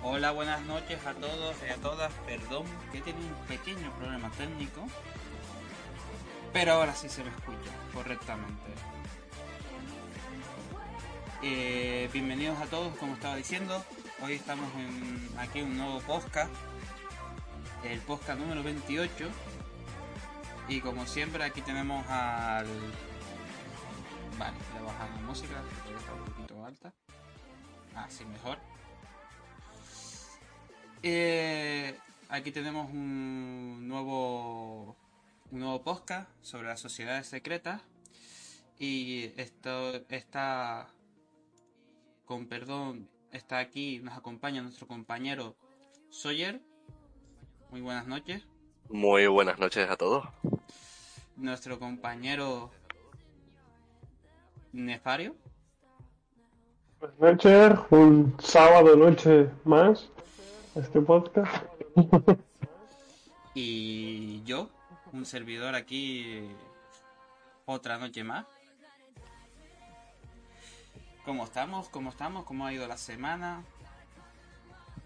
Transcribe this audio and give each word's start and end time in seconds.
Hola, 0.00 0.30
buenas 0.30 0.60
noches 0.62 1.04
a 1.04 1.12
todos 1.14 1.56
y 1.66 1.70
a 1.70 1.76
todas. 1.76 2.12
Perdón 2.24 2.64
que 2.92 2.98
he 2.98 3.00
tenido 3.00 3.26
un 3.26 3.46
pequeño 3.46 3.90
problema 3.98 4.30
técnico. 4.30 4.86
Pero 6.52 6.74
ahora 6.74 6.94
sí 6.94 7.08
se 7.08 7.24
me 7.24 7.30
escucha 7.30 7.72
correctamente. 7.92 8.70
Eh, 11.42 12.08
bienvenidos 12.12 12.60
a 12.60 12.66
todos, 12.66 12.96
como 12.96 13.14
estaba 13.14 13.34
diciendo. 13.34 13.84
Hoy 14.22 14.34
estamos 14.34 14.72
en, 14.76 15.36
aquí 15.36 15.58
en 15.58 15.66
un 15.66 15.78
nuevo 15.78 16.00
podcast. 16.02 16.52
El 17.82 17.98
podcast 18.00 18.38
número 18.38 18.62
28. 18.62 19.28
Y 20.68 20.80
como 20.80 21.06
siempre 21.06 21.42
aquí 21.42 21.60
tenemos 21.60 22.06
al... 22.08 22.68
Vale, 24.38 24.56
a 24.78 24.82
bajar 24.82 25.10
la 25.10 25.22
música, 25.22 25.60
que 25.84 25.94
está 25.94 26.12
un 26.12 26.24
poquito 26.24 26.64
alta. 26.64 26.92
Así 27.96 28.24
mejor. 28.24 28.58
Eh, 31.02 31.96
aquí 32.28 32.50
tenemos 32.50 32.90
un 32.90 33.86
nuevo, 33.86 34.96
un 35.50 35.60
nuevo 35.60 35.82
podcast 35.82 36.28
sobre 36.42 36.68
las 36.68 36.80
sociedades 36.80 37.26
secretas. 37.26 37.82
Y 38.78 39.32
esto 39.36 39.94
está, 40.08 40.88
con 42.24 42.46
perdón, 42.46 43.08
está 43.32 43.58
aquí, 43.58 44.00
nos 44.00 44.16
acompaña 44.16 44.62
nuestro 44.62 44.86
compañero 44.86 45.56
Sawyer. 46.10 46.60
Muy 47.70 47.80
buenas 47.80 48.06
noches. 48.06 48.42
Muy 48.88 49.26
buenas 49.26 49.58
noches 49.58 49.88
a 49.90 49.96
todos. 49.96 50.26
Nuestro 51.36 51.78
compañero 51.78 52.70
Nefario. 54.72 55.34
Buenas 57.00 57.18
noches, 57.20 57.78
un 57.90 58.34
sábado 58.40 58.96
noche 58.96 59.48
más, 59.64 60.10
este 60.74 61.00
podcast. 61.00 61.64
Y 63.54 64.42
yo, 64.44 64.68
un 65.12 65.24
servidor 65.26 65.74
aquí 65.74 66.48
otra 67.66 67.98
noche 67.98 68.22
más. 68.22 68.46
¿Cómo 71.24 71.44
estamos? 71.44 71.88
¿Cómo 71.88 72.10
estamos? 72.10 72.44
¿Cómo 72.44 72.66
ha 72.66 72.72
ido 72.72 72.86
la 72.86 72.96
semana? 72.96 73.64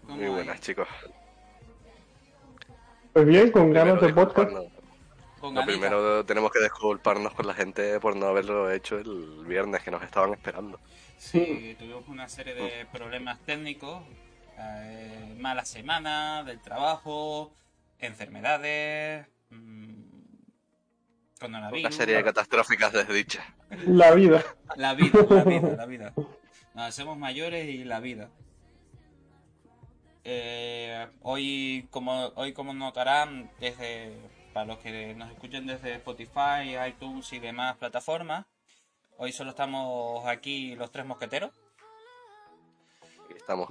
¿Cómo 0.05 0.17
Muy 0.17 0.27
buenas, 0.27 0.61
chicos. 0.61 0.87
Pues 3.11 3.25
bien, 3.25 3.51
con 3.51 3.63
Primero 3.71 3.85
ganas 3.85 4.01
de 4.01 4.13
podcast. 4.13 4.51
Con 5.39 5.65
primero 5.65 6.23
tenemos 6.25 6.51
que 6.51 6.61
disculparnos 6.61 7.33
con 7.33 7.45
la 7.45 7.53
gente 7.53 7.99
por 7.99 8.15
no 8.15 8.27
haberlo 8.27 8.71
hecho 8.71 8.97
el 8.97 9.43
viernes 9.45 9.83
que 9.83 9.91
nos 9.91 10.01
estaban 10.01 10.33
esperando. 10.33 10.79
Sí, 11.17 11.75
tuvimos 11.77 12.07
una 12.07 12.29
serie 12.29 12.53
de 12.53 12.85
problemas 12.85 13.39
técnicos, 13.39 14.03
eh, 14.57 15.35
mala 15.39 15.65
semana 15.65 16.43
del 16.43 16.61
trabajo, 16.61 17.53
enfermedades, 17.99 19.27
mm, 19.49 20.03
coronavirus. 21.39 21.87
Una 21.87 21.91
serie 21.91 22.15
de 22.15 22.23
catastróficas 22.23 22.93
desdichas. 22.93 23.45
La 23.87 24.11
vida. 24.11 24.43
La 24.75 24.93
vida, 24.93 25.19
la 25.29 25.43
vida, 25.43 25.69
la 25.77 25.85
vida. 25.85 26.13
Nos 26.73 26.85
hacemos 26.85 27.17
mayores 27.17 27.67
y 27.69 27.83
la 27.83 27.99
vida. 27.99 28.29
Eh, 30.25 31.07
hoy, 31.21 31.87
como 31.91 32.27
hoy 32.35 32.53
como 32.53 32.73
notarán, 32.73 33.51
desde 33.59 34.13
para 34.53 34.65
los 34.67 34.77
que 34.77 35.15
nos 35.15 35.31
escuchen 35.31 35.65
desde 35.65 35.95
Spotify, 35.95 36.77
iTunes 36.87 37.33
y 37.33 37.39
demás 37.39 37.75
plataformas, 37.77 38.45
hoy 39.17 39.33
solo 39.33 39.49
estamos 39.49 40.25
aquí 40.27 40.75
los 40.75 40.91
tres 40.91 41.05
mosqueteros. 41.05 41.51
Aquí 43.25 43.33
estamos, 43.35 43.69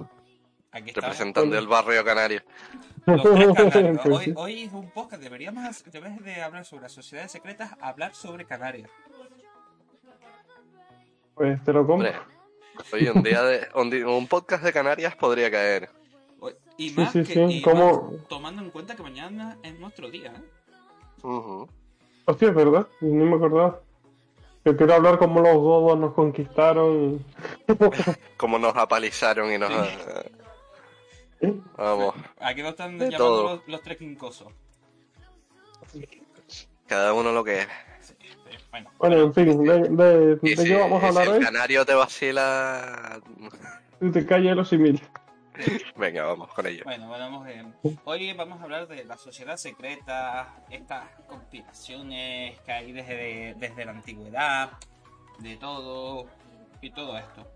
Aquí 0.73 0.91
representando 0.91 1.57
el 1.57 1.67
barrio 1.67 2.03
canario. 2.03 2.41
Los 3.05 3.21
tres 3.21 3.47
canarios. 3.73 4.05
Hoy, 4.05 4.25
sí. 4.25 4.33
hoy 4.35 4.61
es 4.63 4.73
un 4.73 4.89
podcast, 4.89 5.21
deberíamos, 5.21 5.63
hacer- 5.65 5.95
en 5.95 6.03
vez 6.03 6.23
de 6.23 6.41
hablar 6.41 6.65
sobre 6.65 6.83
las 6.83 6.91
sociedades 6.91 7.31
secretas, 7.31 7.71
hablar 7.79 8.13
sobre 8.15 8.45
Canarias. 8.45 8.89
Pues 11.35 11.63
te 11.63 11.73
lo 11.73 11.85
compro. 11.85 12.09
Hombre, 12.09 12.15
hoy 12.91 13.07
un 13.07 13.23
día 13.23 13.41
de 13.43 13.67
un, 14.05 14.27
podcast 14.27 14.63
de 14.63 14.73
Canarias 14.73 15.15
podría 15.15 15.49
caer. 15.51 15.89
Y 16.77 16.89
Sí, 16.89 16.95
más 16.99 17.11
sí, 17.11 17.23
que 17.23 17.33
sí, 17.33 17.39
y 17.57 17.61
¿cómo? 17.61 18.11
más 18.11 18.27
tomando 18.27 18.61
en 18.63 18.71
cuenta 18.71 18.95
que 18.95 19.03
mañana 19.03 19.57
es 19.63 19.77
nuestro 19.79 20.09
día, 20.09 20.31
¿eh? 20.35 20.41
Ujú. 21.21 21.67
Hostia, 22.25 22.49
es 22.49 22.55
verdad, 22.55 22.87
ni 23.01 23.11
me 23.23 23.35
acordaba. 23.35 23.79
Yo 24.65 24.75
quiero 24.77 24.93
hablar 24.95 25.17
como 25.19 25.41
los 25.41 25.53
godos 25.55 25.99
nos 25.99 26.13
conquistaron. 26.13 27.23
Como 28.37 28.57
nos 28.59 28.75
apalizaron 28.75 29.51
y 29.53 29.57
nos... 29.57 29.71
Vamos, 31.77 32.15
Aquí 32.39 32.61
nos 32.61 32.71
están 32.71 32.97
De 32.97 33.05
llamando 33.05 33.17
todo. 33.17 33.55
los, 33.57 33.67
los 33.67 33.81
tres 33.81 33.97
quincosos. 33.97 34.51
cada 36.87 37.13
uno 37.13 37.31
lo 37.31 37.43
que 37.43 37.59
es. 37.61 37.67
Sí, 38.01 38.13
sí, 38.19 38.27
bueno, 38.71 38.91
Bueno, 38.97 39.17
en 39.21 39.33
fin, 39.33 39.63
¿de, 39.63 39.79
de, 39.89 40.39
Y 40.41 40.49
de 40.55 40.57
si, 40.57 40.67
qué 40.69 40.75
vamos 40.75 41.01
a 41.03 41.07
y 41.07 41.11
si 41.11 41.17
hablar 41.17 41.27
el 41.27 41.33
hoy? 41.39 41.45
canario 41.45 41.85
te 41.85 41.93
vacila... 41.93 43.19
Tú 43.99 44.11
te 44.11 44.25
calles 44.25 44.55
los 44.55 44.67
simil. 44.69 45.01
Venga, 45.95 46.25
vamos 46.25 46.49
con 46.53 46.65
ello. 46.65 46.81
bueno, 46.83 47.09
vamos 47.09 47.45
bien. 47.45 47.73
Hoy 48.05 48.33
vamos 48.33 48.59
a 48.59 48.63
hablar 48.63 48.87
de 48.87 49.05
la 49.05 49.17
sociedad 49.17 49.55
secreta, 49.57 50.55
estas 50.69 51.05
conspiraciones 51.27 52.59
que 52.61 52.71
hay 52.71 52.91
desde, 52.91 53.53
desde 53.57 53.85
la 53.85 53.91
antigüedad, 53.91 54.71
de 55.39 55.55
todo 55.57 56.25
y 56.81 56.89
todo 56.89 57.17
esto. 57.17 57.47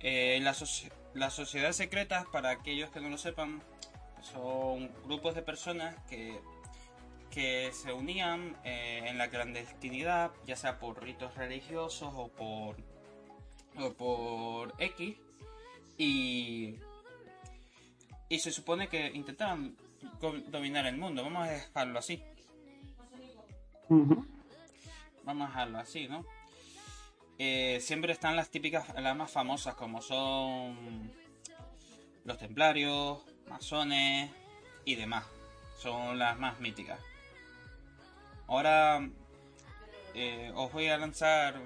Eh, 0.00 0.38
la 0.42 0.52
soci- 0.52 0.90
las 1.14 1.32
sociedades 1.32 1.76
secretas, 1.76 2.26
para 2.26 2.50
aquellos 2.50 2.90
que 2.90 3.00
no 3.00 3.08
lo 3.08 3.18
sepan, 3.18 3.62
son 4.20 4.90
grupos 5.04 5.34
de 5.34 5.42
personas 5.42 5.96
que, 6.08 6.40
que 7.30 7.70
se 7.72 7.92
unían 7.92 8.56
eh, 8.64 9.04
en 9.06 9.18
la 9.18 9.28
clandestinidad, 9.28 10.32
ya 10.46 10.56
sea 10.56 10.78
por 10.78 11.02
ritos 11.02 11.34
religiosos 11.36 12.12
o 12.14 12.28
por, 12.28 12.76
o 13.78 13.92
por 13.92 14.74
X, 14.78 15.16
y, 15.96 16.76
y 18.28 18.38
se 18.38 18.50
supone 18.50 18.88
que 18.88 19.06
intentaban 19.08 19.76
dominar 20.48 20.86
el 20.86 20.96
mundo, 20.96 21.22
vamos 21.22 21.46
a 21.46 21.50
dejarlo 21.52 21.98
así, 21.98 22.22
vamos 25.24 25.46
a 25.46 25.50
dejarlo 25.50 25.78
así, 25.78 26.08
¿no? 26.08 26.24
Eh, 27.38 27.78
siempre 27.80 28.12
están 28.12 28.36
las 28.36 28.50
típicas, 28.50 28.86
las 28.94 29.16
más 29.16 29.30
famosas, 29.30 29.74
como 29.74 30.00
son 30.00 31.12
los 32.24 32.38
templarios, 32.38 33.18
masones 33.48 34.30
y 34.84 34.94
demás. 34.94 35.24
Son 35.78 36.18
las 36.18 36.38
más 36.38 36.60
míticas. 36.60 37.00
Ahora 38.46 39.08
eh, 40.14 40.52
os 40.54 40.72
voy 40.72 40.88
a 40.88 40.96
lanzar 40.98 41.60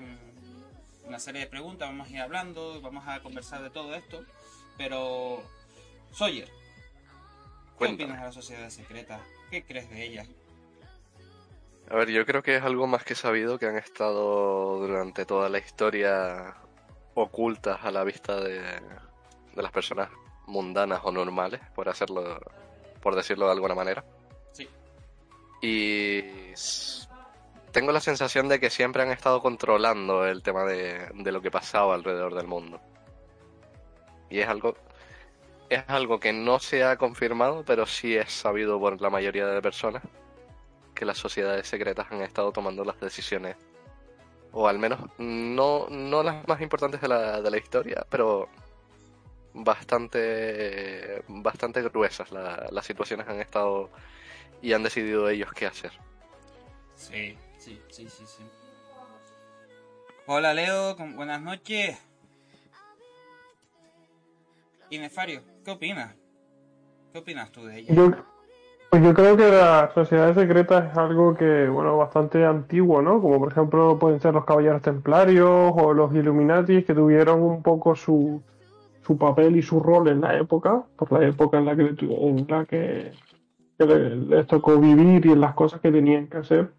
una 1.04 1.18
serie 1.18 1.42
de 1.42 1.46
preguntas, 1.46 1.88
vamos 1.88 2.08
a 2.08 2.10
ir 2.10 2.20
hablando, 2.20 2.80
vamos 2.80 3.04
a 3.06 3.20
conversar 3.20 3.62
de 3.62 3.70
todo 3.70 3.94
esto. 3.94 4.24
Pero, 4.76 5.42
Sawyer, 6.12 6.46
¿qué 6.46 6.52
Cuéntame. 7.76 8.04
opinas 8.04 8.20
de 8.20 8.26
las 8.26 8.34
sociedades 8.34 8.74
secretas? 8.74 9.20
¿Qué 9.50 9.64
crees 9.64 9.90
de 9.90 10.04
ellas? 10.04 10.28
A 11.90 11.96
ver, 11.96 12.10
yo 12.10 12.26
creo 12.26 12.42
que 12.42 12.56
es 12.56 12.62
algo 12.62 12.86
más 12.86 13.02
que 13.02 13.14
sabido 13.14 13.58
que 13.58 13.66
han 13.66 13.78
estado 13.78 14.78
durante 14.78 15.24
toda 15.24 15.48
la 15.48 15.58
historia 15.58 16.54
ocultas 17.14 17.78
a 17.82 17.90
la 17.90 18.04
vista 18.04 18.38
de, 18.40 18.60
de 18.60 19.62
las 19.62 19.72
personas 19.72 20.10
mundanas 20.46 21.00
o 21.04 21.12
normales, 21.12 21.60
por 21.74 21.88
hacerlo, 21.88 22.40
por 23.00 23.14
decirlo 23.14 23.46
de 23.46 23.52
alguna 23.52 23.74
manera. 23.74 24.04
Sí, 24.52 24.68
Y 25.62 26.22
tengo 27.72 27.92
la 27.92 28.00
sensación 28.00 28.48
de 28.48 28.60
que 28.60 28.68
siempre 28.68 29.02
han 29.02 29.10
estado 29.10 29.40
controlando 29.40 30.26
el 30.26 30.42
tema 30.42 30.64
de, 30.64 31.08
de 31.14 31.32
lo 31.32 31.40
que 31.40 31.50
pasaba 31.50 31.94
alrededor 31.94 32.34
del 32.34 32.46
mundo. 32.46 32.80
Y 34.28 34.40
es 34.40 34.48
algo, 34.48 34.74
es 35.70 35.84
algo 35.88 36.20
que 36.20 36.34
no 36.34 36.58
se 36.58 36.84
ha 36.84 36.98
confirmado, 36.98 37.64
pero 37.64 37.86
sí 37.86 38.14
es 38.14 38.30
sabido 38.30 38.78
por 38.78 39.00
la 39.00 39.08
mayoría 39.08 39.46
de 39.46 39.62
personas 39.62 40.02
que 40.98 41.04
las 41.04 41.16
sociedades 41.18 41.66
secretas 41.68 42.08
han 42.10 42.22
estado 42.22 42.50
tomando 42.52 42.84
las 42.84 42.98
decisiones, 43.00 43.56
o 44.52 44.66
al 44.66 44.78
menos 44.78 44.98
no, 45.18 45.86
no 45.88 46.22
las 46.22 46.46
más 46.48 46.60
importantes 46.60 47.00
de 47.00 47.08
la, 47.08 47.40
de 47.40 47.50
la 47.50 47.56
historia, 47.58 48.04
pero 48.10 48.48
bastante, 49.54 51.22
bastante 51.28 51.82
gruesas. 51.82 52.30
La- 52.32 52.68
las 52.70 52.84
situaciones 52.86 53.28
han 53.28 53.40
estado 53.40 53.90
y 54.60 54.72
han 54.72 54.82
decidido 54.82 55.28
ellos 55.28 55.52
qué 55.52 55.66
hacer. 55.66 55.92
sí, 56.96 57.36
sí, 57.58 57.80
sí, 57.90 58.08
sí, 58.08 58.24
sí. 58.26 58.42
Hola 60.26 60.52
Leo, 60.52 60.96
con- 60.96 61.14
buenas 61.16 61.40
noches. 61.40 61.96
Y 64.90 64.98
Nefario, 64.98 65.42
¿qué 65.64 65.70
opinas? 65.70 66.14
¿Qué 67.12 67.18
opinas 67.18 67.50
tú 67.52 67.64
de 67.66 67.78
ella? 67.78 67.94
Yo, 67.94 68.10
pues 68.90 69.02
yo 69.02 69.12
creo 69.12 69.36
que 69.36 69.50
las 69.50 69.92
sociedades 69.92 70.34
secretas 70.34 70.90
es 70.90 70.96
algo 70.96 71.34
que, 71.34 71.68
bueno, 71.68 71.96
bastante 71.98 72.44
antiguo, 72.44 73.02
¿no? 73.02 73.20
Como 73.20 73.38
por 73.38 73.52
ejemplo 73.52 73.98
pueden 73.98 74.20
ser 74.20 74.34
los 74.34 74.46
caballeros 74.46 74.80
templarios 74.80 75.72
o 75.74 75.92
los 75.92 76.14
Illuminatis 76.14 76.86
que 76.86 76.94
tuvieron 76.94 77.42
un 77.42 77.62
poco 77.62 77.94
su, 77.94 78.42
su 79.02 79.18
papel 79.18 79.56
y 79.56 79.62
su 79.62 79.80
rol 79.80 80.08
en 80.08 80.22
la 80.22 80.38
época, 80.38 80.84
por 80.96 81.12
la 81.12 81.26
época 81.26 81.58
en 81.58 81.66
la 81.66 81.76
que, 81.76 81.94
en 82.00 82.46
la 82.48 82.64
que, 82.64 83.12
les 83.78 84.46
tocó 84.46 84.78
vivir 84.78 85.26
y 85.26 85.32
en 85.32 85.40
las 85.40 85.54
cosas 85.54 85.80
que 85.80 85.92
tenían 85.92 86.26
que 86.26 86.38
hacer, 86.38 86.70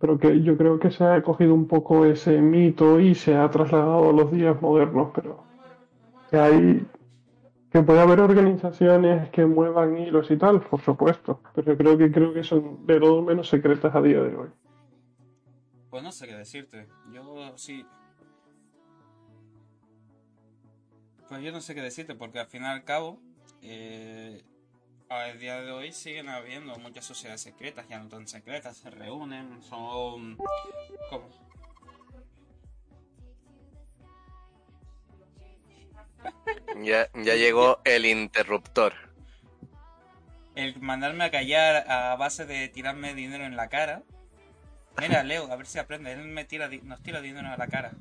pero 0.00 0.18
que 0.18 0.42
yo 0.42 0.56
creo 0.56 0.78
que 0.78 0.90
se 0.90 1.04
ha 1.04 1.20
cogido 1.22 1.52
un 1.52 1.66
poco 1.66 2.04
ese 2.04 2.40
mito 2.40 3.00
y 3.00 3.14
se 3.14 3.36
ha 3.36 3.50
trasladado 3.50 4.10
a 4.10 4.12
los 4.12 4.30
días 4.30 4.60
modernos, 4.62 5.08
pero 5.14 5.42
que 6.30 6.38
hay 6.38 6.86
que 7.76 7.82
puede 7.82 8.00
haber 8.00 8.20
organizaciones 8.20 9.28
que 9.28 9.44
muevan 9.44 9.98
hilos 9.98 10.30
y 10.30 10.38
tal, 10.38 10.62
por 10.62 10.80
supuesto, 10.80 11.42
pero 11.54 11.76
creo 11.76 11.98
que 11.98 12.10
creo 12.10 12.32
que 12.32 12.42
son 12.42 12.86
de 12.86 12.98
todo 12.98 13.20
menos 13.20 13.50
secretas 13.50 13.94
a 13.94 14.00
día 14.00 14.22
de 14.22 14.34
hoy. 14.34 14.48
Pues 15.90 16.02
no 16.02 16.10
sé 16.10 16.26
qué 16.26 16.36
decirte. 16.36 16.88
Yo 17.12 17.52
sí. 17.58 17.84
Pues 21.28 21.42
yo 21.42 21.52
no 21.52 21.60
sé 21.60 21.74
qué 21.74 21.82
decirte, 21.82 22.14
porque 22.14 22.38
al 22.38 22.46
fin 22.46 22.62
y 22.62 22.66
al 22.66 22.82
cabo, 22.82 23.20
eh, 23.60 24.42
a 25.10 25.24
día 25.32 25.60
de 25.60 25.70
hoy 25.70 25.92
siguen 25.92 26.30
habiendo 26.30 26.78
muchas 26.78 27.04
sociedades 27.04 27.42
secretas, 27.42 27.86
ya 27.88 27.98
no 27.98 28.08
tan 28.08 28.26
secretas, 28.26 28.78
se 28.78 28.88
reúnen, 28.88 29.62
son. 29.62 30.38
¿Cómo? 31.10 31.45
Ya, 36.82 37.08
llegó 37.12 37.80
el 37.84 38.06
interruptor. 38.06 38.94
El 40.54 40.80
mandarme 40.80 41.24
a 41.24 41.30
callar 41.30 41.90
a 41.90 42.16
base 42.16 42.46
de 42.46 42.68
tirarme 42.68 43.14
dinero 43.14 43.44
en 43.44 43.56
la 43.56 43.68
cara. 43.68 44.02
Mira, 44.98 45.22
Leo, 45.22 45.50
a 45.52 45.56
ver 45.56 45.66
si 45.66 45.78
aprende. 45.78 46.12
Él 46.12 46.22
me 46.24 46.44
tira, 46.44 46.68
nos 46.82 47.02
tira 47.02 47.20
dinero 47.20 47.48
a 47.48 47.56
la 47.56 47.66
cara. 47.66 47.92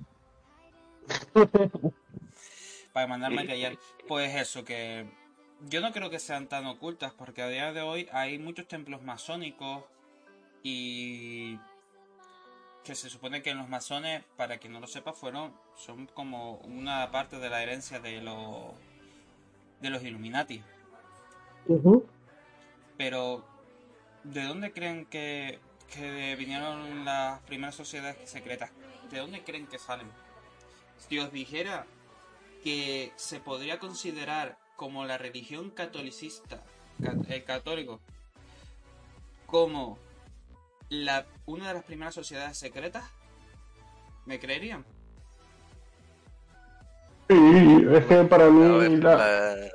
Para 2.93 3.07
mandarme 3.07 3.41
a 3.41 3.47
callar. 3.47 3.77
Pues 4.07 4.35
eso, 4.35 4.63
que 4.63 5.05
yo 5.61 5.81
no 5.81 5.91
creo 5.91 6.09
que 6.09 6.19
sean 6.19 6.47
tan 6.47 6.65
ocultas, 6.65 7.13
porque 7.13 7.41
a 7.41 7.47
día 7.47 7.73
de 7.73 7.81
hoy 7.81 8.07
hay 8.11 8.39
muchos 8.39 8.67
templos 8.67 9.01
masónicos 9.01 9.83
y 10.63 11.59
que 12.83 12.95
se 12.95 13.09
supone 13.09 13.41
que 13.41 13.53
los 13.53 13.67
masones, 13.67 14.23
para 14.37 14.57
quien 14.57 14.73
no 14.73 14.79
lo 14.79 14.87
sepa, 14.87 15.11
fueron 15.13 15.53
son 15.77 16.07
como 16.07 16.55
una 16.57 17.11
parte 17.11 17.39
de 17.39 17.49
la 17.49 17.61
herencia 17.61 17.99
de 17.99 18.21
los 18.21 18.73
de 19.81 19.89
los 19.89 20.03
Illuminati. 20.03 20.63
Pero 22.97 23.43
¿de 24.23 24.43
dónde 24.43 24.71
creen 24.71 25.05
que, 25.05 25.59
que 25.93 26.35
vinieron 26.35 27.05
las 27.05 27.41
primeras 27.41 27.75
sociedades 27.75 28.29
secretas? 28.29 28.71
¿De 29.11 29.19
dónde 29.19 29.43
creen 29.43 29.67
que 29.67 29.77
salen? 29.77 30.07
Si 30.97 31.19
os 31.19 31.31
dijera 31.31 31.85
que 32.63 33.11
se 33.15 33.39
podría 33.39 33.79
considerar 33.79 34.57
como 34.75 35.05
la 35.05 35.17
religión 35.17 35.69
catolicista, 35.69 36.63
el 37.29 37.43
católico, 37.43 37.99
como 39.45 39.97
la, 40.89 41.25
una 41.45 41.67
de 41.67 41.73
las 41.75 41.83
primeras 41.83 42.15
sociedades 42.15 42.57
secretas? 42.57 43.03
¿Me 44.25 44.39
creerían? 44.39 44.85
Sí, 47.55 47.85
es 47.89 48.05
que 48.05 48.23
para 48.25 48.49
mí 48.49 48.63
A 48.65 48.77
ver, 48.79 48.91
la... 49.03 49.15
la- 49.15 49.69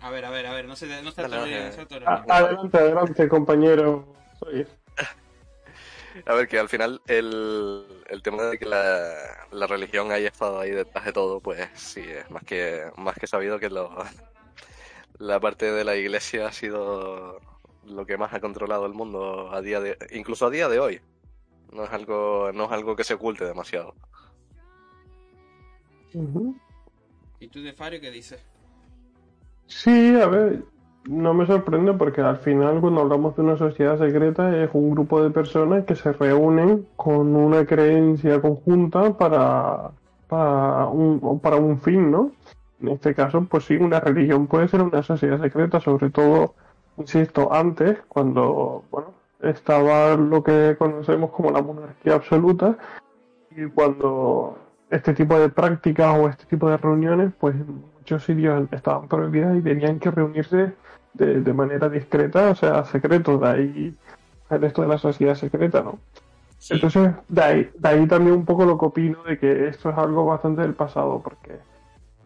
A 0.00 0.10
ver, 0.10 0.24
a 0.24 0.30
ver, 0.30 0.46
a 0.46 0.52
ver, 0.52 0.66
no 0.66 0.74
se, 0.74 0.86
no 1.02 1.12
se 1.12 1.22
dale. 1.22 1.76
no 1.76 1.86
se 1.86 1.96
Adelante, 2.32 2.78
adelante, 2.78 3.28
compañero. 3.28 4.04
Soy... 4.40 4.66
A 6.26 6.34
ver, 6.34 6.48
que 6.48 6.58
al 6.58 6.68
final 6.68 7.00
el, 7.06 7.84
el 8.08 8.22
tema 8.22 8.42
de 8.44 8.58
que 8.58 8.66
la, 8.66 9.14
la 9.52 9.66
religión 9.68 10.10
haya 10.10 10.28
estado 10.28 10.58
ahí 10.60 10.70
detrás 10.70 11.04
de 11.04 11.12
todo, 11.12 11.40
pues 11.40 11.68
sí, 11.74 12.00
es 12.00 12.28
más 12.30 12.42
que, 12.44 12.82
más 12.96 13.16
que 13.16 13.26
sabido 13.26 13.58
que 13.60 13.70
lo, 13.70 13.90
la 15.18 15.38
parte 15.40 15.70
de 15.70 15.84
la 15.84 15.96
iglesia 15.96 16.48
ha 16.48 16.52
sido 16.52 17.40
lo 17.84 18.06
que 18.06 18.16
más 18.16 18.32
ha 18.32 18.40
controlado 18.40 18.86
el 18.86 18.92
mundo 18.92 19.50
a 19.52 19.60
día 19.60 19.80
de, 19.80 19.96
incluso 20.10 20.46
a 20.46 20.50
día 20.50 20.68
de 20.68 20.80
hoy. 20.80 21.00
No 21.72 21.84
es 21.84 21.90
algo, 21.92 22.50
no 22.52 22.64
es 22.66 22.72
algo 22.72 22.96
que 22.96 23.04
se 23.04 23.14
oculte 23.14 23.44
demasiado. 23.44 23.94
¿Y 27.40 27.48
tú 27.48 27.62
de 27.62 27.72
Fario 27.72 28.00
qué 28.00 28.10
dices? 28.10 28.44
Sí, 29.66 30.18
a 30.20 30.26
ver, 30.26 30.62
no 31.08 31.34
me 31.34 31.46
sorprende 31.46 31.92
porque 31.94 32.20
al 32.20 32.38
final 32.38 32.80
cuando 32.80 33.02
hablamos 33.02 33.36
de 33.36 33.42
una 33.42 33.56
sociedad 33.56 33.98
secreta 33.98 34.56
es 34.62 34.70
un 34.72 34.90
grupo 34.90 35.22
de 35.22 35.30
personas 35.30 35.84
que 35.84 35.96
se 35.96 36.12
reúnen 36.12 36.86
con 36.96 37.34
una 37.34 37.66
creencia 37.66 38.40
conjunta 38.40 39.16
para, 39.16 39.90
para 40.28 40.86
un, 40.86 41.40
para 41.40 41.56
un 41.56 41.78
fin, 41.78 42.10
¿no? 42.10 42.32
En 42.80 42.88
este 42.88 43.14
caso, 43.14 43.44
pues 43.48 43.64
sí, 43.64 43.76
una 43.76 44.00
religión 44.00 44.46
puede 44.46 44.68
ser 44.68 44.82
una 44.82 45.02
sociedad 45.02 45.40
secreta, 45.40 45.80
sobre 45.80 46.10
todo, 46.10 46.54
insisto, 46.98 47.52
antes, 47.52 47.98
cuando, 48.08 48.84
bueno, 48.90 49.14
estaba 49.40 50.16
lo 50.16 50.42
que 50.42 50.76
conocemos 50.78 51.30
como 51.30 51.50
la 51.50 51.62
monarquía 51.62 52.14
absoluta 52.14 52.76
y 53.50 53.66
cuando 53.66 54.58
este 54.90 55.14
tipo 55.14 55.38
de 55.38 55.48
prácticas 55.48 56.16
o 56.18 56.28
este 56.28 56.46
tipo 56.46 56.68
de 56.68 56.76
reuniones, 56.76 57.32
pues 57.38 57.54
en 57.54 57.82
muchos 57.96 58.24
sitios 58.24 58.68
estaban 58.72 59.08
prohibidas 59.08 59.56
y 59.56 59.62
tenían 59.62 59.98
que 59.98 60.10
reunirse 60.10 60.74
de, 61.14 61.40
de 61.40 61.52
manera 61.52 61.88
discreta, 61.88 62.50
o 62.50 62.54
sea, 62.54 62.84
secreto, 62.84 63.38
de 63.38 63.48
ahí 63.48 63.96
el 64.50 64.64
esto 64.64 64.82
de 64.82 64.88
la 64.88 64.98
sociedad 64.98 65.34
secreta, 65.34 65.82
¿no? 65.82 65.98
Sí, 66.58 66.74
Entonces, 66.74 67.12
de 67.28 67.42
ahí, 67.42 67.70
de 67.78 67.88
ahí 67.88 68.06
también 68.06 68.36
un 68.36 68.44
poco 68.44 68.64
lo 68.64 68.78
que 68.78 68.86
opino 68.86 69.22
de 69.24 69.38
que 69.38 69.68
esto 69.68 69.90
es 69.90 69.98
algo 69.98 70.24
bastante 70.24 70.62
del 70.62 70.74
pasado, 70.74 71.20
porque 71.22 71.58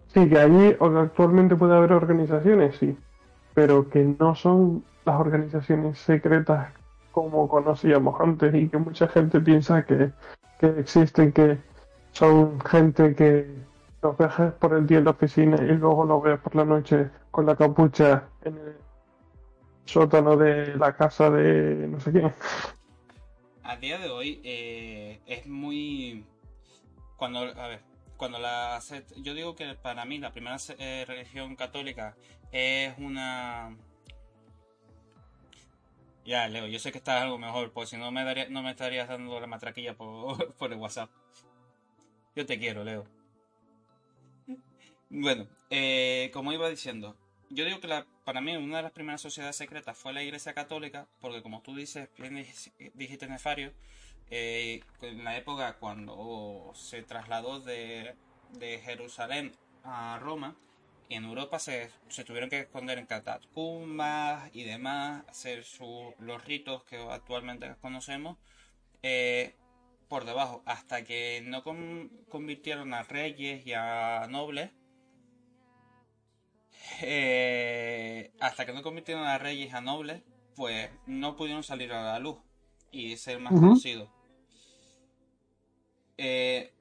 sí, 0.08 0.28
que 0.28 0.38
allí 0.38 0.76
actualmente 0.80 1.56
puede 1.56 1.76
haber 1.76 1.92
organizaciones, 1.92 2.76
sí, 2.76 2.96
pero 3.54 3.88
que 3.88 4.04
no 4.18 4.34
son 4.34 4.84
las 5.04 5.18
organizaciones 5.18 5.98
secretas 5.98 6.68
como 7.10 7.48
conocíamos 7.48 8.20
antes 8.20 8.54
y 8.54 8.68
que 8.68 8.78
mucha 8.78 9.08
gente 9.08 9.40
piensa 9.40 9.84
que, 9.84 10.12
que 10.60 10.66
existen, 10.78 11.32
que 11.32 11.58
son 12.18 12.60
gente 12.62 13.14
que 13.14 13.46
los 14.02 14.16
ves 14.16 14.32
por 14.58 14.74
el 14.74 14.86
día 14.88 14.98
en 14.98 15.04
la 15.04 15.12
oficina 15.12 15.56
y 15.62 15.76
luego 15.76 16.04
los 16.04 16.20
ves 16.20 16.40
por 16.40 16.56
la 16.56 16.64
noche 16.64 17.10
con 17.30 17.46
la 17.46 17.54
capucha 17.54 18.28
en 18.42 18.58
el 18.58 18.76
sótano 19.84 20.36
de 20.36 20.76
la 20.76 20.96
casa 20.96 21.30
de 21.30 21.86
no 21.86 22.00
sé 22.00 22.10
quién. 22.10 22.32
a 23.62 23.76
día 23.76 23.98
de 23.98 24.08
hoy 24.08 24.40
eh, 24.42 25.20
es 25.26 25.46
muy... 25.46 26.24
Cuando, 27.16 27.40
a 27.40 27.68
ver, 27.68 27.82
cuando 28.16 28.40
la... 28.40 28.80
Yo 29.18 29.34
digo 29.34 29.54
que 29.54 29.74
para 29.74 30.04
mí 30.04 30.18
la 30.18 30.32
primera 30.32 30.56
eh, 30.76 31.04
religión 31.06 31.54
católica 31.54 32.16
es 32.50 32.98
una... 32.98 33.76
Ya, 36.24 36.48
Leo, 36.48 36.66
yo 36.66 36.80
sé 36.80 36.90
que 36.90 36.98
está 36.98 37.22
algo 37.22 37.38
mejor, 37.38 37.72
porque 37.72 37.90
si 37.90 37.96
no 37.96 38.10
me, 38.10 38.24
daría, 38.24 38.48
no 38.50 38.62
me 38.62 38.72
estarías 38.72 39.08
dando 39.08 39.38
la 39.38 39.46
matraquilla 39.46 39.96
por, 39.96 40.52
por 40.58 40.72
el 40.72 40.78
WhatsApp. 40.78 41.10
Yo 42.38 42.46
te 42.46 42.58
quiero, 42.58 42.84
Leo. 42.84 43.04
Bueno, 45.10 45.46
eh, 45.70 46.30
como 46.32 46.52
iba 46.52 46.68
diciendo, 46.68 47.16
yo 47.50 47.64
digo 47.64 47.80
que 47.80 47.88
para 48.24 48.40
mí 48.40 48.54
una 48.56 48.78
de 48.78 48.82
las 48.82 48.92
primeras 48.92 49.20
sociedades 49.22 49.56
secretas 49.56 49.96
fue 49.96 50.12
la 50.12 50.22
Iglesia 50.22 50.52
Católica, 50.54 51.06
porque 51.20 51.42
como 51.42 51.62
tú 51.62 51.74
dices, 51.74 52.08
bien 52.18 52.36
dij- 52.36 52.72
dijiste 52.94 53.26
Nefario, 53.26 53.72
eh, 54.30 54.80
en 55.00 55.24
la 55.24 55.36
época 55.36 55.78
cuando 55.78 56.72
se 56.74 57.02
trasladó 57.02 57.60
de, 57.60 58.14
de 58.58 58.78
Jerusalén 58.80 59.52
a 59.84 60.18
Roma, 60.20 60.56
en 61.08 61.24
Europa 61.24 61.58
se, 61.58 61.90
se 62.08 62.24
tuvieron 62.24 62.50
que 62.50 62.60
esconder 62.60 62.98
en 62.98 63.06
catacumbas 63.06 64.50
y 64.54 64.64
demás, 64.64 65.24
hacer 65.28 65.64
los 66.18 66.44
ritos 66.44 66.84
que 66.84 66.98
actualmente 66.98 67.74
conocemos 67.80 68.36
eh, 69.02 69.54
por 70.08 70.24
debajo, 70.24 70.62
hasta 70.66 71.04
que 71.04 71.42
no 71.44 71.62
con- 71.62 72.10
convirtieron 72.28 72.94
a 72.94 73.02
reyes 73.02 73.66
y 73.66 73.72
a 73.74 74.26
nobles 74.28 74.70
eh, 77.02 78.32
hasta 78.40 78.64
que 78.66 78.72
no 78.72 78.82
convirtieron 78.82 79.24
a 79.24 79.38
reyes 79.38 79.74
a 79.74 79.80
nobles, 79.80 80.22
pues 80.56 80.90
no 81.06 81.36
pudieron 81.36 81.62
salir 81.62 81.92
a 81.92 82.02
la 82.02 82.18
luz 82.18 82.38
y 82.90 83.16
ser 83.16 83.38
más 83.38 83.52
conocidos. 83.60 84.10
Eh, 86.16 86.72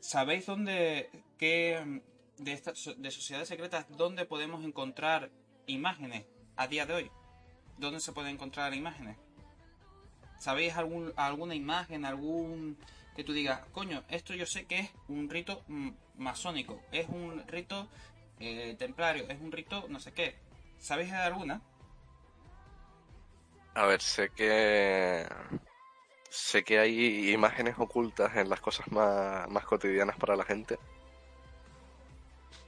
¿Sabéis 0.00 0.46
dónde, 0.46 1.10
qué, 1.36 2.02
de 2.38 2.52
estas 2.52 2.78
so- 2.78 2.94
de 2.94 3.10
sociedades 3.10 3.48
secretas, 3.48 3.86
dónde 3.96 4.24
podemos 4.24 4.64
encontrar 4.64 5.30
imágenes 5.66 6.24
a 6.56 6.66
día 6.66 6.86
de 6.86 6.94
hoy? 6.94 7.10
¿Dónde 7.76 8.00
se 8.00 8.12
pueden 8.12 8.34
encontrar 8.34 8.74
imágenes? 8.74 9.18
¿Sabéis 10.38 10.74
algún, 10.76 11.12
alguna 11.16 11.54
imagen, 11.54 12.04
algún 12.04 12.76
que 13.16 13.24
tú 13.24 13.32
digas, 13.32 13.60
coño, 13.72 14.04
esto 14.08 14.34
yo 14.34 14.46
sé 14.46 14.66
que 14.66 14.78
es 14.78 14.90
un 15.08 15.28
rito 15.28 15.64
mm, 15.68 15.90
masónico, 16.18 16.80
es 16.92 17.08
un 17.08 17.44
rito 17.48 17.88
eh, 18.40 18.76
templario, 18.78 19.28
es 19.28 19.40
un 19.40 19.50
rito 19.50 19.86
no 19.88 19.98
sé 20.00 20.12
qué? 20.12 20.36
¿Sabéis 20.78 21.12
alguna? 21.12 21.60
A 23.74 23.86
ver, 23.86 24.00
sé 24.00 24.30
que 24.30 25.26
sé 26.30 26.62
que 26.64 26.78
hay 26.78 27.30
imágenes 27.32 27.76
ocultas 27.78 28.36
en 28.36 28.48
las 28.48 28.60
cosas 28.60 28.90
más, 28.92 29.48
más 29.50 29.64
cotidianas 29.64 30.16
para 30.16 30.36
la 30.36 30.44
gente. 30.44 30.78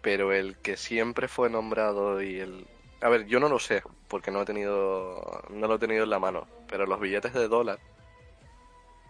pero 0.02 0.32
el 0.32 0.56
que 0.58 0.76
siempre 0.76 1.28
fue 1.28 1.50
nombrado 1.50 2.22
y 2.22 2.38
el... 2.40 2.66
A 3.02 3.08
ver, 3.08 3.26
yo 3.26 3.40
no 3.40 3.48
lo 3.48 3.58
sé, 3.58 3.82
porque 4.08 4.30
no 4.30 4.42
he 4.42 4.44
tenido, 4.44 5.42
no 5.50 5.66
lo 5.66 5.74
he 5.76 5.78
tenido 5.78 6.04
en 6.04 6.10
la 6.10 6.18
mano, 6.18 6.46
pero 6.70 6.86
los 6.86 7.00
billetes 7.00 7.34
de 7.34 7.48
dólar 7.48 7.78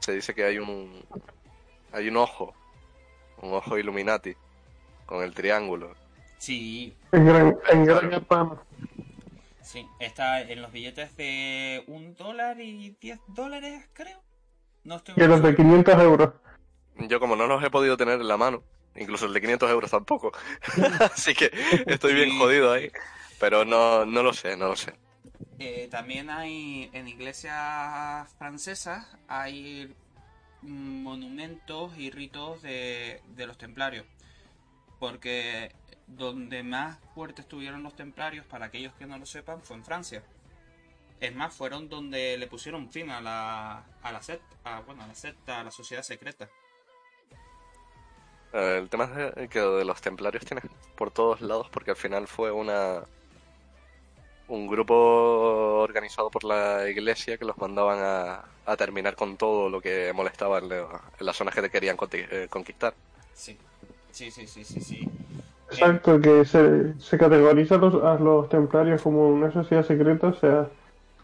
se 0.01 0.15
dice 0.15 0.35
que 0.35 0.45
hay 0.45 0.59
un, 0.59 1.05
hay 1.93 2.09
un 2.09 2.17
ojo, 2.17 2.55
un 3.43 3.53
ojo 3.53 3.79
Illuminati, 3.79 4.35
con 5.05 5.23
el 5.23 5.35
triángulo. 5.35 5.95
Sí, 6.39 6.97
En 7.13 7.27
gran, 7.27 7.59
en 7.71 7.85
gran 7.85 8.25
sí. 9.61 9.87
Está 10.01 10.41
en 10.41 10.63
los 10.63 10.73
billetes 10.73 11.15
de 11.17 11.85
un 11.87 12.15
dólar 12.17 12.59
y 12.61 12.97
10 12.99 13.21
dólares, 13.29 13.85
creo. 13.93 14.23
No 14.85 14.97
estoy 14.97 15.15
Y 15.19 15.21
los 15.21 15.43
de 15.43 15.51
seguro. 15.51 15.57
500 15.57 16.01
euros. 16.03 16.31
Yo 16.97 17.21
como 17.21 17.37
no 17.37 17.47
los 17.47 17.63
he 17.63 17.71
podido 17.71 17.97
tener 17.99 18.21
en 18.21 18.29
la 18.29 18.39
mano, 18.39 18.63
incluso 18.97 19.27
el 19.27 19.35
de 19.35 19.41
500 19.43 19.71
euros 19.71 19.91
tampoco, 19.91 20.33
así 21.15 21.35
que 21.35 21.51
estoy 21.87 22.15
bien 22.15 22.31
Sí. 22.31 22.39
jodido 22.39 22.73
ahí, 22.73 22.91
pero 23.39 23.65
no, 23.67 24.05
no 24.07 24.23
lo 24.23 24.33
sé, 24.33 24.57
no 24.57 24.69
lo 24.69 24.77
sé. 24.77 24.95
Eh, 25.59 25.89
también 25.91 26.31
hay 26.31 26.89
en 26.93 27.07
iglesias 27.09 28.33
francesas 28.39 29.07
hay 29.29 29.95
mm, 30.63 31.03
monumentos 31.03 31.97
y 31.99 32.11
ritos 32.11 32.63
de, 32.63 33.23
de 33.37 33.47
los 33.47 33.59
templarios. 33.59 34.07
Porque 34.99 35.75
donde 36.07 36.63
más 36.63 36.99
fuertes 37.15 37.45
estuvieron 37.45 37.83
los 37.83 37.95
templarios, 37.95 38.45
para 38.47 38.67
aquellos 38.67 38.93
que 38.95 39.07
no 39.07 39.17
lo 39.19 39.27
sepan, 39.27 39.63
fue 39.63 39.77
en 39.77 39.85
Francia. 39.85 40.23
Es 41.21 41.35
más, 41.35 41.55
fueron 41.55 41.89
donde 41.89 42.37
le 42.39 42.47
pusieron 42.47 42.91
fin 42.91 43.11
a 43.11 43.21
la, 43.21 43.85
a 44.03 44.13
la 44.13 44.23
secta, 44.23 44.57
a, 44.65 44.81
bueno, 44.81 45.03
a 45.05 45.07
la 45.07 45.15
secta, 45.15 45.61
a 45.61 45.65
la 45.65 45.71
sociedad 45.71 46.03
secreta. 46.03 46.49
Eh, 48.53 48.79
El 48.83 48.89
tema 48.89 49.05
es 49.05 49.35
de- 49.35 49.49
que 49.49 49.61
de 49.61 49.85
los 49.85 50.01
templarios 50.01 50.45
tienes 50.45 50.65
por 50.97 51.11
todos 51.11 51.41
lados 51.41 51.69
porque 51.71 51.91
al 51.93 51.97
final 51.97 52.27
fue 52.27 52.51
una 52.51 53.05
un 54.51 54.67
grupo 54.67 54.95
organizado 55.83 56.31
por 56.31 56.45
la 56.45 56.89
iglesia 56.89 57.39
que 57.39 57.45
los 57.45 57.57
mandaban 57.59 57.99
a, 58.01 58.45
a 58.67 58.77
terminar 58.77 59.15
con 59.17 59.37
todo 59.37 59.69
lo 59.71 59.81
que 59.81 60.13
molestaba 60.15 60.59
en, 60.59 60.69
la- 60.69 61.01
en 61.19 61.27
las 61.27 61.37
zonas 61.37 61.55
que 61.55 61.63
te 61.63 61.71
querían 61.71 61.97
eh, 62.13 62.47
conquistar. 62.51 62.95
Sí, 63.35 63.57
sí, 64.11 64.31
sí, 64.31 64.47
sí, 64.47 64.65
sí. 64.65 64.81
sí. 64.81 65.09
Exacto, 65.71 66.21
que 66.21 66.45
se, 66.45 66.99
se 66.99 67.17
categoriza 67.19 67.77
a 67.77 67.79
los, 67.79 67.95
a 68.03 68.15
los 68.19 68.49
templarios 68.49 69.03
como 69.03 69.29
una 69.29 69.53
sociedad 69.53 69.85
secreta, 69.85 70.29
o 70.29 70.35
sea, 70.35 70.69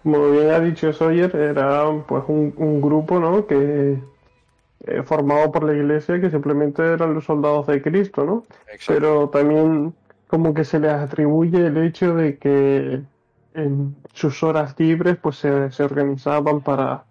como 0.02 0.30
bien 0.30 0.50
ha 0.50 0.60
dicho 0.60 0.92
Sawyer, 0.92 1.34
era 1.34 1.84
pues 2.06 2.22
un, 2.28 2.54
un 2.56 2.80
grupo, 2.80 3.18
¿no? 3.18 3.46
Que 3.46 3.98
eh, 4.86 5.02
formado 5.04 5.50
por 5.52 5.64
la 5.64 5.74
iglesia, 5.74 6.20
que 6.20 6.30
simplemente 6.30 6.82
eran 6.82 7.14
los 7.14 7.24
soldados 7.24 7.66
de 7.66 7.82
Cristo, 7.82 8.24
¿no? 8.24 8.46
Exacto. 8.68 8.92
Pero 8.94 9.28
también 9.30 9.94
como 10.28 10.54
que 10.54 10.64
se 10.64 10.78
les 10.80 10.92
atribuye 10.92 11.66
el 11.66 11.76
hecho 11.78 12.14
de 12.14 12.38
que 12.38 13.02
en 13.56 13.96
sus 14.12 14.42
horas 14.42 14.74
libres 14.78 15.16
pues 15.18 15.36
se, 15.38 15.70
se 15.70 15.82
organizaban 15.84 16.62
para 16.62 17.04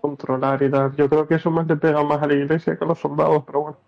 controlar 0.00 0.62
y 0.62 0.70
tal. 0.70 0.94
Yo 0.96 1.08
creo 1.08 1.26
que 1.28 1.36
eso 1.36 1.50
más 1.50 1.66
le 1.66 1.76
pega 1.76 2.02
más 2.04 2.22
a 2.22 2.26
la 2.26 2.34
iglesia 2.34 2.76
que 2.78 2.84
a 2.84 2.88
los 2.88 2.98
soldados, 3.00 3.44
pero 3.46 3.60
bueno. 3.62 3.78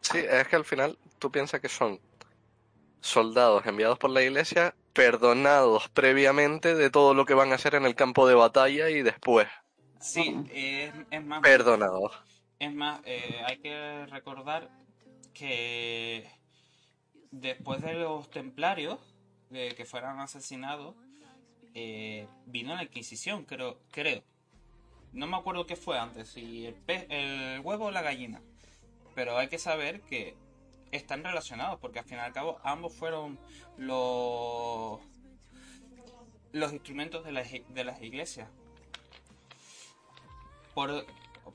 Sí, 0.00 0.18
es 0.18 0.48
que 0.48 0.56
al 0.56 0.64
final 0.64 0.98
tú 1.18 1.30
piensas 1.30 1.60
que 1.60 1.68
son 1.68 2.00
soldados 3.00 3.66
enviados 3.66 3.98
por 3.98 4.10
la 4.10 4.22
iglesia, 4.22 4.74
perdonados 4.94 5.88
previamente 5.90 6.74
de 6.74 6.90
todo 6.90 7.14
lo 7.14 7.26
que 7.26 7.34
van 7.34 7.52
a 7.52 7.56
hacer 7.56 7.74
en 7.74 7.84
el 7.84 7.94
campo 7.94 8.26
de 8.26 8.34
batalla 8.34 8.90
y 8.90 9.02
después 9.02 9.48
Sí, 10.00 10.44
es, 10.52 10.92
es 11.10 11.24
más... 11.24 11.40
perdonados. 11.40 12.12
Es 12.58 12.72
más, 12.74 13.00
eh, 13.04 13.40
hay 13.46 13.58
que 13.58 14.06
recordar 14.06 14.70
que 15.32 16.30
después 17.30 17.80
de 17.82 17.94
los 17.94 18.30
templarios 18.30 18.98
de 19.50 19.74
que 19.74 19.84
fueran 19.84 20.20
asesinados, 20.20 20.94
eh, 21.74 22.26
vino 22.46 22.74
la 22.74 22.82
Inquisición, 22.82 23.44
creo, 23.44 23.78
creo. 23.90 24.22
No 25.12 25.26
me 25.26 25.36
acuerdo 25.36 25.66
qué 25.66 25.76
fue 25.76 25.98
antes, 25.98 26.28
si 26.28 26.66
el, 26.66 27.60
huevo 27.60 27.86
o 27.86 27.90
la 27.90 28.02
gallina. 28.02 28.40
Pero 29.14 29.36
hay 29.38 29.48
que 29.48 29.58
saber 29.58 30.00
que 30.02 30.36
están 30.92 31.24
relacionados, 31.24 31.78
porque 31.80 31.98
al 31.98 32.04
fin 32.04 32.18
y 32.18 32.20
al 32.20 32.32
cabo 32.32 32.60
ambos 32.62 32.92
fueron 32.92 33.38
los, 33.76 35.00
los 36.52 36.72
instrumentos 36.72 37.24
de, 37.24 37.32
las 37.32 37.48
de 37.50 37.84
las 37.84 38.00
iglesias. 38.02 38.48
Por, 40.74 41.04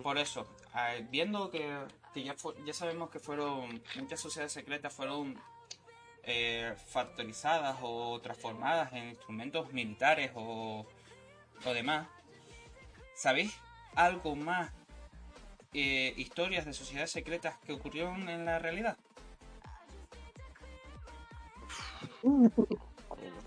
por 0.04 0.18
eso, 0.18 0.46
ah, 0.74 0.94
viendo 1.10 1.50
que, 1.50 1.78
que 2.14 2.24
ya, 2.24 2.36
ya 2.66 2.74
sabemos 2.74 3.10
que 3.10 3.20
fueron 3.20 3.82
muchas 3.96 4.20
sociedades 4.20 4.52
secretas 4.52 4.94
fueron 4.94 5.40
eh, 6.26 6.74
factorizadas 6.88 7.78
o 7.82 8.20
transformadas 8.22 8.92
en 8.94 9.10
instrumentos 9.10 9.72
militares 9.74 10.32
o, 10.36 10.86
o 11.66 11.74
demás, 11.74 12.08
¿sabéis 13.16 13.56
algo 13.96 14.36
más? 14.36 14.72
eh, 15.78 16.14
historias 16.16 16.64
de 16.66 16.72
sociedades 16.72 17.12
secretas 17.12 17.58
que 17.66 17.74
ocurrieron 17.74 18.30
en 18.30 18.46
la 18.46 18.60
realidad. 18.60 18.96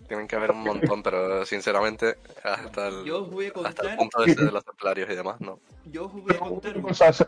Tienen 0.09 0.27
que 0.29 0.37
haber 0.37 0.51
un 0.53 0.63
montón, 0.63 1.03
pero 1.03 1.45
sinceramente 1.45 2.17
hasta 2.43 2.89
el, 2.89 3.05
Yo 3.05 3.23
os 3.23 3.31
voy 3.31 3.47
a 3.47 3.49
hasta 3.49 3.67
el 3.69 3.75
contar, 3.77 3.97
punto 3.97 4.25
ese 4.25 4.45
de 4.45 4.53
los 4.53 4.65
templarios 4.65 5.11
y 5.11 5.15
demás, 5.15 5.41
no. 5.41 5.59
yo 5.87 6.07
os 6.07 6.13
voy 6.13 6.35
a 6.35 6.39
contar 6.39 6.77
O 6.83 6.95
sea, 6.95 7.13
se- 7.13 7.27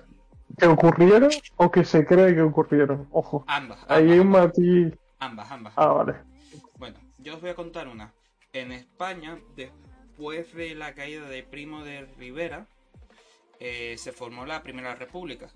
que 0.58 0.66
ocurrieron 0.66 1.30
o 1.56 1.70
que 1.70 1.84
se 1.84 2.04
cree 2.04 2.34
que 2.34 2.42
ocurrieron. 2.42 3.08
Ojo, 3.12 3.44
ambas, 3.46 3.78
ahí 3.88 4.10
hay 4.12 4.18
un 4.18 4.28
matiz. 4.30 4.94
Ambas, 5.20 5.50
ambas. 5.50 5.72
Ah, 5.76 5.86
vale. 5.86 6.14
Bueno, 6.78 6.98
yo 7.18 7.34
os 7.36 7.40
voy 7.40 7.50
a 7.50 7.54
contar 7.54 7.88
una. 7.88 8.12
En 8.52 8.72
España, 8.72 9.38
después 9.54 10.52
de 10.54 10.74
la 10.74 10.94
caída 10.94 11.28
de 11.28 11.42
Primo 11.42 11.84
de 11.84 12.06
Rivera, 12.18 12.66
eh, 13.60 13.96
se 13.98 14.12
formó 14.12 14.44
la 14.46 14.62
Primera 14.62 14.94
República. 14.94 15.48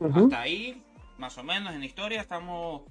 Hasta 0.00 0.40
ahí, 0.40 0.82
más 1.18 1.36
o 1.38 1.42
menos, 1.42 1.74
en 1.74 1.82
historia 1.84 2.20
estamos 2.20 2.82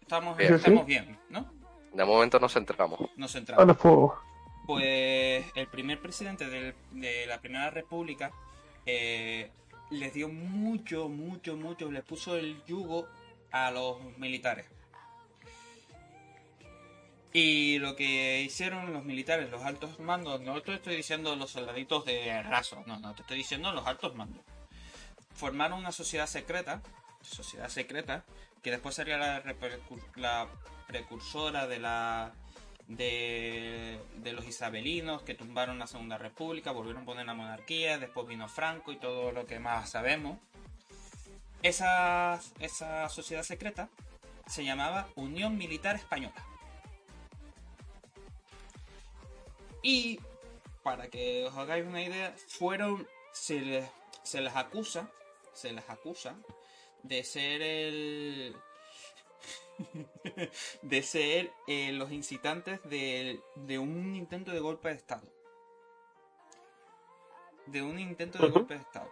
estamos, 0.00 0.36
Bien. 0.36 0.54
estamos 0.54 0.86
bien, 0.86 1.18
¿no? 1.30 1.46
De 1.92 2.04
momento 2.04 2.38
nos 2.40 2.52
centramos. 2.52 2.98
Nos 3.16 3.32
centramos. 3.32 3.76
Fuego. 3.78 4.18
Pues 4.66 5.46
el 5.54 5.66
primer 5.68 6.00
presidente 6.00 6.46
del- 6.48 6.74
de 6.92 7.26
la 7.26 7.40
Primera 7.40 7.70
República 7.70 8.30
eh, 8.84 9.50
les 9.90 10.12
dio 10.14 10.28
mucho, 10.28 11.08
mucho, 11.08 11.56
mucho, 11.56 11.90
les 11.90 12.02
puso 12.04 12.36
el 12.36 12.62
yugo 12.66 13.06
a 13.50 13.70
los 13.70 14.00
militares. 14.18 14.66
Y 17.32 17.78
lo 17.78 17.94
que 17.94 18.42
hicieron 18.42 18.92
los 18.92 19.04
militares, 19.04 19.50
los 19.50 19.62
altos 19.62 20.00
mandos, 20.00 20.40
no 20.40 20.60
te 20.62 20.74
estoy 20.74 20.96
diciendo 20.96 21.36
los 21.36 21.50
soldaditos 21.50 22.04
de 22.04 22.42
raso, 22.42 22.82
no, 22.86 22.98
no, 22.98 23.14
te 23.14 23.22
estoy 23.22 23.38
diciendo 23.38 23.70
los 23.72 23.86
altos 23.86 24.14
mandos. 24.14 24.42
Formaron 25.34 25.78
una 25.78 25.92
sociedad 25.92 26.26
secreta, 26.26 26.82
sociedad 27.22 27.68
secreta, 27.68 28.24
que 28.62 28.70
después 28.70 28.94
sería 28.94 29.18
la, 29.18 30.48
precursora 30.86 31.66
de 31.66 31.78
la 31.78 32.32
de 32.88 34.00
los 34.32 34.46
isabelinos 34.46 35.20
que 35.20 35.34
tumbaron 35.34 35.78
la 35.78 35.86
Segunda 35.86 36.16
República, 36.16 36.72
volvieron 36.72 37.02
a 37.02 37.04
poner 37.04 37.26
la 37.26 37.34
monarquía, 37.34 37.98
después 37.98 38.26
vino 38.26 38.48
Franco 38.48 38.90
y 38.90 38.96
todo 38.96 39.30
lo 39.30 39.46
que 39.46 39.58
más 39.58 39.90
sabemos. 39.90 40.38
Esa, 41.62 42.40
esa 42.60 43.08
sociedad 43.08 43.42
secreta 43.42 43.88
se 44.46 44.64
llamaba 44.64 45.08
Unión 45.16 45.56
Militar 45.58 45.96
Española. 45.96 46.44
Y 49.82 50.20
para 50.82 51.08
que 51.08 51.44
os 51.46 51.56
hagáis 51.56 51.86
una 51.86 52.02
idea, 52.02 52.34
fueron, 52.46 53.06
se 53.32 53.60
les, 53.60 53.90
se 54.22 54.40
les 54.40 54.54
acusa, 54.56 55.10
se 55.52 55.72
les 55.72 55.88
acusa 55.88 56.36
de 57.02 57.24
ser 57.24 57.62
el, 57.62 58.56
de 60.82 61.02
ser 61.02 61.52
eh, 61.66 61.92
los 61.92 62.10
incitantes 62.12 62.80
de, 62.84 63.40
de 63.54 63.78
un 63.78 64.14
intento 64.14 64.52
de 64.52 64.60
golpe 64.60 64.88
de 64.88 64.94
Estado. 64.94 65.26
De 67.66 67.82
un 67.82 67.98
intento 67.98 68.38
de 68.38 68.48
golpe 68.48 68.74
de 68.74 68.80
Estado. 68.80 69.10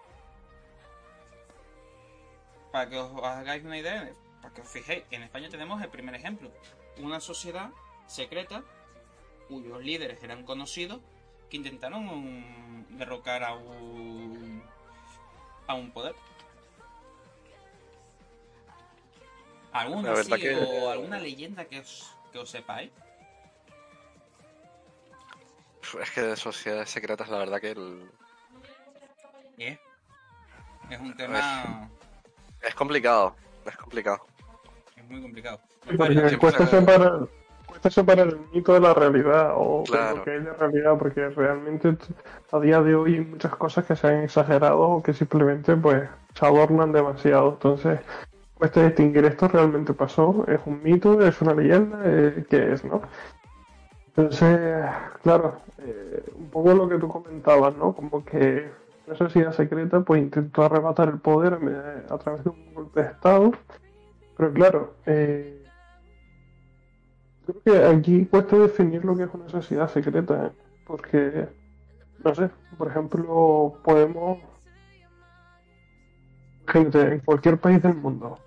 Para 2.76 2.90
que 2.90 2.98
os 2.98 3.10
hagáis 3.24 3.64
una 3.64 3.78
idea, 3.78 4.12
para 4.42 4.52
que 4.52 4.60
os 4.60 4.68
fijéis, 4.68 5.02
en 5.10 5.22
España 5.22 5.48
tenemos 5.48 5.80
el 5.80 5.88
primer 5.88 6.14
ejemplo. 6.14 6.52
Una 6.98 7.20
sociedad 7.20 7.70
secreta 8.06 8.62
cuyos 9.48 9.82
líderes 9.82 10.22
eran 10.22 10.44
conocidos 10.44 11.00
que 11.48 11.56
intentaron 11.56 12.84
derrocar 12.98 13.44
a 13.44 13.54
un 13.54 14.62
a 15.66 15.72
un 15.72 15.90
poder. 15.90 16.14
¿Alguna 19.72 20.12
que- 20.36 20.54
o 20.54 20.90
alguna 20.90 21.18
leyenda 21.18 21.64
que 21.64 21.80
os, 21.80 22.14
que 22.30 22.38
os 22.40 22.50
sepáis? 22.50 22.90
Es 26.02 26.10
que 26.10 26.20
de 26.20 26.36
sociedades 26.36 26.90
secretas, 26.90 27.30
la 27.30 27.38
verdad 27.38 27.58
que 27.58 27.70
el- 27.70 28.10
¿Eh? 29.56 29.78
Es 30.90 31.00
un 31.00 31.16
tema 31.16 31.88
es 32.62 32.74
complicado. 32.74 33.34
Es 33.64 33.76
complicado. 33.76 34.18
es 34.96 35.08
muy 35.08 35.22
complicado. 35.22 35.60
Porque 35.96 36.38
cuesta, 36.38 36.58
pues, 36.58 36.70
separar, 36.70 37.28
cuesta 37.66 37.90
separar 37.90 38.28
el 38.28 38.40
mito 38.52 38.72
de 38.74 38.80
la 38.80 38.94
realidad 38.94 39.52
o 39.56 39.84
Claro. 39.84 40.16
lo 40.18 40.24
que 40.24 40.36
es 40.36 40.44
la 40.44 40.52
realidad, 40.54 40.98
porque 40.98 41.28
realmente 41.30 41.96
a 42.52 42.60
día 42.60 42.80
de 42.80 42.94
hoy 42.94 43.14
hay 43.14 43.20
muchas 43.24 43.54
cosas 43.56 43.84
que 43.84 43.96
se 43.96 44.06
han 44.06 44.22
exagerado 44.24 44.80
o 44.80 45.02
que 45.02 45.12
simplemente 45.12 45.76
pues 45.76 46.08
se 46.34 46.46
adornan 46.46 46.92
demasiado. 46.92 47.50
Entonces 47.50 48.00
cuesta 48.54 48.82
distinguir 48.84 49.24
esto 49.26 49.48
realmente 49.48 49.92
pasó, 49.92 50.44
es 50.48 50.60
un 50.64 50.82
mito, 50.82 51.20
es 51.26 51.40
una 51.42 51.54
leyenda, 51.54 52.00
eh, 52.04 52.44
¿qué 52.48 52.72
es, 52.72 52.84
no? 52.84 53.02
Entonces, 54.08 54.86
claro, 55.22 55.60
eh, 55.78 56.24
un 56.34 56.48
poco 56.48 56.72
lo 56.72 56.88
que 56.88 56.98
tú 56.98 57.06
comentabas, 57.06 57.76
¿no? 57.76 57.92
Como 57.92 58.24
que 58.24 58.70
una 59.06 59.16
sociedad 59.16 59.52
secreta 59.52 60.00
pues 60.00 60.20
intentó 60.20 60.64
arrebatar 60.64 61.08
el 61.08 61.18
poder 61.18 61.58
a, 62.08 62.18
través 62.18 62.44
de 62.44 62.50
un 62.50 62.74
golpe 62.74 63.02
de 63.02 63.08
Estado, 63.08 63.52
pero 64.36 64.52
claro, 64.52 64.94
eh, 65.06 65.64
creo 67.46 67.62
que 67.62 67.84
aquí 67.84 68.26
cuesta 68.26 68.58
definir 68.58 69.04
lo 69.04 69.16
que 69.16 69.24
es 69.24 69.30
una 69.32 69.48
sociedad 69.48 69.88
secreta, 69.88 70.46
¿eh? 70.46 70.50
porque, 70.86 71.48
no 72.24 72.34
sé, 72.34 72.50
por 72.76 72.88
ejemplo, 72.88 73.74
podemos, 73.84 74.38
gente 76.66 77.00
en 77.00 77.20
cualquier 77.20 77.58
país 77.58 77.80
del 77.82 77.94
mundo, 77.94 78.38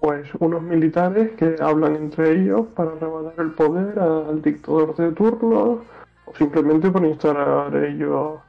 pues 0.00 0.28
unos 0.40 0.62
militares 0.62 1.32
que 1.32 1.56
hablan 1.60 1.94
entre 1.94 2.32
ellos 2.32 2.66
para 2.74 2.92
arrebatar 2.92 3.34
el 3.38 3.52
poder 3.52 3.98
al 3.98 4.42
dictador 4.42 4.96
de 4.96 5.12
turno 5.12 5.82
o 6.24 6.34
simplemente 6.34 6.90
para 6.90 7.06
instalar 7.06 7.76
ellos 7.76 8.40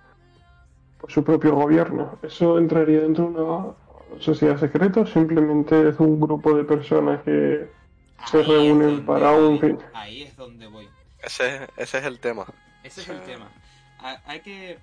pues, 1.02 1.14
su 1.14 1.24
propio 1.24 1.56
gobierno. 1.56 2.18
¿Eso 2.24 2.58
entraría 2.58 3.02
dentro 3.02 3.32
de 3.32 3.42
una 3.42 3.76
sociedad 4.20 4.58
secreta 4.58 5.02
o 5.02 5.06
simplemente 5.06 5.90
es 5.90 6.00
un 6.00 6.20
grupo 6.20 6.56
de 6.56 6.64
personas 6.64 7.22
que 7.24 7.68
se 8.26 8.38
Ahí 8.40 8.44
reúnen 8.44 9.06
para 9.06 9.32
voy, 9.32 9.46
un 9.54 9.60
fin? 9.60 9.80
Ahí 9.94 10.24
es 10.24 10.36
donde 10.36 10.68
voy. 10.68 10.88
Ese, 11.24 11.68
ese 11.78 11.98
es 12.00 12.06
el 12.06 12.20
tema. 12.20 12.46
Ese 12.84 13.02
es 13.02 13.10
el 13.10 13.22
tema. 13.22 13.48
Ha- 14.00 14.22
Hay 14.26 14.42
que. 14.42 14.78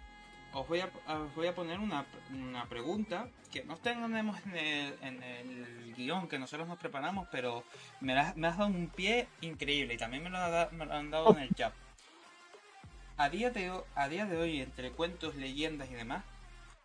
Os 0.52 0.66
voy 0.66 0.80
a, 0.80 0.86
os 0.86 1.34
voy 1.36 1.46
a 1.46 1.54
poner 1.54 1.78
una, 1.78 2.06
una 2.32 2.64
pregunta 2.64 3.28
que 3.52 3.64
no 3.64 3.76
tenemos 3.76 4.38
en 4.46 4.56
el, 4.56 4.94
en 5.02 5.22
el 5.22 5.94
guion 5.94 6.26
que 6.26 6.38
nosotros 6.38 6.66
nos 6.66 6.78
preparamos, 6.78 7.28
pero 7.30 7.62
me, 8.00 8.14
la- 8.14 8.32
me 8.34 8.46
has 8.48 8.56
dado 8.56 8.70
un 8.70 8.88
pie 8.88 9.28
increíble 9.42 9.94
y 9.94 9.98
también 9.98 10.22
me 10.22 10.30
lo, 10.30 10.38
ha 10.38 10.68
me 10.72 10.86
lo 10.86 10.92
han 10.94 11.10
dado 11.10 11.32
en 11.32 11.40
el 11.40 11.54
chat. 11.54 11.72
A 13.18 13.28
día, 13.30 13.50
de, 13.50 13.72
a 13.96 14.08
día 14.08 14.26
de 14.26 14.36
hoy, 14.36 14.60
entre 14.60 14.92
cuentos, 14.92 15.34
leyendas 15.34 15.90
y 15.90 15.94
demás, 15.94 16.22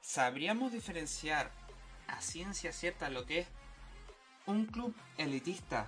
¿sabríamos 0.02 0.72
diferenciar 0.72 1.52
a 2.08 2.22
ciencia 2.22 2.72
cierta 2.74 3.12
lo 3.12 3.24
que 3.28 3.42
es 3.42 3.48
un 4.48 4.66
club 4.66 4.96
elitista, 5.20 5.88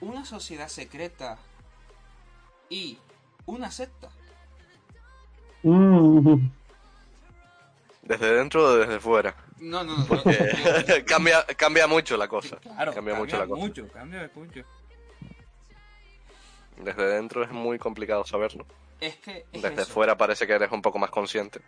una 0.00 0.24
sociedad 0.24 0.68
secreta 0.68 1.36
y 2.70 2.98
una 3.46 3.72
secta? 3.72 4.08
Mm, 5.64 6.36
Desde 8.02 8.34
dentro 8.36 8.64
o 8.64 8.76
desde 8.76 9.00
fuera. 9.00 9.34
No, 9.58 9.82
no, 9.82 9.96
no. 9.96 10.06
Porque 10.06 11.04
cambia, 11.08 11.44
cambia 11.56 11.88
mucho 11.88 12.16
la 12.16 12.28
cosa. 12.28 12.56
claro, 12.58 12.94
cambia 12.94 13.16
mucho 13.16 13.36
la 13.36 13.48
cosa. 13.48 13.60
mucho, 13.60 13.88
cambia 13.88 14.30
mucho. 14.32 14.62
Desde 16.76 17.04
dentro 17.06 17.42
es 17.42 17.50
muy 17.50 17.80
complicado 17.80 18.24
saberlo. 18.24 18.64
Es 19.06 19.16
que 19.16 19.44
es 19.52 19.62
Desde 19.62 19.82
eso. 19.82 19.92
fuera 19.92 20.16
parece 20.16 20.46
que 20.46 20.52
eres 20.54 20.70
un 20.72 20.82
poco 20.82 20.98
más 20.98 21.10
consciente. 21.10 21.60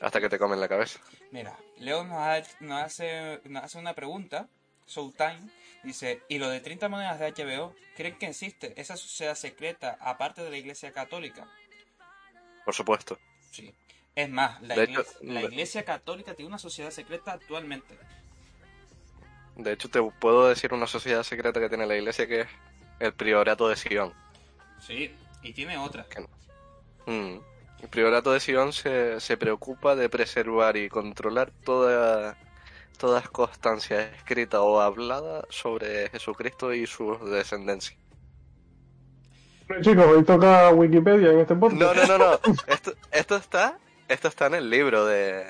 Hasta 0.00 0.20
que 0.20 0.28
te 0.28 0.38
comen 0.38 0.60
la 0.60 0.68
cabeza. 0.68 1.00
Mira, 1.30 1.56
Leo 1.78 2.04
nos, 2.04 2.16
ha- 2.18 2.42
nos 2.60 2.82
hace, 2.82 3.40
nos 3.44 3.64
hace 3.64 3.78
una 3.78 3.94
pregunta. 3.94 4.48
Showtime 4.86 5.40
dice: 5.82 6.22
¿Y 6.28 6.38
lo 6.38 6.48
de 6.48 6.60
30 6.60 6.88
monedas 6.88 7.18
de 7.18 7.32
HBO? 7.32 7.74
¿Creen 7.96 8.18
que 8.18 8.26
existe 8.28 8.78
esa 8.80 8.96
sociedad 8.96 9.34
secreta 9.34 9.96
aparte 10.00 10.42
de 10.42 10.50
la 10.50 10.56
Iglesia 10.58 10.92
Católica? 10.92 11.48
Por 12.64 12.74
supuesto. 12.74 13.18
Sí. 13.50 13.74
Es 14.14 14.28
más, 14.30 14.60
la, 14.62 14.74
De 14.74 14.84
iglesia, 14.84 15.00
hecho, 15.02 15.18
la 15.24 15.40
de- 15.40 15.46
iglesia 15.46 15.84
Católica 15.84 16.34
tiene 16.34 16.48
una 16.48 16.58
sociedad 16.58 16.90
secreta 16.90 17.32
actualmente. 17.32 17.98
De 19.56 19.72
hecho, 19.72 19.88
te 19.88 20.02
puedo 20.02 20.48
decir 20.48 20.72
una 20.74 20.86
sociedad 20.86 21.22
secreta 21.22 21.58
que 21.60 21.68
tiene 21.68 21.86
la 21.86 21.96
iglesia 21.96 22.26
que 22.26 22.42
es 22.42 22.48
el 23.00 23.12
priorato 23.14 23.68
de 23.68 23.76
Sion. 23.76 24.12
Sí, 24.80 25.14
y 25.46 25.52
tiene 25.52 25.78
otra. 25.78 26.06
Mm. 27.06 27.38
El 27.82 27.88
priorato 27.90 28.32
de 28.32 28.40
Sion 28.40 28.72
se, 28.72 29.20
se 29.20 29.36
preocupa 29.36 29.94
de 29.94 30.08
preservar 30.08 30.76
y 30.76 30.88
controlar 30.88 31.52
toda, 31.64 32.36
toda 32.98 33.22
constancia 33.22 34.00
escrita 34.16 34.62
o 34.62 34.80
hablada 34.80 35.44
sobre 35.50 36.08
Jesucristo 36.10 36.72
y 36.74 36.86
su 36.86 37.16
descendencia. 37.28 37.96
Chicos, 39.82 40.04
hoy 40.06 40.24
toca 40.24 40.70
Wikipedia 40.70 41.30
en 41.32 41.40
este 41.40 41.54
podcast. 41.56 41.80
No, 41.80 41.94
no, 41.94 42.06
no, 42.06 42.18
no. 42.18 42.40
Esto, 42.66 42.92
esto 43.10 43.36
está 43.36 43.78
esto 44.08 44.28
está 44.28 44.46
en 44.46 44.54
el 44.54 44.70
libro 44.70 45.04
de 45.04 45.44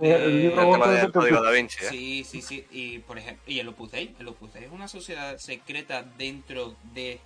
El 0.00 0.42
libro 0.42 0.62
el 0.62 0.70
tema 0.72 0.86
del 0.88 1.06
de- 1.06 1.12
código 1.12 1.42
da 1.42 1.50
Vinci. 1.50 1.84
¿eh? 1.84 1.88
Sí, 1.90 2.24
sí, 2.24 2.40
sí. 2.40 2.64
Y 2.70 3.00
por 3.00 3.18
ejemplo, 3.18 3.42
y 3.46 3.58
el 3.58 3.68
Opus 3.68 3.90
Dei, 3.90 4.14
el 4.20 4.28
Opus 4.28 4.52
Dei 4.54 4.64
es 4.64 4.70
una 4.72 4.86
sociedad 4.86 5.36
secreta 5.38 6.04
dentro 6.16 6.76
de 6.94 7.18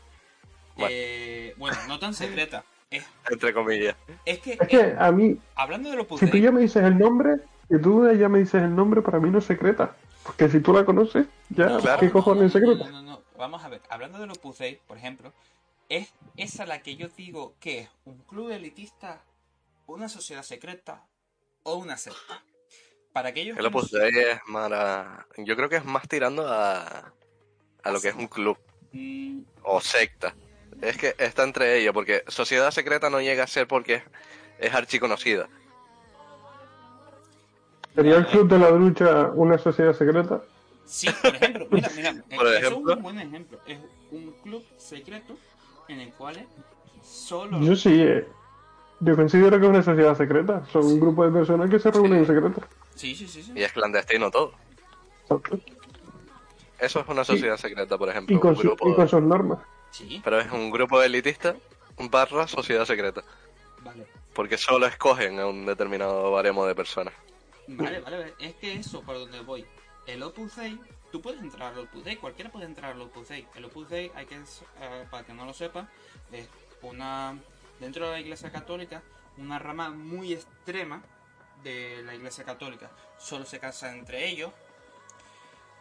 Bueno. 0.78 0.94
eh, 0.96 1.54
bueno, 1.58 1.76
no 1.88 1.98
tan 1.98 2.14
secreta. 2.14 2.64
Es, 2.90 3.04
Entre 3.30 3.52
comillas. 3.52 3.96
es 4.24 4.38
que, 4.38 4.52
Es 4.52 4.68
que 4.68 4.94
a 4.98 5.12
mí, 5.12 5.38
hablando 5.54 5.90
del 5.90 6.00
Opus 6.00 6.20
si 6.20 6.30
tú 6.30 6.38
ya 6.38 6.50
me 6.50 6.60
dices 6.62 6.82
el 6.82 6.96
nombre, 6.98 7.36
si 7.68 7.78
tú 7.80 8.10
ya 8.14 8.28
me 8.30 8.38
dices 8.38 8.62
el 8.62 8.74
nombre, 8.74 9.02
para 9.02 9.20
mí 9.20 9.28
no 9.30 9.38
es 9.38 9.44
secreta. 9.44 9.94
Porque 10.24 10.48
si 10.48 10.60
tú 10.60 10.72
la 10.72 10.84
conoces, 10.84 11.26
ya, 11.50 11.66
no, 11.66 11.80
Claro. 11.80 12.00
¿qué 12.00 12.10
cojones 12.10 12.54
es 12.54 12.62
no, 12.62 12.68
no, 12.68 12.74
secreta? 12.76 12.90
no, 12.90 13.02
no, 13.02 13.10
no. 13.12 13.22
Vamos 13.36 13.62
a 13.62 13.68
ver, 13.68 13.82
hablando 13.90 14.18
del 14.18 14.30
Opus 14.30 14.58
Dei, 14.58 14.80
por 14.86 14.96
ejemplo, 14.96 15.32
es 15.88 16.12
esa 16.36 16.64
la 16.66 16.80
que 16.82 16.96
yo 16.96 17.08
digo 17.08 17.54
que 17.60 17.80
es 17.80 17.88
un 18.04 18.18
club 18.22 18.50
elitista, 18.50 19.22
una 19.86 20.08
sociedad 20.08 20.42
secreta 20.42 21.04
o 21.64 21.74
una 21.76 21.96
secta. 21.98 22.42
Para 23.12 23.30
aquellos 23.30 23.56
El 23.56 23.62
que 23.64 23.68
Opus 23.68 23.90
Dei 23.90 24.10
es 24.16 24.38
más... 24.46 24.70
Yo 25.38 25.56
creo 25.56 25.68
que 25.68 25.76
es 25.76 25.84
más 25.84 26.06
tirando 26.08 26.46
a, 26.46 27.12
a 27.82 27.90
lo 27.90 28.00
que 28.00 28.08
es 28.08 28.14
un 28.14 28.28
club 28.28 28.56
Mm, 28.92 29.40
o 29.64 29.80
secta. 29.82 30.34
Es 30.80 30.96
que 30.96 31.14
está 31.18 31.42
entre 31.44 31.78
ellos, 31.78 31.92
porque 31.92 32.22
sociedad 32.28 32.70
secreta 32.70 33.10
no 33.10 33.20
llega 33.20 33.44
a 33.44 33.46
ser 33.48 33.66
porque 33.66 34.02
es, 34.58 34.74
archiconocida. 34.74 35.48
¿Sería 37.94 38.16
el 38.16 38.26
Club 38.26 38.48
de 38.48 38.58
la 38.58 38.70
Ducha 38.70 39.30
una 39.34 39.58
sociedad 39.58 39.92
secreta? 39.92 40.40
Sí, 40.84 41.08
por 41.20 41.34
ejemplo, 41.34 41.66
mira, 41.70 41.90
mira, 41.96 42.10
eh, 42.30 42.36
Por 42.36 42.46
eso 42.46 42.56
ejemplo. 42.58 42.92
es 42.92 42.96
un 42.96 43.02
buen 43.02 43.18
ejemplo. 43.18 43.58
Es 43.66 43.78
un 44.12 44.32
club 44.42 44.64
secreto 44.78 45.36
en 45.88 46.00
el 46.00 46.12
cual 46.12 46.46
solo 47.02 47.60
Yo 47.60 47.74
sí, 47.74 48.00
eh, 48.00 48.26
yo 49.00 49.16
considero 49.16 49.58
que 49.58 49.64
es 49.64 49.70
una 49.70 49.82
sociedad 49.82 50.16
secreta. 50.16 50.62
Son 50.72 50.86
un 50.86 51.00
grupo 51.00 51.24
de 51.24 51.32
personas 51.32 51.68
que 51.68 51.78
se 51.78 51.90
reúnen 51.90 52.20
en 52.20 52.26
secreto. 52.26 52.62
Sí, 52.94 53.14
sí, 53.14 53.26
sí, 53.26 53.42
sí. 53.42 53.52
Y 53.54 53.62
es 53.62 53.72
clandestino 53.72 54.30
todo. 54.30 54.52
Eso 56.78 57.00
es 57.00 57.08
una 57.08 57.24
sociedad 57.24 57.56
secreta, 57.56 57.98
por 57.98 58.08
ejemplo. 58.08 58.36
Y 58.36 58.38
con, 58.38 58.50
un 58.50 58.56
su- 58.56 58.76
y 58.86 58.94
con 58.94 59.08
sus 59.08 59.22
normas. 59.22 59.58
Sí, 59.90 60.20
Pero 60.22 60.38
es 60.40 60.50
un 60.52 60.70
grupo 60.70 61.02
elitista 61.02 61.56
barra 61.98 62.46
sociedad 62.46 62.84
secreta. 62.84 63.22
vale. 63.82 64.06
Porque 64.34 64.56
solo 64.56 64.86
escogen 64.86 65.40
a 65.40 65.46
un 65.46 65.66
determinado 65.66 66.30
baremo 66.30 66.64
de 66.66 66.74
personas. 66.74 67.12
Vale, 67.66 68.00
vale, 68.00 68.18
vale. 68.18 68.34
Es 68.38 68.54
que 68.54 68.74
eso 68.74 69.02
por 69.02 69.18
donde 69.18 69.40
voy. 69.40 69.66
El 70.06 70.22
Opus 70.22 70.56
Dei, 70.56 70.78
tú 71.10 71.20
puedes 71.20 71.40
entrar 71.40 71.72
al 71.72 71.80
Opus 71.80 72.04
Dei, 72.04 72.16
cualquiera 72.16 72.50
puede 72.50 72.66
entrar 72.66 72.92
al 72.92 73.00
Opus 73.02 73.28
Dei. 73.28 73.46
El 73.54 73.64
Opus 73.64 73.88
Dei, 73.88 74.12
hay 74.14 74.26
que, 74.26 74.36
eh, 74.36 75.06
para 75.10 75.24
que 75.26 75.34
no 75.34 75.44
lo 75.44 75.52
sepa, 75.52 75.88
es 76.32 76.48
una, 76.82 77.36
dentro 77.80 78.06
de 78.06 78.12
la 78.12 78.20
Iglesia 78.20 78.52
Católica, 78.52 79.02
una 79.36 79.58
rama 79.58 79.90
muy 79.90 80.32
extrema 80.32 81.02
de 81.62 82.02
la 82.04 82.14
Iglesia 82.14 82.44
Católica. 82.44 82.90
Solo 83.18 83.44
se 83.44 83.58
casan 83.58 83.98
entre 83.98 84.28
ellos, 84.28 84.52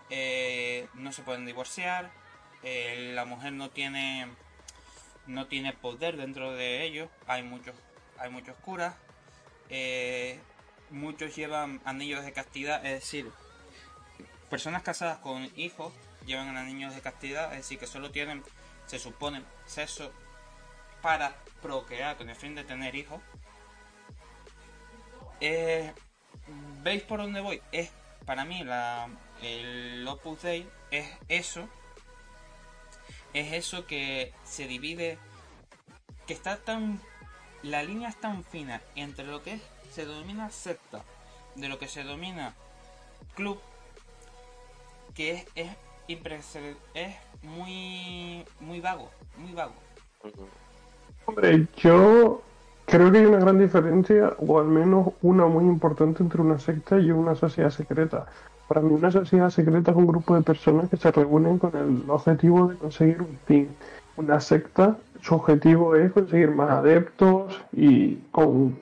eh, 0.10 0.88
no 0.96 1.12
se 1.12 1.22
pueden 1.22 1.46
divorciar, 1.46 2.12
eh, 2.64 3.12
la 3.14 3.26
mujer 3.26 3.54
no 3.54 3.70
tiene 3.70 4.28
no 5.26 5.48
tiene 5.48 5.74
poder 5.74 6.18
dentro 6.18 6.54
de 6.54 6.84
ellos, 6.84 7.10
hay 7.28 7.44
muchos 7.44 7.76
hay 8.18 8.30
muchos 8.30 8.56
curas, 8.58 8.96
eh, 9.70 10.40
muchos 10.90 11.36
llevan 11.36 11.82
anillos 11.86 12.24
de 12.24 12.34
castidad, 12.34 12.86
es 12.86 13.02
decir, 13.02 13.32
personas 14.50 14.82
casadas 14.82 15.20
con 15.20 15.50
hijos 15.56 15.94
llevan 16.26 16.56
anillos 16.58 16.94
de 16.94 17.02
castidad, 17.02 17.52
es 17.52 17.60
decir, 17.60 17.80
que 17.80 17.88
solo 17.88 18.12
tienen, 18.12 18.44
se 18.86 19.00
supone, 19.00 19.42
sexo 19.66 20.12
para 21.02 21.36
procrear 21.62 22.18
con 22.18 22.30
el 22.30 22.36
fin 22.36 22.56
de 22.56 22.64
tener 22.64 22.96
hijos. 22.96 23.22
Eh, 25.40 25.94
¿Veis 26.82 27.04
por 27.04 27.20
dónde 27.20 27.42
voy? 27.42 27.62
Es, 27.72 27.92
para 28.26 28.46
mí, 28.46 28.64
la, 28.64 29.10
el 29.42 30.06
Opus 30.08 30.42
Dei 30.42 30.68
es 30.92 31.08
eso, 31.28 31.68
es 33.40 33.54
eso 33.54 33.86
que 33.86 34.34
se 34.44 34.68
divide, 34.68 35.18
que 36.26 36.34
está 36.34 36.58
tan, 36.58 37.00
la 37.64 37.84
línea 37.84 38.10
es 38.10 38.20
tan 38.20 38.44
fina 38.44 38.82
entre 38.96 39.26
lo 39.26 39.44
que 39.44 39.60
se 39.92 40.06
denomina 40.06 40.50
secta, 40.50 41.04
de 41.56 41.68
lo 41.68 41.80
que 41.80 41.88
se 41.88 42.02
denomina 42.02 42.54
club, 43.36 43.60
que 45.14 45.32
es, 45.32 45.46
es 45.56 45.70
es 46.94 47.16
muy, 47.44 48.46
muy 48.62 48.80
vago, 48.80 49.10
muy 49.38 49.52
vago. 49.52 49.74
Hombre, 51.26 51.68
yo 51.78 52.42
creo 52.86 53.12
que 53.12 53.18
hay 53.18 53.26
una 53.26 53.40
gran 53.40 53.60
diferencia, 53.60 54.34
o 54.40 54.60
al 54.60 54.68
menos 54.68 55.10
una 55.22 55.46
muy 55.48 55.66
importante 55.66 56.24
entre 56.24 56.42
una 56.42 56.58
secta 56.60 57.00
y 57.00 57.12
una 57.12 57.36
sociedad 57.36 57.70
secreta. 57.70 58.28
Para 58.68 58.82
mí 58.82 58.94
una 58.94 59.12
sociedad 59.12 59.50
secreta 59.50 59.92
es 59.92 59.98
un 59.98 60.08
grupo 60.08 60.36
de 60.36 60.42
personas 60.42 60.90
que 60.90 60.98
se 60.98 61.12
reúnen 61.12 61.58
con 61.58 61.76
el 61.76 62.10
objetivo 62.10 62.68
de 62.68 62.76
conseguir 62.76 63.22
un 63.22 63.38
fin. 63.46 63.70
Una 64.18 64.40
secta, 64.40 64.98
su 65.22 65.36
objetivo 65.36 65.96
es 65.96 66.12
conseguir 66.12 66.52
más 66.52 66.72
adeptos 66.72 67.62
y 67.72 68.16
con 68.32 68.78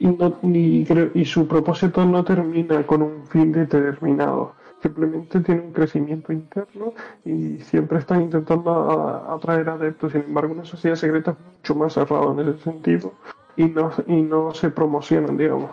y, 0.00 0.86
y 1.14 1.24
su 1.24 1.48
propósito 1.48 2.04
no 2.06 2.24
termina 2.24 2.86
con 2.86 3.02
un 3.02 3.26
fin 3.26 3.50
determinado 3.50 4.54
simplemente 4.82 5.40
tiene 5.40 5.60
un 5.62 5.72
crecimiento 5.72 6.32
interno 6.32 6.92
y 7.24 7.58
siempre 7.58 7.98
están 7.98 8.22
intentando 8.22 9.30
atraer 9.30 9.68
adeptos. 9.68 10.12
Sin 10.12 10.22
embargo, 10.22 10.54
una 10.54 10.64
sociedad 10.64 10.96
secreta 10.96 11.32
es 11.32 11.38
mucho 11.38 11.74
más 11.74 11.94
cerrada 11.94 12.32
en 12.32 12.48
ese 12.48 12.62
sentido 12.62 13.12
y 13.56 13.64
no, 13.64 13.92
y 14.06 14.22
no 14.22 14.54
se 14.54 14.70
promocionan, 14.70 15.36
digamos. 15.36 15.70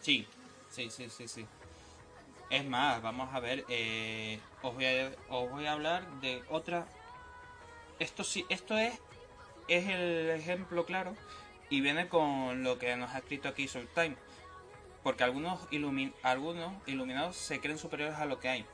Sí, 0.00 0.26
sí, 0.70 0.90
sí, 0.90 1.08
sí, 1.08 1.28
sí. 1.28 1.46
Es 2.50 2.64
más, 2.64 3.02
vamos 3.02 3.34
a 3.34 3.40
ver, 3.40 3.64
eh, 3.68 4.38
os, 4.62 4.74
voy 4.74 4.84
a, 4.86 5.12
os 5.28 5.50
voy 5.50 5.66
a 5.66 5.72
hablar 5.72 6.06
de 6.20 6.42
otra... 6.48 6.86
Esto 7.98 8.24
sí, 8.24 8.44
esto 8.48 8.76
es, 8.76 9.00
es 9.68 9.88
el 9.88 10.30
ejemplo 10.30 10.84
claro 10.84 11.14
y 11.70 11.80
viene 11.80 12.08
con 12.08 12.62
lo 12.62 12.78
que 12.78 12.94
nos 12.96 13.10
ha 13.14 13.18
escrito 13.18 13.48
aquí 13.48 13.66
Time 13.94 14.16
porque 15.02 15.22
algunos, 15.22 15.60
algunos 16.22 16.72
iluminados 16.86 17.36
se 17.36 17.60
creen 17.60 17.78
superiores 17.78 18.16
a 18.16 18.24
lo 18.26 18.40
que 18.40 18.48
hay. 18.48 18.66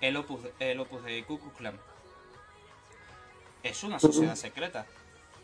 El 0.00 0.16
opus, 0.16 0.40
el 0.58 0.80
opus 0.80 1.04
de 1.04 1.24
Ku 1.24 1.38
Klux 1.38 1.78
es 3.62 3.84
una 3.84 4.00
sociedad 4.00 4.34
secreta. 4.34 4.84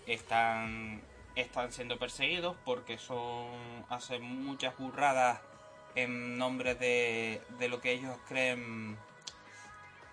Están, 0.08 1.00
están 1.36 1.70
siendo 1.70 1.96
perseguidos 1.96 2.56
porque 2.64 2.98
son 2.98 3.50
hacen 3.88 4.22
muchas 4.44 4.76
burradas 4.76 5.40
en 5.94 6.38
nombre 6.38 6.74
de, 6.74 7.40
de 7.58 7.68
lo 7.68 7.80
que 7.80 7.92
ellos 7.92 8.16
creen 8.28 8.96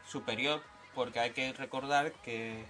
superior, 0.07 0.61
porque 0.95 1.19
hay 1.19 1.31
que 1.31 1.51
recordar 1.53 2.11
que 2.23 2.65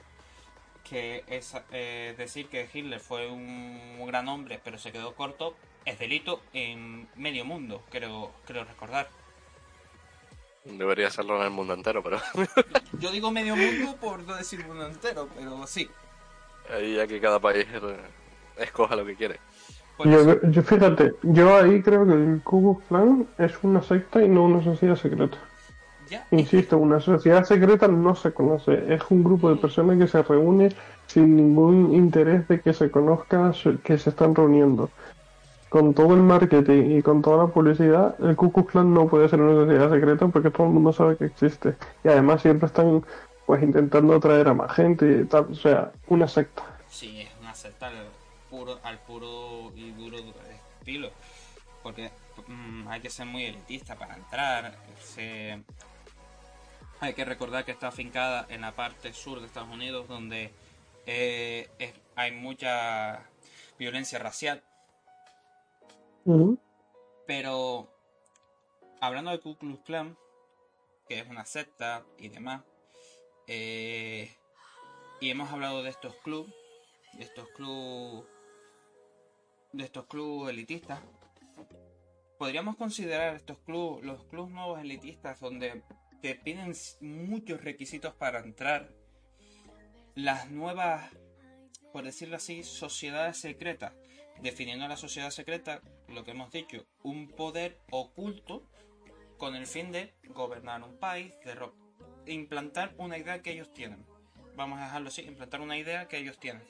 que 0.89 1.26
es 1.28 1.54
eh, 1.72 2.15
decir 2.17 2.48
que 2.48 2.70
Hitler 2.74 3.02
fue 3.02 3.28
un 3.28 4.02
gran 4.08 4.30
hombre 4.30 4.58
pero 4.63 4.78
se 4.78 4.93
quedó 4.93 5.15
corto 5.15 5.54
es 5.88 5.98
delito 6.00 6.41
en 6.52 7.08
medio 7.15 7.46
mundo, 7.46 7.82
creo, 7.89 8.34
creo 8.46 8.65
recordar. 8.65 9.08
Debería 10.65 11.10
serlo 11.10 11.38
en 11.38 11.43
el 11.43 11.50
mundo 11.50 11.74
entero, 11.74 12.04
pero... 12.04 12.20
Yo 13.00 13.10
digo 13.10 13.32
medio 13.32 13.56
mundo 13.56 13.96
por 13.96 14.20
no 14.20 14.36
decir 14.36 14.65
mundo 14.65 14.86
entero, 14.86 15.30
pero 15.34 15.65
sí. 15.65 15.89
Ahí 16.70 16.96
ya 16.96 17.08
que 17.08 17.22
cada 17.22 17.39
país 17.39 17.65
escoja 18.58 18.98
lo 18.98 19.06
que 19.06 19.15
quiere. 19.15 19.39
Yo, 20.04 20.64
fíjate, 20.64 21.14
yo 21.24 21.56
ahí 21.56 21.82
creo 21.82 22.06
que 22.06 22.14
el 22.14 22.42
Ku 22.44 22.80
Klux 22.88 23.28
es 23.40 23.54
una 23.64 23.82
secta 23.82 24.22
y 24.24 24.30
no 24.30 24.44
una 24.46 24.64
sociedad 24.64 24.96
secreta. 24.96 25.38
Insisto, 26.32 26.78
una 26.78 27.00
sociedad 27.00 27.44
secreta 27.44 27.88
no 27.88 28.16
se 28.16 28.32
conoce, 28.32 28.94
es 28.94 29.02
un 29.10 29.24
grupo 29.24 29.50
de 29.50 29.58
personas 29.58 29.98
que 29.98 30.08
se 30.08 30.24
reúne 30.24 30.70
sin 31.08 31.36
ningún 31.36 31.94
interés 31.94 32.48
de 32.48 32.62
que 32.62 32.74
se 32.74 32.90
conozca 32.90 33.52
que 33.84 33.98
se 33.98 34.10
están 34.10 34.34
reuniendo 34.34 34.90
con 35.70 35.94
todo 35.94 36.14
el 36.14 36.22
marketing 36.22 36.98
y 36.98 37.02
con 37.02 37.22
toda 37.22 37.46
la 37.46 37.52
publicidad, 37.52 38.16
el 38.24 38.36
Ku 38.36 38.52
Klux 38.52 38.72
Klan 38.72 38.94
no 38.94 39.08
puede 39.08 39.28
ser 39.28 39.42
una 39.42 39.66
sociedad 39.66 39.92
secreta 39.92 40.28
porque 40.28 40.50
todo 40.50 40.68
el 40.68 40.74
mundo 40.74 40.94
sabe 40.94 41.18
que 41.18 41.26
existe. 41.26 41.76
Y 42.04 42.08
además 42.08 42.42
siempre 42.42 42.68
están 42.68 43.04
pues 43.46 43.64
intentando 43.64 44.16
atraer 44.16 44.48
a 44.48 44.54
más 44.54 44.72
gente 44.74 45.22
y 45.22 45.26
tal, 45.26 45.48
o 45.52 45.56
sea, 45.56 45.92
una 46.08 46.28
secta. 46.28 46.64
Sí, 46.90 47.22
es 47.22 47.30
una 47.42 47.54
secta 47.54 47.90
puro, 48.50 48.80
al 48.84 49.00
puro 49.00 49.72
y 49.76 49.92
duro 49.92 50.18
estilo. 50.80 51.12
Porque 51.84 52.12
mm, 52.48 52.88
hay 52.88 53.02
que 53.02 53.10
ser 53.10 53.26
muy 53.26 53.46
elitista 53.46 53.96
para 53.96 54.16
entrar. 54.16 54.78
Hay 57.00 57.14
que 57.14 57.26
recordar 57.26 57.64
que 57.64 57.72
está 57.72 57.90
afincada 57.90 58.48
en 58.50 58.62
la 58.62 58.76
parte 58.76 59.14
sur 59.14 59.40
de 59.40 59.46
Estados 59.46 59.70
Unidos 59.70 60.08
donde 60.08 60.52
eh, 61.06 61.70
hay 62.16 62.32
mucha 62.32 63.22
violencia 63.78 64.18
racial 64.18 64.64
pero 67.26 67.88
hablando 69.00 69.32
de 69.32 69.40
Ku 69.40 69.56
Klux 69.56 69.82
Klan, 69.84 70.18
que 71.08 71.20
es 71.20 71.30
una 71.30 71.46
secta 71.46 72.04
y 72.18 72.28
demás, 72.28 72.64
eh, 73.48 74.36
y 75.22 75.30
hemos 75.30 75.50
hablado 75.52 75.84
de 75.84 75.90
estos 75.90 76.16
clubes, 76.18 76.54
de 77.14 77.24
estos 77.24 77.48
clubes, 77.50 78.26
de 79.74 79.84
estos 79.84 80.06
clubes 80.08 80.54
elitistas, 80.54 81.00
podríamos 82.38 82.76
considerar 82.76 83.36
estos 83.36 83.60
clubes, 83.60 84.06
los 84.06 84.24
clubes 84.26 84.52
nuevos 84.52 84.80
elitistas, 84.80 85.40
donde 85.40 85.84
te 86.22 86.36
piden 86.36 86.74
muchos 87.02 87.64
requisitos 87.64 88.14
para 88.14 88.40
entrar, 88.40 88.92
las 90.16 90.50
nuevas, 90.50 91.12
por 91.94 92.04
decirlo 92.04 92.38
así, 92.38 92.64
sociedades 92.64 93.38
secretas, 93.38 93.94
definiendo 94.42 94.88
la 94.88 94.98
sociedad 94.98 95.30
secreta, 95.30 95.82
lo 96.08 96.24
que 96.24 96.32
hemos 96.32 96.52
dicho, 96.52 96.86
un 97.04 97.28
poder 97.30 97.82
oculto 97.92 98.68
con 99.38 99.56
el 99.56 99.68
fin 99.68 99.92
de 99.92 100.16
gobernar 100.30 100.82
un 100.84 100.98
país, 100.98 101.34
de 101.46 102.34
implantar 102.34 102.96
una 102.98 103.18
idea 103.18 103.42
que 103.42 103.52
ellos 103.52 103.72
tienen. 103.72 104.06
Vamos 104.56 104.80
a 104.80 104.86
dejarlo 104.86 105.10
así, 105.10 105.22
implantar 105.22 105.62
una 105.62 105.78
idea 105.78 106.08
que 106.08 106.18
ellos 106.18 106.40
tienen. 106.40 106.64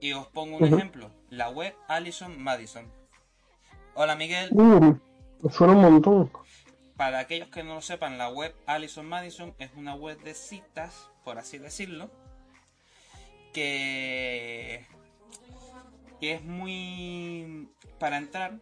Y 0.00 0.12
os 0.12 0.26
pongo 0.28 0.58
un 0.58 0.64
ejemplo, 0.64 1.10
la 1.30 1.50
web 1.50 1.74
Allison 1.88 2.40
Madison. 2.40 2.86
Hola 3.94 4.14
Miguel. 4.14 4.50
Uh, 4.52 4.98
suena 5.50 5.72
un 5.72 5.82
montón. 5.82 6.30
Para 6.96 7.18
aquellos 7.20 7.48
que 7.48 7.64
no 7.64 7.74
lo 7.74 7.82
sepan, 7.82 8.18
la 8.18 8.28
web 8.28 8.54
Allison 8.66 9.06
Madison 9.06 9.54
es 9.58 9.70
una 9.76 9.94
web 9.94 10.20
de 10.22 10.34
citas, 10.34 11.10
por 11.24 11.38
así 11.38 11.58
decirlo, 11.58 12.10
que 13.52 14.86
que 16.20 16.34
es 16.34 16.44
muy... 16.44 17.68
Para 17.98 18.18
entrar, 18.18 18.58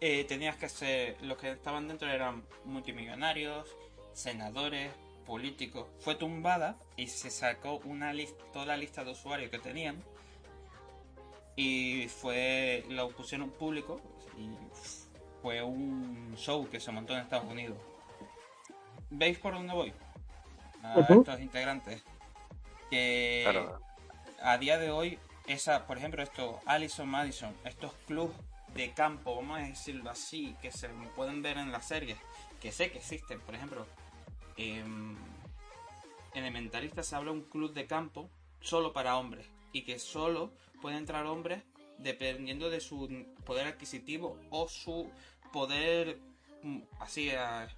eh, 0.00 0.24
tenías 0.24 0.56
que 0.56 0.68
ser... 0.68 1.20
Los 1.22 1.38
que 1.38 1.52
estaban 1.52 1.88
dentro 1.88 2.08
eran 2.08 2.44
multimillonarios, 2.64 3.68
senadores, 4.12 4.92
políticos. 5.26 5.88
Fue 6.00 6.14
tumbada 6.14 6.76
y 6.96 7.08
se 7.08 7.30
sacó 7.30 7.80
una 7.84 8.12
lista, 8.12 8.44
toda 8.52 8.66
la 8.66 8.76
lista 8.76 9.04
de 9.04 9.12
usuarios 9.12 9.50
que 9.50 9.58
tenían. 9.58 10.02
Y 11.56 12.08
fue... 12.08 12.84
Lo 12.88 13.08
pusieron 13.10 13.50
público 13.50 14.00
y 14.38 14.50
fue 15.42 15.62
un 15.62 16.34
show 16.36 16.68
que 16.68 16.80
se 16.80 16.90
montó 16.90 17.14
en 17.14 17.20
Estados 17.20 17.50
Unidos. 17.50 17.78
¿Veis 19.10 19.38
por 19.38 19.54
dónde 19.54 19.72
voy? 19.72 19.92
A 20.82 21.00
estos 21.00 21.40
integrantes. 21.40 22.02
Que 22.90 23.46
a 24.42 24.58
día 24.58 24.78
de 24.78 24.90
hoy 24.90 25.18
esa, 25.46 25.86
por 25.86 25.98
ejemplo, 25.98 26.22
esto, 26.22 26.60
Allison 26.66 27.08
Madison, 27.08 27.54
estos 27.64 27.92
clubes 28.06 28.36
de 28.74 28.92
campo, 28.92 29.36
vamos 29.36 29.58
a 29.58 29.62
decirlo 29.62 30.10
así, 30.10 30.56
que 30.60 30.70
se 30.70 30.88
pueden 31.16 31.42
ver 31.42 31.58
en 31.58 31.70
las 31.70 31.86
series, 31.86 32.18
que 32.60 32.72
sé 32.72 32.90
que 32.90 32.98
existen, 32.98 33.40
por 33.40 33.54
ejemplo, 33.54 33.86
en 34.56 35.16
Elementalista 36.34 37.02
se 37.02 37.16
habla 37.16 37.32
de 37.32 37.38
un 37.38 37.44
club 37.44 37.72
de 37.72 37.86
campo 37.86 38.28
solo 38.60 38.92
para 38.92 39.16
hombres 39.16 39.46
y 39.72 39.82
que 39.82 39.98
solo 39.98 40.52
pueden 40.80 40.98
entrar 40.98 41.26
hombres 41.26 41.62
dependiendo 41.98 42.70
de 42.70 42.80
su 42.80 43.26
poder 43.44 43.66
adquisitivo 43.66 44.38
o 44.50 44.68
su 44.68 45.10
poder 45.52 46.18
mm, 46.62 46.80
así 47.00 47.30
eh, 47.30 47.68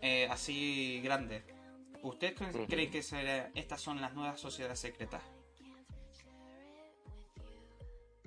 eh, 0.00 0.28
así 0.30 1.00
grande. 1.02 1.42
¿Usted 2.02 2.34
cree 2.68 2.90
que 2.90 2.98
estas 3.54 3.80
son 3.80 4.00
las 4.00 4.14
nuevas 4.14 4.38
sociedades 4.38 4.78
secretas? 4.78 5.22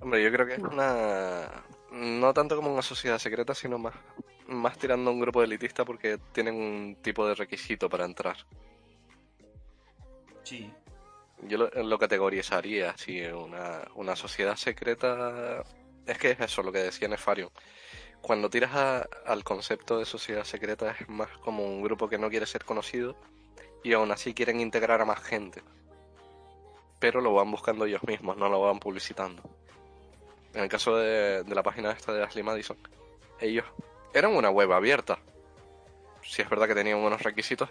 Hombre, 0.00 0.22
yo 0.22 0.30
creo 0.32 0.46
que 0.46 0.54
es 0.54 0.58
una. 0.58 1.64
No 1.90 2.34
tanto 2.34 2.56
como 2.56 2.72
una 2.72 2.82
sociedad 2.82 3.18
secreta, 3.18 3.54
sino 3.54 3.78
más, 3.78 3.94
más 4.54 4.78
tirando 4.78 5.10
a 5.10 5.12
un 5.12 5.20
grupo 5.20 5.40
de 5.40 5.46
elitista 5.46 5.84
porque 5.84 6.18
tienen 6.32 6.54
un 6.54 6.96
tipo 7.02 7.26
de 7.26 7.34
requisito 7.34 7.88
para 7.88 8.04
entrar. 8.04 8.36
Sí. 10.42 10.72
Yo 11.42 11.58
lo, 11.58 11.98
categorizaría 11.98 12.90
así: 12.90 13.20
una, 13.26 13.82
una 13.94 14.16
sociedad 14.16 14.56
secreta. 14.56 15.64
Es 16.06 16.18
que 16.18 16.30
es 16.30 16.40
eso 16.40 16.62
lo 16.62 16.72
que 16.72 16.78
decía 16.78 17.08
Nefarium. 17.08 17.50
Cuando 18.20 18.48
tiras 18.48 19.06
al 19.26 19.44
concepto 19.44 19.98
de 19.98 20.04
sociedad 20.04 20.44
secreta 20.44 20.94
es 20.98 21.08
más 21.08 21.28
como 21.38 21.64
un 21.64 21.82
grupo 21.82 22.08
que 22.08 22.18
no 22.18 22.30
quiere 22.30 22.46
ser 22.46 22.64
conocido 22.64 23.16
y 23.82 23.92
aún 23.94 24.12
así 24.12 24.32
quieren 24.32 24.60
integrar 24.60 25.00
a 25.00 25.04
más 25.04 25.20
gente. 25.22 25.62
Pero 27.00 27.20
lo 27.20 27.34
van 27.34 27.50
buscando 27.50 27.84
ellos 27.84 28.04
mismos, 28.04 28.36
no 28.36 28.48
lo 28.48 28.60
van 28.60 28.78
publicitando 28.78 29.42
en 30.54 30.62
el 30.62 30.68
caso 30.68 30.96
de, 30.96 31.44
la 31.46 31.62
página 31.62 31.92
esta 31.92 32.12
de 32.12 32.22
Ashley 32.22 32.42
Madison, 32.42 32.76
ellos 33.40 33.64
eran 34.12 34.34
una 34.34 34.50
web 34.50 34.72
abierta. 34.72 35.18
si 36.22 36.42
es 36.42 36.48
verdad 36.48 36.68
que 36.68 36.74
tenía 36.74 36.96
buenos 36.96 37.22
requisitos, 37.22 37.68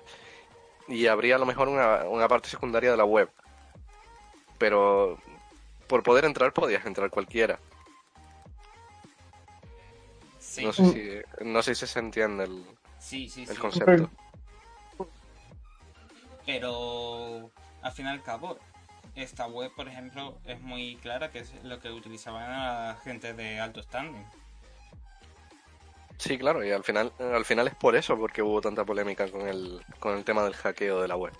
y 0.88 1.08
habría 1.08 1.36
a 1.36 1.40
lo 1.40 1.46
mejor 1.46 1.70
una, 1.70 2.04
una 2.10 2.28
parte 2.28 2.50
secundaria 2.50 2.92
de 2.92 2.98
la 2.98 3.06
web. 3.06 3.30
Pero 4.58 5.18
por 5.88 6.04
poder 6.04 6.26
entrar 6.26 6.54
podías 6.54 6.86
entrar 6.86 7.10
cualquiera. 7.10 7.60
No, 10.62 10.74
sé 10.74 10.86
si, 10.92 11.46
no 11.46 11.64
sé 11.64 11.76
si 11.76 11.88
se 11.88 12.00
entiende 12.00 12.44
el, 12.44 12.66
sí, 13.00 13.30
sí, 13.30 13.46
el 13.50 13.58
concepto. 13.58 14.10
Pero 16.46 17.52
al 17.82 17.92
fin 17.92 18.06
y 18.06 18.10
al 18.10 18.22
cabo, 18.22 18.58
esta 19.16 19.48
web, 19.48 19.72
por 19.76 19.88
ejemplo, 19.88 20.38
es 20.46 20.60
muy 20.60 20.98
clara 20.98 21.32
que 21.32 21.40
es 21.40 21.54
lo 21.64 21.80
que 21.80 21.92
utilizaban 21.92 22.50
la 22.50 22.98
gente 23.04 23.34
de 23.34 23.60
alto 23.60 23.82
standing. 23.82 24.26
Sí, 26.22 26.38
claro, 26.38 26.64
y 26.64 26.70
al 26.70 26.84
final, 26.84 27.12
al 27.18 27.46
final 27.46 27.68
es 27.68 27.74
por 27.74 27.96
eso 27.96 28.16
porque 28.16 28.44
hubo 28.44 28.62
tanta 28.62 28.86
polémica 28.86 29.28
con 29.32 29.48
el, 29.48 29.84
con 30.00 30.16
el 30.16 30.24
tema 30.24 30.44
del 30.44 30.54
hackeo 30.54 31.02
de 31.02 31.08
la 31.08 31.16
web. 31.16 31.34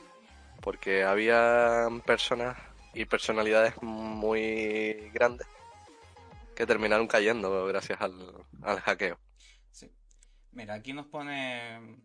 Porque 0.60 1.04
había 1.04 1.88
personas 2.04 2.58
y 2.96 3.06
personalidades 3.06 3.80
muy 3.84 5.12
grandes 5.14 5.46
que 6.56 6.66
terminaron 6.66 7.06
cayendo 7.06 7.68
gracias 7.68 8.02
al, 8.02 8.44
al 8.64 8.80
hackeo. 8.80 9.20
Sí. 9.70 9.92
Mira, 10.52 10.74
aquí 10.74 10.94
nos 10.94 11.06
pone, 11.06 12.02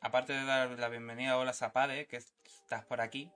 aparte 0.00 0.32
de 0.32 0.44
dar 0.44 0.70
la 0.70 0.88
bienvenida 0.88 1.30
a 1.30 1.38
Hola 1.38 1.52
Zapade, 1.52 2.08
que 2.08 2.16
estás 2.16 2.84
por 2.84 3.00
aquí, 3.00 3.30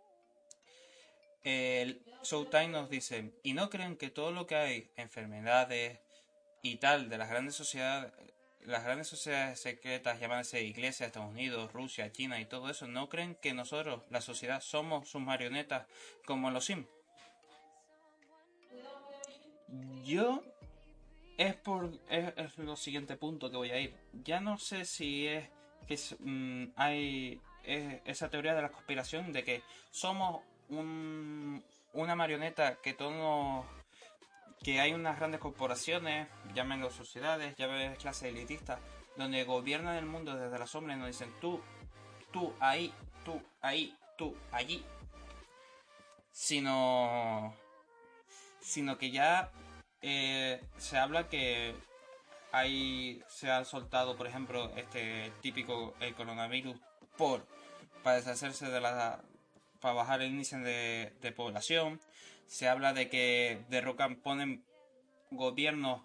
el 1.45 2.05
Showtime 2.25 2.69
nos 2.69 2.91
dice, 2.91 3.33
¿y 3.45 3.53
no 3.53 3.71
creen 3.71 3.97
que 3.97 4.11
todo 4.11 4.33
lo 4.33 4.45
que 4.45 4.57
hay, 4.57 4.93
enfermedades 4.97 6.01
y 6.63 6.79
tal, 6.79 7.09
de 7.09 7.19
las 7.19 7.31
grandes 7.31 7.55
sociedades, 7.55 8.13
las 8.67 8.85
grandes 8.85 9.09
sociedades 9.09 9.61
secretas, 9.61 10.19
llámanse 10.21 10.63
Iglesia, 10.63 11.07
Estados 11.07 11.31
Unidos, 11.31 11.73
Rusia, 11.73 12.11
China 12.11 12.41
y 12.41 12.47
todo 12.47 12.69
eso, 12.69 12.87
¿no 12.87 13.09
creen 13.09 13.37
que 13.37 13.55
nosotros, 13.55 14.03
la 14.11 14.21
sociedad, 14.21 14.61
somos 14.61 15.09
sus 15.09 15.21
marionetas 15.21 15.87
como 16.27 16.51
los 16.51 16.65
Sims? 16.65 16.87
Yo 20.05 20.43
es 21.39 21.55
por 21.55 21.93
es, 22.09 22.59
lo 22.59 22.77
siguiente 22.77 23.17
punto 23.17 23.51
que 23.51 23.57
voy 23.57 23.71
a 23.71 23.81
ir. 23.81 23.95
Ya 24.25 24.41
no 24.41 24.59
sé 24.59 24.85
si 24.85 25.27
es 25.27 25.49
que 25.87 25.99
mm, 26.19 26.73
hay 26.77 27.41
esa 27.65 28.31
teoría 28.31 28.55
de 28.55 28.63
la 28.63 28.71
conspiración 28.71 29.33
de 29.33 29.43
que 29.43 29.63
somos 29.91 30.43
un, 30.69 31.65
una 31.93 32.15
marioneta 32.15 32.77
que 32.77 32.95
todos 32.95 33.67
que 34.67 34.81
hay 34.81 34.93
unas 34.95 35.17
grandes 35.17 35.41
corporaciones, 35.41 36.27
llámenlo 36.53 36.91
sociedades, 36.91 37.55
llámenlo 37.55 37.97
clases 37.99 38.31
elitistas, 38.31 38.81
donde 39.17 39.45
gobiernan 39.45 39.95
el 39.95 40.07
mundo 40.07 40.35
desde 40.35 40.59
la 40.59 40.67
sombra 40.67 40.97
y 40.97 40.99
nos 40.99 41.07
dicen 41.07 41.33
tú, 41.41 41.61
tú 42.33 42.53
ahí, 42.59 42.93
tú 43.25 43.41
ahí, 43.61 43.97
tú 44.19 44.35
allí. 44.51 44.85
Sino, 46.33 47.55
sino 48.59 48.99
que 48.99 49.13
ya 49.13 49.53
eh, 50.03 50.61
se 50.79 50.99
habla 50.99 51.29
que 51.29 51.77
hay, 52.51 53.23
se 53.29 53.49
ha 53.49 53.65
soltado, 53.65 54.17
por 54.17 54.27
ejemplo, 54.27 54.73
este 54.75 55.33
típico 55.43 55.95
el 56.01 56.13
coronavirus 56.17 56.77
por 57.17 57.47
para 58.03 58.17
deshacerse 58.17 58.67
de 58.67 58.81
la, 58.81 59.23
para 59.81 59.95
bajar 59.95 60.23
el 60.23 60.33
índice 60.33 60.59
de, 60.59 61.33
población. 61.37 62.01
Se 62.47 62.69
habla 62.69 62.93
de 62.93 63.09
que 63.09 63.65
derrocan, 63.69 64.17
ponen 64.17 64.65
gobiernos 65.31 66.03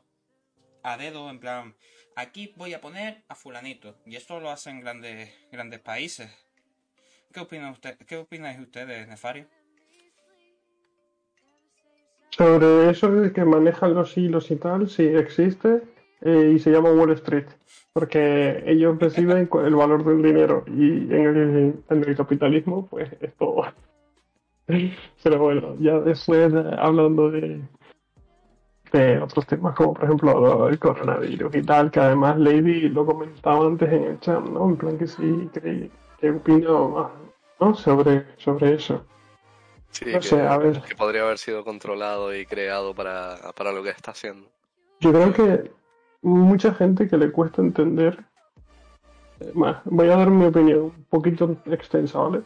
a 0.84 0.98
dedo, 0.98 1.30
en 1.30 1.40
plan, 1.40 1.76
aquí 2.16 2.54
voy 2.58 2.74
a 2.74 2.82
poner 2.82 3.24
a 3.28 3.36
fulanito. 3.36 3.96
Y 4.06 4.16
esto 4.16 4.40
lo 4.40 4.50
hacen 4.50 4.82
grandes, 4.82 5.32
grandes 5.52 5.80
países. 5.80 6.30
¿Qué 7.32 7.40
opinan 7.40 7.72
usted, 7.72 7.98
qué 8.08 8.18
opináis 8.18 8.60
ustedes, 8.60 9.08
Nefario? 9.08 9.46
Sobre 12.32 12.90
eso 12.90 13.12
de 13.12 13.32
que 13.32 13.46
manejan 13.46 13.94
los 13.94 14.18
hilos 14.18 14.52
y 14.52 14.56
tal, 14.56 14.90
sí 14.90 15.04
existe 15.04 15.82
eh, 16.22 16.54
y 16.56 16.60
se 16.60 16.72
llama 16.72 16.92
Wall 16.92 17.12
Street, 17.12 17.46
porque 17.94 18.64
ellos 18.66 18.98
reciben 19.00 19.50
el 19.66 19.76
valor 19.76 20.04
del 20.04 20.22
dinero 20.22 20.64
y 20.68 21.14
en 21.14 21.26
el, 21.26 21.84
en 21.90 22.04
el 22.04 22.16
capitalismo, 22.16 22.88
pues 22.88 23.12
esto. 23.22 23.64
Pero 25.24 25.40
bueno, 25.40 25.76
ya 25.80 26.00
después 26.00 26.54
hablando 26.78 27.32
de, 27.32 27.62
de 28.92 29.20
otros 29.20 29.46
temas 29.46 29.76
como 29.76 29.94
por 29.94 30.06
ejemplo 30.06 30.68
el 30.68 30.80
coronavirus 30.80 31.56
y 31.56 31.62
tal, 31.64 31.92
que 31.92 32.00
además 32.00 32.38
Lady 32.38 32.90
lo 32.90 33.06
comentaba 33.06 33.66
antes 33.66 33.92
en 33.92 34.04
el 34.04 34.20
chat, 34.20 34.44
¿no? 34.44 34.70
En 34.70 34.78
plan 34.78 34.98
que 34.98 35.08
sí, 35.08 35.50
que, 35.54 35.90
que 36.20 36.32
opino 36.32 36.90
más, 36.90 37.12
¿no? 37.60 37.76
Sobre, 37.76 38.26
sobre 38.38 38.76
eso. 38.76 39.06
Sí, 39.92 40.06
que, 40.06 40.96
podría 40.96 41.24
haber 41.24 41.38
sido 41.38 41.66
controlado 41.66 42.34
y 42.34 42.46
creado 42.46 42.96
para, 42.96 43.36
para 43.56 43.74
lo 43.74 43.84
que 43.84 43.90
está 43.90 44.12
haciendo. 44.12 44.48
Yo 45.02 45.12
creo 45.12 45.34
que 45.34 45.72
mucha 46.22 46.74
gente 46.74 47.08
que 47.10 47.18
le 47.18 47.32
cuesta 47.32 47.62
entender. 47.62 48.24
Eh, 49.42 49.52
voy 49.54 50.10
a 50.10 50.16
dar 50.16 50.30
mi 50.30 50.46
opinión 50.46 50.80
un 50.80 51.06
poquito 51.10 51.58
extensa, 51.66 52.20
¿vale? 52.20 52.44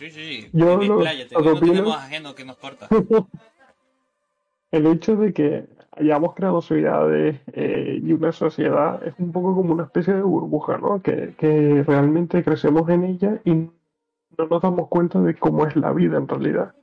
Sí, 0.00 0.10
sí, 0.10 0.48
Yo 0.54 0.78
no 0.78 1.60
tenemos 1.60 1.94
ajeno 1.94 2.34
que 2.34 2.46
nos 2.46 2.56
corta. 2.56 2.88
El 4.70 4.86
hecho 4.86 5.14
de 5.16 5.34
que 5.34 5.66
hayamos 5.92 6.34
creado 6.34 6.62
sociedades 6.62 7.38
eh, 7.52 8.00
y 8.02 8.10
una 8.14 8.32
sociedad 8.32 9.06
es 9.06 9.12
un 9.18 9.30
poco 9.30 9.54
como 9.54 9.74
una 9.74 9.84
especie 9.84 10.14
de 10.14 10.22
burbuja, 10.22 10.78
¿no? 10.78 11.02
Que, 11.02 11.34
que 11.36 11.84
realmente 11.86 12.42
crecemos 12.42 12.88
en 12.88 13.04
ella 13.04 13.42
y 13.44 13.52
no 13.52 14.46
nos 14.48 14.62
damos 14.62 14.88
cuenta 14.88 15.20
de 15.20 15.34
cómo 15.34 15.66
es 15.66 15.76
la 15.76 15.92
vida 15.92 16.16
en 16.16 16.28
realidad, 16.28 16.74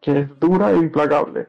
que 0.00 0.20
es 0.20 0.38
dura 0.38 0.70
e 0.70 0.76
implacable. 0.76 1.48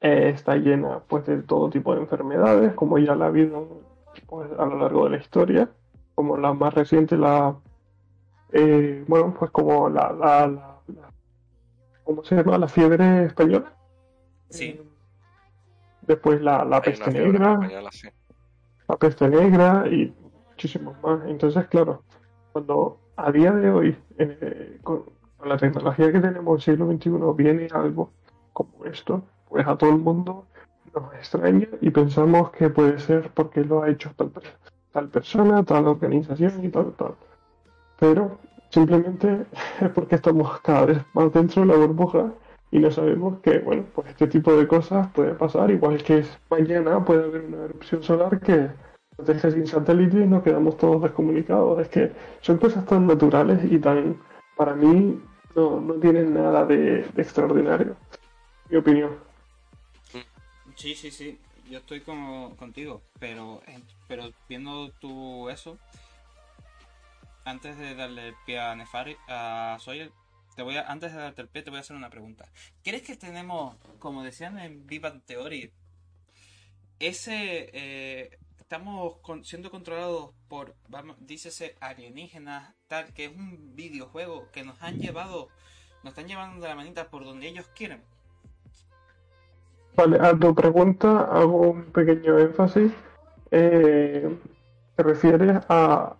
Eh, 0.00 0.30
está 0.32 0.54
llena 0.54 1.00
pues 1.08 1.26
de 1.26 1.42
todo 1.42 1.70
tipo 1.70 1.92
de 1.92 2.02
enfermedades, 2.02 2.74
como 2.74 2.98
ya 2.98 3.16
la 3.16 3.24
ha 3.24 3.28
habido 3.28 3.80
pues, 4.28 4.48
a 4.56 4.64
lo 4.66 4.78
largo 4.78 5.06
de 5.06 5.10
la 5.10 5.16
historia, 5.16 5.70
como 6.14 6.36
la 6.36 6.52
más 6.52 6.72
reciente, 6.72 7.16
la 7.16 7.56
eh, 8.52 9.04
bueno, 9.06 9.34
pues 9.38 9.50
como 9.50 9.88
la, 9.88 10.12
la, 10.12 10.80
¿cómo 12.04 12.24
se 12.24 12.36
llama? 12.36 12.58
La 12.58 12.68
fiebre 12.68 13.24
española. 13.26 13.72
Sí. 14.50 14.64
Eh, 14.64 14.82
después 16.02 16.40
la, 16.40 16.64
la 16.64 16.80
peste 16.82 17.10
negra. 17.10 17.58
La 18.88 18.96
peste 18.96 19.28
negra 19.28 19.84
y 19.88 20.14
muchísimos 20.48 21.00
más. 21.02 21.20
Entonces, 21.26 21.66
claro, 21.68 22.02
cuando 22.52 22.98
a 23.16 23.32
día 23.32 23.52
de 23.52 23.70
hoy, 23.70 23.96
con, 24.82 25.04
con, 25.38 25.48
la 25.48 25.56
tecnología 25.56 26.12
que 26.12 26.20
tenemos 26.20 26.68
en 26.68 26.74
el 26.74 26.98
siglo 27.00 27.26
XXI, 27.32 27.42
viene 27.42 27.68
algo 27.72 28.10
como 28.52 28.84
esto, 28.84 29.22
pues 29.48 29.66
a 29.66 29.76
todo 29.76 29.90
el 29.90 29.98
mundo 29.98 30.46
nos 30.94 31.14
extraña 31.14 31.68
y 31.80 31.90
pensamos 31.90 32.50
que 32.50 32.68
puede 32.68 32.98
ser 32.98 33.30
porque 33.34 33.64
lo 33.64 33.82
ha 33.82 33.90
hecho 33.90 34.10
tal, 34.92 35.08
persona, 35.08 35.62
tal 35.64 35.86
organización 35.86 36.64
y 36.64 36.68
tal, 36.68 36.92
tal. 36.92 37.14
Pero 38.02 38.36
simplemente 38.70 39.46
es 39.80 39.88
porque 39.90 40.16
estamos 40.16 40.60
cada 40.62 40.86
vez 40.86 40.98
más 41.14 41.32
dentro 41.32 41.62
de 41.62 41.68
la 41.68 41.76
burbuja 41.76 42.32
y 42.72 42.80
no 42.80 42.90
sabemos 42.90 43.38
que, 43.42 43.60
bueno, 43.60 43.84
pues 43.94 44.08
este 44.08 44.26
tipo 44.26 44.52
de 44.56 44.66
cosas 44.66 45.06
puede 45.12 45.34
pasar, 45.34 45.70
igual 45.70 46.02
que 46.02 46.24
mañana 46.50 47.04
puede 47.04 47.22
haber 47.22 47.42
una 47.42 47.66
erupción 47.66 48.02
solar 48.02 48.40
que 48.40 48.70
nos 49.16 49.26
deje 49.28 49.52
sin 49.52 49.68
satélite 49.68 50.16
y 50.16 50.26
nos 50.26 50.42
quedamos 50.42 50.76
todos 50.78 51.00
descomunicados. 51.00 51.80
Es 51.80 51.88
que 51.90 52.10
son 52.40 52.58
cosas 52.58 52.84
tan 52.86 53.06
naturales 53.06 53.60
y 53.70 53.78
tan, 53.78 54.20
para 54.56 54.74
mí, 54.74 55.22
no, 55.54 55.80
no 55.80 55.94
tienen 55.94 56.34
nada 56.34 56.66
de 56.66 57.06
extraordinario, 57.16 57.94
mi 58.68 58.78
opinión. 58.78 59.12
Sí, 60.74 60.96
sí, 60.96 61.12
sí, 61.12 61.38
yo 61.70 61.78
estoy 61.78 62.00
como 62.00 62.56
contigo, 62.56 63.00
pero, 63.20 63.60
pero 64.08 64.24
viendo 64.48 64.90
tú 64.98 65.48
eso, 65.50 65.78
antes 67.44 67.76
de 67.78 67.94
darle 67.94 68.28
el 68.28 68.34
pie 68.46 68.58
a 68.58 68.74
Nefari, 68.74 69.16
a 69.28 69.76
Sawyer, 69.80 70.12
te 70.56 70.62
voy 70.62 70.76
a, 70.76 70.82
antes 70.82 71.12
de 71.12 71.18
darte 71.18 71.42
el 71.42 71.48
pie 71.48 71.62
te 71.62 71.70
voy 71.70 71.78
a 71.78 71.80
hacer 71.80 71.96
una 71.96 72.10
pregunta. 72.10 72.46
¿Crees 72.82 73.02
que 73.02 73.16
tenemos, 73.16 73.76
como 73.98 74.22
decían 74.22 74.58
en 74.58 74.86
Viva 74.86 75.12
Theory, 75.24 75.72
ese, 76.98 77.70
eh, 77.72 78.38
estamos 78.58 79.16
siendo 79.42 79.70
controlados 79.70 80.30
por, 80.48 80.74
vamos, 80.88 81.16
dícese 81.20 81.76
alienígenas, 81.80 82.74
tal, 82.86 83.12
que 83.12 83.26
es 83.26 83.36
un 83.36 83.74
videojuego 83.74 84.50
que 84.52 84.62
nos 84.62 84.80
han 84.82 84.98
llevado, 84.98 85.48
nos 86.04 86.12
están 86.12 86.28
llevando 86.28 86.62
de 86.62 86.68
la 86.68 86.76
manita 86.76 87.08
por 87.08 87.24
donde 87.24 87.48
ellos 87.48 87.68
quieren? 87.74 88.02
Vale, 89.96 90.18
a 90.20 90.38
tu 90.38 90.54
pregunta 90.54 91.22
hago 91.30 91.70
un 91.70 91.84
pequeño 91.92 92.38
énfasis. 92.38 92.92
Eh, 93.50 94.38
¿Te 94.96 95.02
refieres 95.02 95.62
a, 95.68 96.16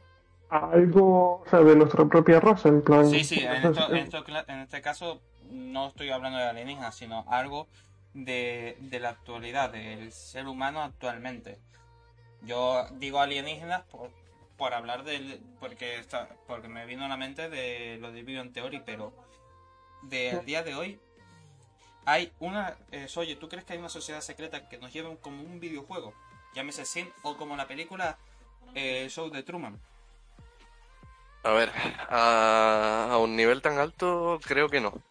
algo 0.52 1.44
de 1.50 1.76
nuestra 1.76 2.04
propia 2.06 2.40
raza? 2.40 2.68
En 2.68 2.82
plan, 2.82 3.08
sí, 3.08 3.24
sí, 3.24 3.40
en, 3.40 4.58
este 4.60 4.82
caso 4.82 5.20
no 5.50 5.88
estoy 5.88 6.10
hablando 6.10 6.38
de 6.38 6.44
alienígenas, 6.44 6.94
sino 6.94 7.24
algo 7.28 7.68
de, 8.14 8.76
la 9.00 9.10
actualidad, 9.10 9.70
del 9.70 10.12
ser 10.12 10.46
humano 10.46 10.82
actualmente. 10.82 11.58
Yo 12.42 12.86
digo 12.98 13.20
alienígenas 13.20 13.84
por 14.56 14.74
hablar 14.74 15.04
del. 15.04 15.40
Porque, 15.58 15.98
está, 15.98 16.28
porque 16.46 16.68
me 16.68 16.86
vino 16.86 17.04
a 17.04 17.08
la 17.08 17.16
mente 17.16 17.48
de 17.48 17.98
lo 18.00 18.12
de 18.12 18.22
Vivian 18.22 18.52
Theory, 18.52 18.82
pero 18.84 19.12
del 20.02 20.44
día 20.44 20.62
de 20.62 20.74
hoy 20.74 21.00
hay 22.04 22.32
una. 22.40 22.76
Eh, 22.90 23.06
oye, 23.16 23.36
¿tú 23.36 23.48
crees 23.48 23.64
que 23.64 23.72
hay 23.72 23.78
una 23.78 23.88
sociedad 23.88 24.20
secreta 24.20 24.68
que 24.68 24.78
nos 24.78 24.92
lleve 24.92 25.16
como 25.20 25.42
un 25.42 25.60
videojuego? 25.60 26.12
Llámese 26.54 26.84
Sin 26.84 27.08
o 27.22 27.36
como 27.36 27.56
la 27.56 27.66
película 27.66 28.18
eh, 28.74 29.06
Show 29.08 29.30
de 29.30 29.42
Truman. 29.42 29.80
A 31.44 31.52
ver, 31.52 31.72
a, 32.08 33.16
un 33.20 33.34
nivel 33.34 33.62
tan 33.62 33.78
alto 33.78 34.38
creo 34.44 34.68
que 34.68 34.80
no. 34.80 35.02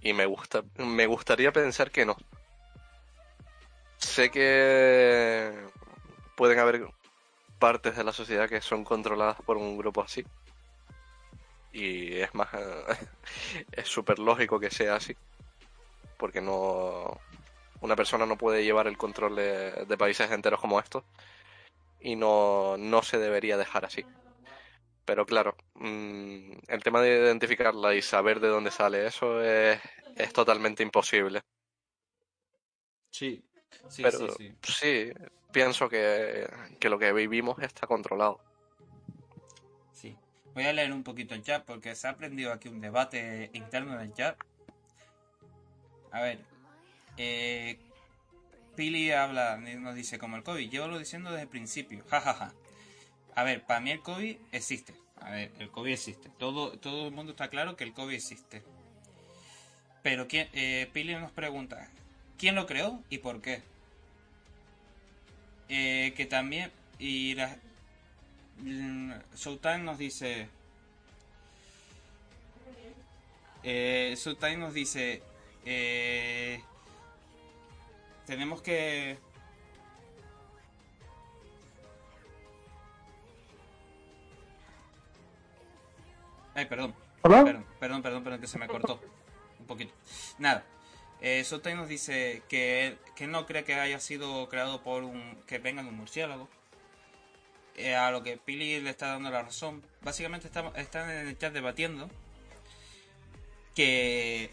Y 0.00 0.12
me 0.12 0.26
gusta, 0.26 0.64
me 0.76 1.06
gustaría 1.06 1.52
pensar 1.52 1.90
que 1.90 2.04
no. 2.04 2.16
Sé 3.98 4.30
que 4.30 5.52
pueden 6.36 6.58
haber 6.58 6.88
partes 7.58 7.96
de 7.96 8.04
la 8.04 8.12
sociedad 8.12 8.48
que 8.48 8.60
son 8.60 8.84
controladas 8.84 9.36
por 9.42 9.56
un 9.56 9.76
grupo 9.78 10.02
así. 10.02 10.24
Y 11.72 12.16
es 12.16 12.34
más, 12.34 12.48
es 13.72 13.88
súper 13.88 14.18
lógico 14.18 14.58
que 14.58 14.70
sea 14.70 14.96
así. 14.96 15.16
Porque 16.16 16.40
no, 16.40 17.20
una 17.80 17.94
persona 17.94 18.26
no 18.26 18.36
puede 18.36 18.64
llevar 18.64 18.88
el 18.88 18.98
control 18.98 19.36
de, 19.36 19.96
países 19.98 20.30
enteros 20.30 20.60
como 20.60 20.80
estos. 20.80 21.04
Y 22.00 22.16
no, 22.16 22.76
no 22.76 23.02
se 23.02 23.18
debería 23.18 23.56
dejar 23.56 23.84
así. 23.84 24.04
Pero 25.06 25.24
claro, 25.24 25.56
mm, 25.74 26.50
el 26.66 26.82
tema 26.82 27.00
de 27.00 27.16
identificarla 27.16 27.94
y 27.94 28.02
saber 28.02 28.40
de 28.40 28.48
dónde 28.48 28.72
sale 28.72 29.06
eso 29.06 29.40
es, 29.40 29.80
es 30.16 30.32
totalmente 30.32 30.82
imposible. 30.82 31.42
Sí, 33.10 33.42
sí, 33.88 34.02
Pero 34.02 34.18
sí, 34.18 34.54
sí. 34.62 34.72
sí, 34.72 35.12
pienso 35.52 35.88
que, 35.88 36.50
que 36.80 36.90
lo 36.90 36.98
que 36.98 37.12
vivimos 37.12 37.56
está 37.60 37.86
controlado. 37.86 38.40
Sí. 39.92 40.16
Voy 40.54 40.64
a 40.64 40.72
leer 40.72 40.92
un 40.92 41.04
poquito 41.04 41.36
el 41.36 41.42
chat 41.42 41.64
porque 41.64 41.94
se 41.94 42.08
ha 42.08 42.10
aprendido 42.10 42.52
aquí 42.52 42.68
un 42.68 42.80
debate 42.80 43.50
interno 43.52 43.94
en 43.94 44.00
el 44.00 44.12
chat. 44.12 44.36
A 46.10 46.20
ver. 46.20 46.40
Eh, 47.16 47.78
Pili 48.74 49.12
habla, 49.12 49.56
nos 49.56 49.94
dice 49.94 50.18
como 50.18 50.36
el 50.36 50.42
COVID. 50.42 50.68
Llevo 50.68 50.88
lo 50.88 50.98
diciendo 50.98 51.30
desde 51.30 51.44
el 51.44 51.48
principio. 51.48 52.04
jajaja 52.10 52.52
A 53.36 53.44
ver, 53.44 53.64
para 53.64 53.80
mí 53.80 53.90
el 53.90 54.00
COVID 54.00 54.36
existe. 54.50 54.94
A 55.20 55.30
ver, 55.30 55.52
el 55.58 55.70
COVID 55.70 55.92
existe. 55.92 56.30
Todo, 56.38 56.72
todo 56.78 57.06
el 57.06 57.12
mundo 57.12 57.32
está 57.32 57.48
claro 57.48 57.76
que 57.76 57.84
el 57.84 57.92
COVID 57.92 58.14
existe. 58.14 58.62
Pero 60.02 60.26
¿quién, 60.26 60.48
eh, 60.52 60.88
Pili 60.92 61.14
nos 61.14 61.32
pregunta, 61.32 61.88
¿quién 62.38 62.54
lo 62.54 62.66
creó 62.66 63.02
y 63.10 63.18
por 63.18 63.40
qué? 63.42 63.62
Eh, 65.68 66.14
que 66.16 66.26
también... 66.26 66.70
Y 66.98 67.34
la, 67.34 67.56
mm, 68.58 69.12
Showtime 69.34 69.78
nos 69.78 69.98
dice... 69.98 70.48
Eh, 73.62 74.14
Showtime 74.16 74.56
nos 74.56 74.72
dice... 74.72 75.22
Eh, 75.64 76.62
tenemos 78.26 78.62
que... 78.62 79.18
Ay, 86.56 86.64
perdón. 86.64 86.94
¿Hola? 87.20 87.44
Perdón, 87.44 87.66
perdón, 87.78 88.02
perdón, 88.02 88.24
perdón, 88.24 88.40
que 88.40 88.46
se 88.46 88.58
me 88.58 88.66
cortó. 88.66 88.98
Un 89.60 89.66
poquito. 89.66 89.92
Nada. 90.38 90.64
Eh, 91.20 91.44
Sotay 91.44 91.74
nos 91.74 91.86
dice 91.86 92.42
que, 92.48 92.96
que 93.14 93.26
no 93.26 93.44
cree 93.44 93.62
que 93.62 93.74
haya 93.74 94.00
sido 94.00 94.48
creado 94.48 94.82
por 94.82 95.04
un. 95.04 95.36
que 95.46 95.58
venga 95.58 95.82
de 95.82 95.90
un 95.90 95.96
murciélago. 95.96 96.48
Eh, 97.74 97.94
a 97.94 98.10
lo 98.10 98.22
que 98.22 98.38
Pili 98.38 98.80
le 98.80 98.88
está 98.88 99.08
dando 99.08 99.28
la 99.28 99.42
razón. 99.42 99.84
Básicamente 100.00 100.46
estamos, 100.46 100.74
están 100.78 101.10
en 101.10 101.28
el 101.28 101.36
chat 101.36 101.52
debatiendo 101.52 102.08
que 103.74 104.50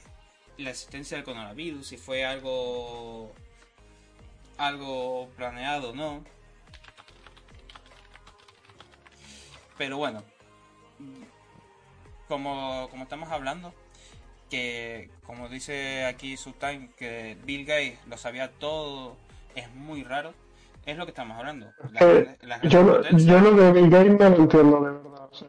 la 0.58 0.72
existencia 0.72 1.16
del 1.16 1.24
coronavirus, 1.24 1.88
si 1.88 1.96
fue 1.96 2.26
algo. 2.26 3.32
algo 4.58 5.30
planeado 5.38 5.92
o 5.92 5.96
no. 5.96 6.26
Pero 9.78 9.98
bueno, 9.98 10.22
como, 12.34 12.88
como 12.90 13.04
estamos 13.04 13.30
hablando, 13.32 13.74
que 14.50 15.10
como 15.26 15.50
dice 15.50 16.06
aquí 16.06 16.36
Subtime, 16.38 16.90
que 16.98 17.38
Bill 17.46 17.66
Gates 17.66 18.00
lo 18.08 18.18
sabía 18.18 18.52
todo, 18.52 19.16
es 19.56 19.72
muy 19.76 20.04
raro. 20.04 20.34
Es 20.86 20.98
lo 20.98 21.06
que 21.06 21.12
estamos 21.12 21.38
hablando. 21.38 21.68
Las 21.94 22.02
Eh, 22.02 22.38
las 22.42 22.62
yo, 22.64 22.86
potencias- 22.86 23.24
yo 23.26 23.40
lo 23.40 23.52
de 23.54 23.72
Bill 23.72 23.90
Gates 23.90 24.20
no 24.20 24.30
lo 24.30 24.36
entiendo 24.36 24.82
de 24.82 24.92
verdad. 24.92 25.30
O 25.32 25.36
sea, 25.36 25.48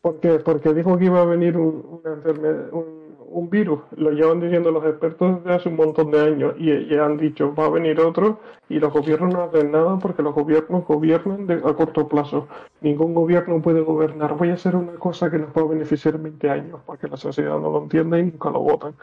¿por 0.00 0.20
qué? 0.20 0.28
Porque 0.38 0.72
dijo 0.72 0.96
que 0.96 1.04
iba 1.04 1.20
a 1.20 1.24
venir 1.26 1.56
un, 1.58 2.00
una 2.02 2.14
enfermedad, 2.14 2.72
un, 2.72 2.99
un 3.32 3.48
virus. 3.48 3.80
Lo 3.96 4.10
llevan 4.10 4.40
diciendo 4.40 4.70
los 4.70 4.84
expertos 4.84 5.42
desde 5.42 5.56
hace 5.56 5.68
un 5.68 5.76
montón 5.76 6.10
de 6.10 6.20
años 6.20 6.54
y, 6.58 6.70
y 6.72 6.94
han 6.98 7.16
dicho 7.16 7.54
va 7.54 7.66
a 7.66 7.70
venir 7.70 8.00
otro 8.00 8.40
y 8.68 8.78
los 8.80 8.92
gobiernos 8.92 9.32
no 9.32 9.42
hacen 9.44 9.70
nada 9.70 9.98
porque 9.98 10.22
los 10.22 10.34
gobiernos 10.34 10.84
gobiernan 10.86 11.46
de- 11.46 11.54
a 11.54 11.74
corto 11.74 12.08
plazo. 12.08 12.48
Ningún 12.80 13.14
gobierno 13.14 13.62
puede 13.62 13.80
gobernar. 13.80 14.36
Voy 14.36 14.50
a 14.50 14.54
hacer 14.54 14.74
una 14.76 14.92
cosa 14.94 15.30
que 15.30 15.38
nos 15.38 15.50
va 15.50 15.62
a 15.62 15.66
beneficiar 15.66 16.16
en 16.16 16.24
20 16.24 16.50
años 16.50 16.80
porque 16.84 17.08
la 17.08 17.16
sociedad 17.16 17.58
no 17.58 17.70
lo 17.70 17.82
entiende 17.82 18.18
y 18.18 18.24
nunca 18.24 18.50
lo 18.50 18.60
votan. 18.60 18.94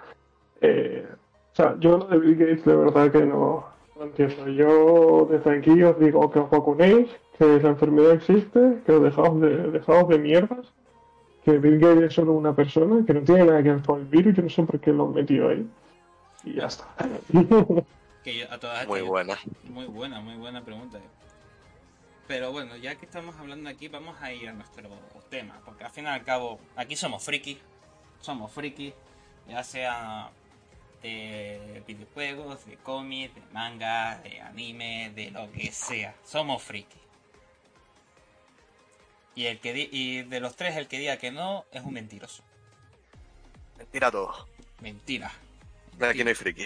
Eh, 0.62 1.06
o 1.54 1.56
sea, 1.56 1.76
yo 1.80 1.98
lo 1.98 2.06
de 2.06 2.20
Bill 2.20 2.36
Gates 2.36 2.66
de 2.66 2.76
verdad 2.76 3.12
que 3.12 3.26
no, 3.26 3.66
no 3.98 4.04
entiendo. 4.04 4.48
Yo 4.50 5.28
desde 5.32 5.58
aquí 5.58 5.82
os 5.84 5.98
digo 6.00 6.30
que 6.30 6.40
os 6.40 6.50
vacunéis, 6.50 7.08
que 7.38 7.46
la 7.62 7.70
enfermedad 7.70 8.12
existe, 8.12 8.80
que 8.86 8.92
os 8.92 9.04
dejaos 9.04 9.40
de, 9.42 9.72
dejaos 9.72 10.08
de 10.10 10.18
mierdas, 10.20 10.74
que 11.48 11.58
Bill 11.60 11.80
Gates 11.80 12.04
es 12.04 12.14
solo 12.14 12.34
una 12.34 12.54
persona, 12.54 13.06
que 13.06 13.14
no 13.14 13.22
tiene 13.22 13.46
nada 13.46 13.64
que 13.64 13.72
ver 13.72 13.82
con 13.82 14.02
el 14.02 14.06
virus, 14.08 14.36
yo 14.36 14.44
no 14.44 14.50
sé 14.50 14.64
por 14.64 14.82
qué 14.82 14.92
lo 14.92 15.06
han 15.06 15.14
metido 15.14 15.48
ahí. 15.48 15.66
Y 16.44 16.56
ya 16.56 16.66
está. 16.66 16.86
que 18.24 18.38
yo- 18.40 18.52
a 18.52 18.58
todas 18.58 18.86
Muy 18.86 19.00
estas- 19.00 19.08
buena. 19.10 19.38
Muy 19.70 19.86
buena, 19.86 20.20
muy 20.20 20.36
buena 20.36 20.62
pregunta. 20.66 21.00
Pero 22.28 22.52
bueno, 22.52 22.76
ya 22.76 22.96
que 22.96 23.06
estamos 23.06 23.34
hablando 23.38 23.70
aquí, 23.70 23.88
vamos 23.88 24.18
a 24.22 24.34
ir 24.34 24.50
a 24.50 24.52
nuestro 24.52 24.90
tema. 25.30 25.62
Porque 25.64 25.86
al 25.86 25.92
fin 25.92 26.04
y 26.04 26.08
al 26.08 26.24
cabo, 26.26 26.60
aquí 26.76 26.98
somos 26.98 27.24
friki. 27.24 27.58
Somos 28.20 28.52
friki. 28.52 28.94
Ya 29.48 29.64
sea 29.64 30.30
de 31.02 31.82
videojuegos, 31.88 32.66
de 32.66 32.76
cómics, 32.76 33.34
de 33.34 33.42
manga, 33.54 34.20
de 34.20 34.42
anime, 34.42 35.14
de 35.16 35.32
lo 35.32 35.50
que 35.54 35.72
sea. 35.72 36.14
Somos 36.26 36.62
friki. 36.62 36.98
Y, 39.38 39.46
el 39.46 39.60
que 39.60 39.72
di- 39.72 39.90
y 39.92 40.24
de 40.24 40.40
los 40.40 40.56
tres, 40.56 40.76
el 40.78 40.88
que 40.88 40.98
diga 40.98 41.18
que 41.18 41.30
no 41.30 41.64
es 41.72 41.84
un 41.84 41.94
mentiroso. 41.94 42.42
Mentira 43.78 44.10
todo. 44.10 44.48
Mentira. 44.82 45.32
Aquí 46.02 46.24
no 46.24 46.30
hay 46.30 46.36
friki. 46.36 46.66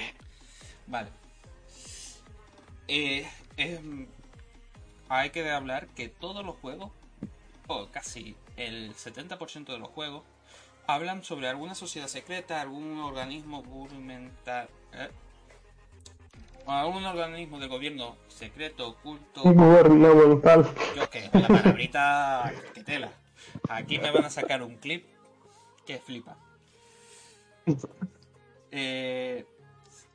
Vale. 0.88 1.10
Eh, 2.88 3.28
hay 5.10 5.30
que 5.32 5.50
hablar 5.52 5.88
que 5.90 6.08
todos 6.08 6.46
los 6.46 6.56
juegos, 6.58 6.92
o 7.68 7.88
casi 7.88 8.38
el 8.56 8.96
70% 8.96 9.66
de 9.74 9.78
los 9.78 9.90
juegos, 9.90 10.24
hablan 10.88 11.24
sobre 11.26 11.50
alguna 11.50 11.76
sociedad 11.76 12.08
secreta, 12.08 12.62
algún 12.62 13.00
organismo 13.00 13.64
gubernamental, 13.64 14.70
¿eh? 14.94 15.10
O 16.66 16.72
algún 16.72 17.06
organismo 17.06 17.60
de 17.60 17.68
gobierno 17.68 18.16
secreto, 18.28 18.90
oculto, 18.90 19.42
Gubernamental. 19.44 20.68
yo 20.96 21.10
que 21.10 21.30
la 21.34 21.48
palabrita 21.48 22.54
que 22.74 22.84
tela. 22.84 23.12
Aquí 23.70 24.00
me 24.00 24.12
van 24.12 24.26
a 24.26 24.30
sacar 24.30 24.62
un 24.62 24.78
clip 24.78 25.06
que 25.86 26.00
flipa. 26.00 26.38
Eh, 28.72 29.46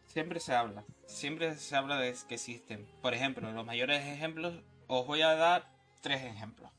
siempre 0.07 0.41
se 0.41 0.55
habla, 0.55 0.85
siempre 1.07 1.55
se 1.57 1.77
habla 1.77 1.99
de 1.99 2.15
que 2.27 2.37
existen. 2.37 2.87
Por 3.03 3.13
ejemplo, 3.13 3.51
los 3.53 3.67
mayores 3.67 4.05
ejemplos, 4.07 4.55
os 4.87 5.07
voy 5.07 5.23
a 5.23 5.35
dar 5.35 5.69
tres 6.01 6.23
ejemplos. 6.25 6.71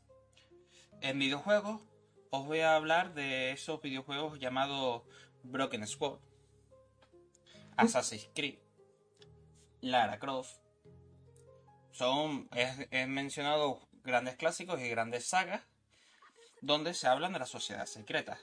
En 1.02 1.20
videojuegos, 1.20 1.82
os 2.32 2.46
voy 2.46 2.62
a 2.62 2.76
hablar 2.76 3.14
de 3.14 3.52
esos 3.52 3.82
videojuegos 3.82 4.40
llamados 4.40 5.04
Broken 5.44 5.86
Sword, 5.86 6.20
Assassin's 7.76 8.28
Creed, 8.34 8.58
Lara 9.82 10.20
Croft. 10.20 10.58
Son, 11.92 12.50
he 12.52 13.08
mencionado 13.08 13.88
grandes 14.04 14.36
clásicos 14.36 14.80
y 14.80 14.90
grandes 14.90 15.28
sagas 15.28 15.64
donde 16.62 16.94
se 16.94 17.08
hablan 17.08 17.34
de 17.34 17.40
la 17.40 17.46
sociedad 17.46 17.86
secreta. 17.86 18.40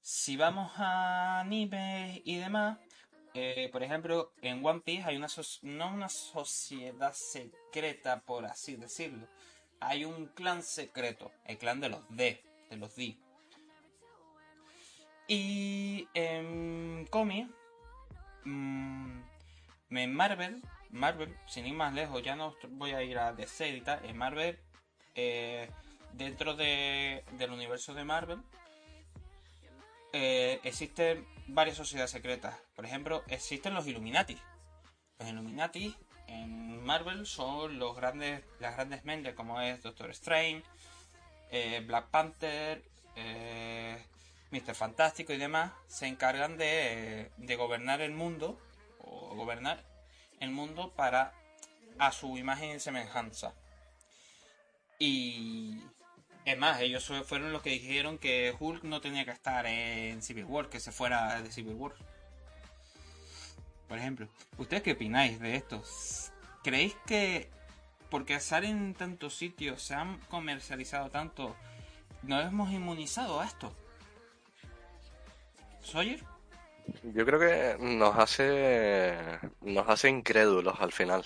Si 0.00 0.36
vamos 0.36 0.72
a 0.76 1.40
anime 1.40 2.22
y 2.24 2.36
demás, 2.36 2.78
eh, 3.34 3.68
por 3.72 3.82
ejemplo, 3.82 4.32
en 4.40 4.64
One 4.64 4.80
Piece 4.80 5.04
hay 5.04 5.16
una 5.16 5.28
no 5.62 5.88
una 5.92 6.08
sociedad 6.08 7.12
secreta, 7.12 8.20
por 8.20 8.46
así 8.46 8.76
decirlo. 8.76 9.28
Hay 9.80 10.04
un 10.04 10.28
clan 10.28 10.62
secreto, 10.62 11.32
el 11.44 11.58
clan 11.58 11.80
de 11.80 11.88
los 11.90 12.08
D, 12.08 12.42
de 12.70 12.76
los 12.76 12.94
D. 12.94 13.18
Y 15.28 16.08
en 16.14 17.06
cómic, 17.10 17.50
mm, 18.44 19.20
en 19.90 20.14
Marvel, 20.14 20.62
Marvel, 20.90 21.36
sin 21.46 21.66
ir 21.66 21.74
más 21.74 21.94
lejos, 21.94 22.22
ya 22.22 22.36
no 22.36 22.54
voy 22.70 22.92
a 22.92 23.02
ir 23.02 23.18
a 23.18 23.32
DC 23.32 23.68
y 23.68 23.82
en 23.86 24.16
Marvel, 24.16 24.58
eh, 25.14 25.70
dentro 26.12 26.54
de, 26.54 27.24
del 27.32 27.50
universo 27.50 27.94
de 27.94 28.04
Marvel 28.04 28.40
eh, 30.12 30.60
existen 30.64 31.26
varias 31.46 31.76
sociedades 31.76 32.10
secretas. 32.10 32.56
Por 32.74 32.86
ejemplo, 32.86 33.22
existen 33.28 33.74
los 33.74 33.86
Illuminati. 33.86 34.38
Los 35.18 35.28
Illuminati 35.28 35.94
en 36.26 36.82
Marvel 36.84 37.26
son 37.26 37.78
los 37.78 37.96
grandes, 37.96 38.42
las 38.58 38.74
grandes 38.74 39.04
mentes 39.04 39.34
como 39.34 39.60
es 39.60 39.82
Doctor 39.82 40.10
Strange, 40.10 40.64
eh, 41.50 41.82
Black 41.86 42.08
Panther, 42.08 42.82
Mr. 44.50 44.74
Fantástico 44.74 45.32
y 45.32 45.36
demás. 45.36 45.72
Se 45.86 46.06
encargan 46.06 46.56
de, 46.56 47.30
de 47.36 47.56
gobernar 47.56 48.00
el 48.00 48.12
mundo 48.12 48.58
gobernar 49.36 49.84
el 50.40 50.50
mundo 50.50 50.92
para 50.94 51.32
a 51.98 52.12
su 52.12 52.36
imagen 52.36 52.76
y 52.76 52.80
semejanza. 52.80 53.54
Y 54.98 55.78
es 56.44 56.58
más, 56.58 56.80
ellos 56.80 57.10
fueron 57.24 57.52
los 57.52 57.62
que 57.62 57.70
dijeron 57.70 58.18
que 58.18 58.54
Hulk 58.58 58.84
no 58.84 59.00
tenía 59.00 59.24
que 59.24 59.30
estar 59.30 59.66
en 59.66 60.22
Civil 60.22 60.44
War, 60.44 60.68
que 60.68 60.80
se 60.80 60.92
fuera 60.92 61.40
de 61.42 61.52
Civil 61.52 61.74
War. 61.74 61.94
Por 63.88 63.98
ejemplo, 63.98 64.28
¿ustedes 64.58 64.82
qué 64.82 64.92
opináis 64.92 65.38
de 65.38 65.56
esto? 65.56 65.82
¿Creéis 66.62 66.96
que 67.06 67.50
porque 68.10 68.40
salen 68.40 68.78
en 68.78 68.94
tantos 68.94 69.36
sitios, 69.36 69.82
se 69.82 69.94
han 69.94 70.18
comercializado 70.28 71.10
tanto, 71.10 71.56
nos 72.22 72.46
hemos 72.46 72.70
inmunizado 72.72 73.40
a 73.40 73.46
esto? 73.46 73.74
¿Sawyer? 75.82 76.22
Yo 77.02 77.24
creo 77.24 77.38
que 77.38 77.76
nos 77.80 78.16
hace 78.16 79.14
nos 79.60 79.88
hace 79.88 80.08
incrédulos 80.08 80.80
al 80.80 80.92
final. 80.92 81.24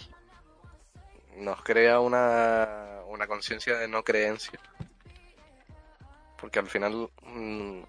Nos 1.36 1.62
crea 1.62 2.00
una, 2.00 3.00
una 3.06 3.26
conciencia 3.26 3.78
de 3.78 3.88
no 3.88 4.02
creencia. 4.02 4.58
Porque 6.40 6.58
al 6.58 6.66
final, 6.68 7.10
mm, 7.22 7.80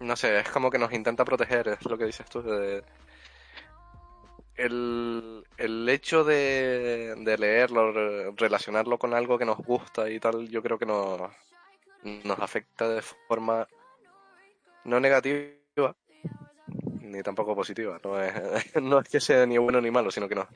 no 0.00 0.16
sé, 0.16 0.40
es 0.40 0.48
como 0.48 0.70
que 0.70 0.78
nos 0.78 0.92
intenta 0.92 1.24
proteger, 1.24 1.68
es 1.68 1.84
lo 1.84 1.96
que 1.96 2.06
dices 2.06 2.26
tú. 2.28 2.42
El, 4.56 5.44
el 5.56 5.88
hecho 5.88 6.24
de, 6.24 7.14
de 7.16 7.38
leerlo, 7.38 8.32
relacionarlo 8.32 8.98
con 8.98 9.14
algo 9.14 9.38
que 9.38 9.44
nos 9.46 9.58
gusta 9.58 10.10
y 10.10 10.20
tal, 10.20 10.48
yo 10.48 10.62
creo 10.62 10.78
que 10.78 10.86
nos, 10.86 11.30
nos 12.02 12.38
afecta 12.38 12.88
de 12.88 13.02
forma 13.02 13.66
no 14.84 15.00
negativa, 15.00 15.59
ni 17.10 17.22
tampoco 17.22 17.54
positiva. 17.54 18.00
No 18.02 18.22
es, 18.22 18.34
no 18.82 19.00
es 19.00 19.08
que 19.08 19.20
sea 19.20 19.46
ni 19.46 19.58
bueno 19.58 19.80
ni 19.80 19.90
malo, 19.90 20.10
sino 20.10 20.28
que 20.28 20.34
nos, 20.34 20.48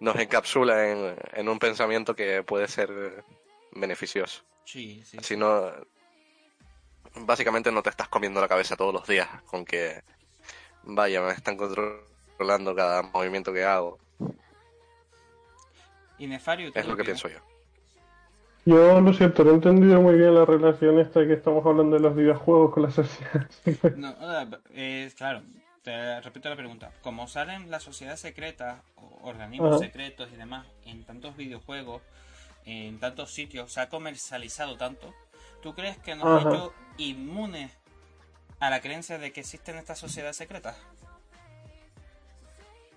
nos 0.00 0.16
encapsula 0.16 0.88
en, 0.88 1.16
en 1.34 1.48
un 1.48 1.58
pensamiento 1.58 2.14
que 2.14 2.42
puede 2.42 2.68
ser 2.68 3.24
beneficioso. 3.72 4.42
Sí, 4.64 5.02
sí. 5.04 5.18
Si 5.22 5.36
no, 5.36 5.70
básicamente 7.14 7.72
no 7.72 7.82
te 7.82 7.90
estás 7.90 8.08
comiendo 8.08 8.40
la 8.40 8.48
cabeza 8.48 8.76
todos 8.76 8.92
los 8.92 9.06
días 9.06 9.28
con 9.46 9.64
que, 9.64 10.02
vaya, 10.84 11.22
me 11.22 11.32
están 11.32 11.56
controlando 11.56 12.74
cada 12.74 13.02
movimiento 13.02 13.52
que 13.52 13.64
hago. 13.64 13.98
Y 16.18 16.26
Nefario, 16.26 16.72
¿tú 16.72 16.78
Es 16.78 16.86
lo 16.86 16.96
que 16.96 17.04
pienso 17.04 17.28
yo. 17.28 17.38
Yo 18.64 19.00
lo 19.00 19.14
siento, 19.14 19.44
no 19.44 19.52
he 19.52 19.54
entendido 19.54 20.02
muy 20.02 20.16
bien 20.16 20.34
la 20.34 20.44
relación 20.44 20.98
esta 20.98 21.26
que 21.26 21.32
estamos 21.32 21.64
hablando 21.64 21.96
de 21.96 22.02
los 22.02 22.14
videojuegos 22.14 22.74
con 22.74 22.82
la 22.82 22.90
sociedad. 22.90 23.48
No, 23.96 24.14
eh, 24.72 25.10
claro, 25.16 25.42
te 25.88 26.20
repito 26.20 26.50
la 26.50 26.56
pregunta. 26.56 26.90
Como 27.00 27.28
salen 27.28 27.70
las 27.70 27.82
sociedades 27.82 28.20
secretas, 28.20 28.82
organismos 29.22 29.78
secretos 29.78 30.28
y 30.30 30.36
demás, 30.36 30.66
en 30.84 31.02
tantos 31.04 31.34
videojuegos, 31.34 32.02
en 32.66 32.98
tantos 33.00 33.32
sitios, 33.32 33.72
se 33.72 33.80
ha 33.80 33.88
comercializado 33.88 34.76
tanto, 34.76 35.14
¿tú 35.62 35.74
crees 35.74 35.96
que 35.96 36.14
nos 36.14 36.26
ha 36.26 36.40
Ajá. 36.40 36.50
hecho 36.50 36.74
inmunes 36.98 37.72
a 38.60 38.68
la 38.68 38.80
creencia 38.82 39.16
de 39.16 39.32
que 39.32 39.40
existen 39.40 39.76
estas 39.78 39.98
sociedades 39.98 40.36
secretas? 40.36 40.76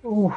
Uf. 0.03 0.33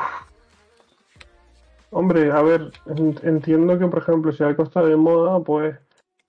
Hombre, 1.91 2.31
a 2.31 2.41
ver, 2.41 2.71
en- 2.87 3.19
entiendo 3.25 3.77
que, 3.81 3.87
por 3.89 3.99
ejemplo, 3.99 4.33
si 4.33 4.45
algo 4.45 4.63
está 4.63 4.81
de 4.83 4.95
moda, 4.95 5.41
pues, 5.41 5.77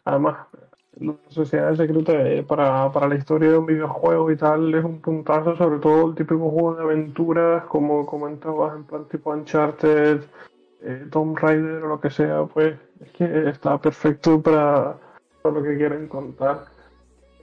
además, 0.05 0.47
la 0.99 1.15
sociedad 1.29 1.75
secreta 1.75 2.13
eh, 2.27 2.43
para, 2.43 2.91
para 2.91 3.07
la 3.07 3.15
historia 3.15 3.51
de 3.51 3.57
un 3.57 3.65
videojuego 3.65 4.31
y 4.31 4.37
tal 4.37 4.73
es 4.73 4.83
un 4.83 5.01
puntazo, 5.01 5.55
sobre 5.55 5.79
todo 5.79 6.09
el 6.09 6.15
típico 6.15 6.49
juego 6.49 6.75
de 6.75 6.83
aventuras, 6.83 7.65
como 7.65 8.05
comentabas, 8.05 8.75
en 8.75 8.83
plan 8.85 9.05
tipo 9.05 9.31
Uncharted, 9.31 10.21
eh, 10.81 11.07
Tomb 11.11 11.37
Raider 11.37 11.83
o 11.83 11.87
lo 11.87 11.99
que 11.99 12.09
sea, 12.09 12.45
pues, 12.45 12.75
es 13.01 13.11
que 13.11 13.49
está 13.49 13.77
perfecto 13.79 14.41
para, 14.41 14.95
para 15.41 15.55
lo 15.55 15.63
que 15.63 15.77
quieren 15.77 16.07
contar. 16.07 16.65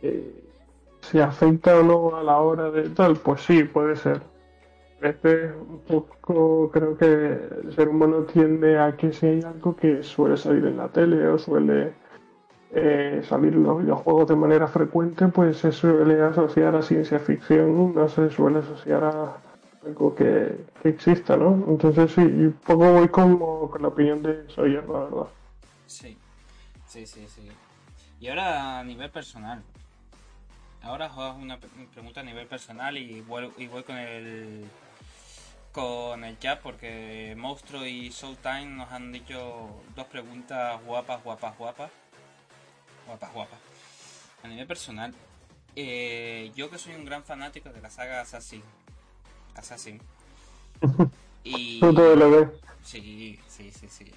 Eh, 0.02 0.42
si 1.00 1.20
afecta 1.20 1.78
o 1.78 1.82
no 1.82 2.16
a 2.16 2.22
la 2.22 2.38
hora 2.38 2.70
de 2.70 2.88
tal, 2.90 3.16
pues 3.16 3.42
sí, 3.42 3.64
puede 3.64 3.96
ser. 3.96 4.20
A 5.00 5.08
veces 5.08 5.52
un 5.56 5.80
poco 5.80 6.70
creo 6.70 6.96
que 6.96 7.06
el 7.06 7.72
ser 7.74 7.88
humano 7.88 8.22
tiende 8.22 8.78
a 8.78 8.96
que 8.96 9.12
si 9.12 9.26
hay 9.26 9.42
algo 9.42 9.74
que 9.74 10.02
suele 10.04 10.36
salir 10.36 10.64
en 10.64 10.76
la 10.76 10.88
tele 10.88 11.26
o 11.26 11.38
suele 11.38 11.92
eh, 12.74 13.22
salir 13.28 13.54
los 13.54 13.82
videojuegos 13.82 14.28
de 14.28 14.36
manera 14.36 14.66
frecuente, 14.66 15.28
pues 15.28 15.58
se 15.58 15.72
suele 15.72 16.22
asociar 16.22 16.74
a 16.74 16.82
ciencia 16.82 17.18
ficción, 17.18 17.94
no 17.94 18.08
se 18.08 18.30
suele 18.30 18.60
asociar 18.60 19.04
a 19.04 19.36
algo 19.84 20.14
que, 20.14 20.56
que 20.82 20.88
exista, 20.88 21.36
¿no? 21.36 21.64
Entonces 21.68 22.12
sí, 22.12 22.22
y 22.22 22.48
poco 22.48 22.92
voy 22.92 23.08
como 23.08 23.70
con 23.70 23.82
la 23.82 23.88
opinión 23.88 24.22
de 24.22 24.46
Sawyer, 24.54 24.88
la 24.88 24.98
verdad. 25.00 25.26
Sí, 25.86 26.16
sí, 26.88 27.06
sí, 27.06 27.26
sí. 27.28 27.48
Y 28.20 28.28
ahora 28.28 28.78
a 28.78 28.84
nivel 28.84 29.10
personal. 29.10 29.60
Ahora 30.82 31.06
hago 31.06 31.34
una 31.34 31.58
pre- 31.58 31.68
pregunta 31.92 32.20
a 32.20 32.24
nivel 32.24 32.46
personal 32.46 32.96
y 32.96 33.20
voy, 33.22 33.50
y 33.58 33.66
voy 33.66 33.82
con 33.82 33.96
el 33.96 34.64
con 35.72 36.22
el 36.22 36.38
chat 36.38 36.60
porque 36.60 37.34
Monstruo 37.36 37.86
y 37.86 38.10
Showtime 38.10 38.66
nos 38.66 38.92
han 38.92 39.10
dicho 39.10 39.68
dos 39.96 40.06
preguntas 40.06 40.78
guapas, 40.84 41.22
guapas, 41.24 41.56
guapas. 41.56 41.90
Guapas, 43.06 43.32
guapas. 43.32 43.58
A 44.42 44.48
nivel 44.48 44.66
personal, 44.66 45.14
eh, 45.76 46.50
yo 46.56 46.70
que 46.70 46.78
soy 46.78 46.94
un 46.94 47.04
gran 47.04 47.24
fanático 47.24 47.70
de 47.70 47.80
la 47.80 47.90
saga 47.90 48.20
Assassin. 48.20 48.62
Assassin. 49.54 50.00
Y... 51.44 51.80
Lo 51.80 52.52
Sí, 52.84 53.36
sí, 53.48 53.72
sí, 53.72 53.88
sí. 53.88 54.12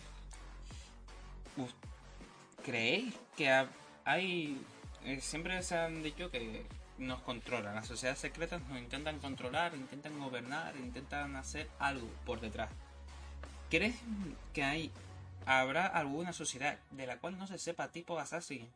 ¿Creéis 2.64 3.16
que 3.36 3.50
ha- 3.50 3.68
hay... 4.04 4.62
eh, 5.04 5.20
siempre 5.22 5.62
se 5.64 5.76
han 5.78 6.04
dicho 6.04 6.30
que 6.30 6.66
nos 6.98 7.20
controlan, 7.22 7.76
las 7.76 7.88
sociedades 7.88 8.20
secretas 8.20 8.62
nos 8.70 8.78
intentan 8.80 9.20
controlar, 9.20 9.74
intentan 9.76 10.18
gobernar, 10.20 10.76
intentan 10.78 11.36
hacer 11.36 11.68
algo 11.80 12.08
por 12.26 12.42
detrás. 12.42 12.70
¿Crees 13.70 13.96
que 14.54 14.64
hay... 14.64 14.92
habrá 15.46 15.88
alguna 15.88 16.34
sociedad 16.34 16.80
de 16.92 17.08
la 17.08 17.20
cual 17.20 17.38
no 17.38 17.48
se 17.48 17.58
sepa 17.58 17.92
tipo 17.92 18.20
Assassin 18.20 18.70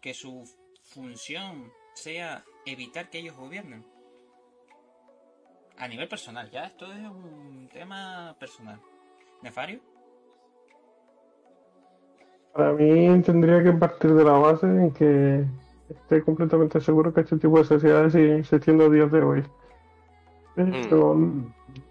que 0.00 0.14
su 0.14 0.44
función 0.82 1.72
sea 1.94 2.44
evitar 2.66 3.10
que 3.10 3.18
ellos 3.18 3.36
gobiernen? 3.36 3.84
A 5.78 5.88
nivel 5.88 6.08
personal, 6.08 6.50
ya 6.50 6.64
esto 6.64 6.92
es 6.92 7.00
un 7.08 7.68
tema 7.72 8.36
personal. 8.38 8.80
¿Nefario? 9.42 9.80
Para 12.52 12.72
mí 12.72 13.22
tendría 13.22 13.62
que 13.62 13.72
partir 13.72 14.12
de 14.12 14.24
la 14.24 14.32
base 14.32 14.66
en 14.66 14.90
que 14.92 15.46
esté 15.88 16.22
completamente 16.22 16.80
seguro 16.80 17.14
que 17.14 17.22
este 17.22 17.38
tipo 17.38 17.58
de 17.58 17.64
sociedades 17.64 18.12
siguen 18.12 18.40
existiendo 18.40 18.86
a 18.86 18.90
días 18.90 19.10
de 19.10 19.22
hoy. 19.22 19.44
Pero 20.54 21.14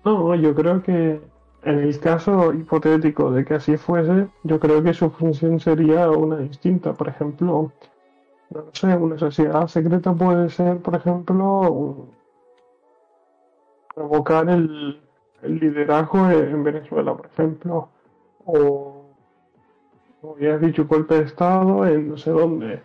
no, 0.04 0.36
yo 0.36 0.54
creo 0.54 0.84
que 0.84 1.20
en 1.64 1.80
el 1.80 2.00
caso 2.00 2.54
hipotético 2.54 3.32
de 3.32 3.46
que 3.46 3.56
así 3.56 3.78
fuese, 3.78 4.28
yo 4.44 4.60
creo 4.60 4.82
que 4.84 4.94
su 4.94 5.10
función 5.10 5.60
sería 5.60 6.10
una 6.10 6.38
distinta. 6.38 6.94
Por 6.94 7.10
ejemplo, 7.10 7.72
no 8.50 8.66
sé, 8.74 8.96
una 8.96 9.18
sociedad 9.18 9.68
secreta 9.68 10.14
puede 10.14 10.50
ser, 10.50 10.78
por 10.80 10.96
ejemplo, 10.96 12.08
provocar 13.94 14.50
el, 14.50 15.02
liderazgo 15.44 16.30
en 16.30 16.64
Venezuela, 16.64 17.16
por 17.16 17.28
ejemplo, 17.28 17.90
o 18.46 19.00
como 20.22 20.38
ya 20.38 20.56
has 20.56 20.62
dicho, 20.62 20.86
golpe 20.86 21.16
de 21.16 21.26
estado 21.26 21.86
en 21.86 22.10
no 22.10 22.18
sé 22.18 22.32
dónde. 22.32 22.82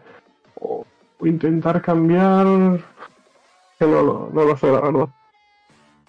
O, 0.61 0.85
intentar 1.21 1.83
cambiar. 1.83 2.47
Que 3.79 3.87
no 3.87 4.31
no 4.33 4.45
lo 4.45 4.57
sé, 4.57 4.71
la 4.71 4.81
verdad. 4.81 5.09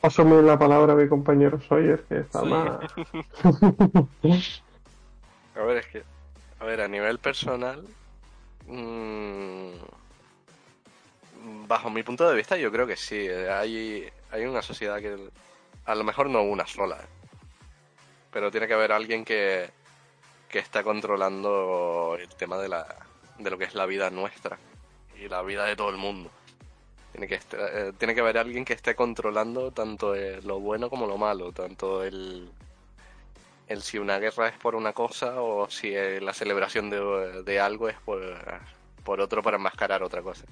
Pásame 0.06 0.39
la 0.43 0.60
palabra 0.60 0.93
a 0.93 0.95
mi 0.95 1.10
compañero 1.10 1.60
Sawyer, 1.60 2.03
que 2.03 2.20
está 2.20 2.41
Sawyer. 2.41 2.51
más. 2.51 2.80
A 5.56 5.62
ver, 5.64 5.78
es 5.78 5.88
que, 5.88 6.03
a 6.60 6.66
ver, 6.66 6.82
a 6.82 6.88
nivel 6.88 7.18
personal, 7.18 7.84
mm, 8.68 9.70
bajo 11.68 11.89
mi 11.89 12.03
punto 12.03 12.30
de 12.30 12.36
vista, 12.36 12.56
yo 12.56 12.72
creo 12.72 12.86
que 12.86 12.95
sí. 12.97 13.16
eh, 13.18 13.49
Hay, 13.49 14.08
hay 14.30 14.45
una 14.45 14.62
sociedad 14.62 14.99
que, 14.99 15.18
a 15.86 15.95
lo 15.95 16.03
mejor 16.03 16.30
no 16.30 16.43
una 16.43 16.68
sola, 16.68 16.99
pero 18.32 18.51
tiene 18.51 18.68
que 18.68 18.76
haber 18.76 18.91
alguien 18.91 19.26
que, 19.26 19.72
que 20.49 20.60
está 20.60 20.84
controlando 20.84 22.16
el 22.20 22.30
tema 22.36 22.60
de 22.60 22.70
la, 22.70 22.86
de 23.39 23.49
lo 23.49 23.58
que 23.58 23.64
es 23.66 23.74
la 23.74 23.88
vida 23.88 24.12
nuestra 24.12 24.60
y 25.20 25.30
la 25.30 25.41
vida 25.41 25.66
de 25.66 25.76
todo 25.76 25.89
el 25.89 25.97
mundo. 25.97 26.30
Tiene 27.16 27.28
que, 27.30 27.36
estar- 27.36 27.70
eh, 27.74 27.93
tiene 27.97 28.13
que 28.13 28.20
haber 28.20 28.38
alguien 28.38 28.66
que 28.66 28.74
esté 28.74 28.93
controlando 28.93 29.72
tanto 29.72 30.13
eh, 30.16 30.41
lo 30.43 30.59
bueno 30.59 30.89
como 30.89 31.07
lo 31.07 31.18
malo, 31.18 31.53
tanto 31.53 32.03
el, 32.03 32.51
el 33.68 33.82
si 33.82 33.97
una 33.97 34.20
guerra 34.20 34.47
es 34.49 34.57
por 34.57 34.76
una 34.76 34.93
cosa 34.93 35.41
o 35.41 35.70
si 35.70 35.95
eh, 35.95 36.20
la 36.22 36.34
celebración 36.34 36.89
de, 36.89 37.43
de 37.43 37.59
algo 37.59 37.89
es 37.89 37.97
por, 38.01 38.22
por 39.03 39.22
otro 39.22 39.41
para 39.41 39.57
enmascarar 39.57 40.03
otra 40.03 40.22
cosa. 40.22 40.45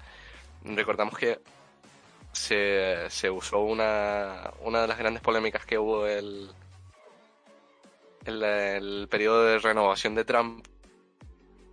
Recordamos 0.64 1.18
que 1.18 1.40
se, 2.32 3.10
se 3.10 3.30
usó 3.30 3.60
una, 3.62 4.52
una 4.62 4.82
de 4.84 4.88
las 4.88 4.98
grandes 5.00 5.24
polémicas 5.24 5.66
que 5.66 5.78
hubo 5.80 6.08
el, 6.08 6.52
el, 8.26 8.44
el 8.44 9.08
periodo 9.10 9.46
de 9.46 9.60
renovación 9.60 10.16
de 10.16 10.26
Trump 10.26 10.66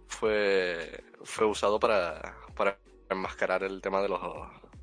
fue, 0.09 1.03
fue 1.24 1.47
usado 1.47 1.78
para, 1.80 2.34
para 2.55 2.78
enmascarar 3.09 3.62
el 3.62 3.80
tema 3.80 4.03
de 4.03 4.09
los, 4.09 4.20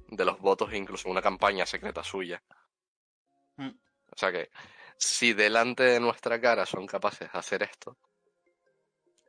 de 0.10 0.26
los 0.26 0.40
votos 0.40 0.72
e 0.72 0.78
incluso 0.78 1.10
una 1.10 1.22
campaña 1.22 1.66
secreta 1.66 2.04
suya. 2.04 2.42
Mm. 3.58 3.70
O 3.70 4.16
sea 4.18 4.32
que 4.32 4.50
si 4.98 5.34
delante 5.34 5.84
de 5.84 6.00
nuestra 6.00 6.40
cara 6.40 6.66
son 6.66 6.86
capaces 6.88 7.32
de 7.32 7.38
hacer 7.40 7.64
esto, 7.64 7.98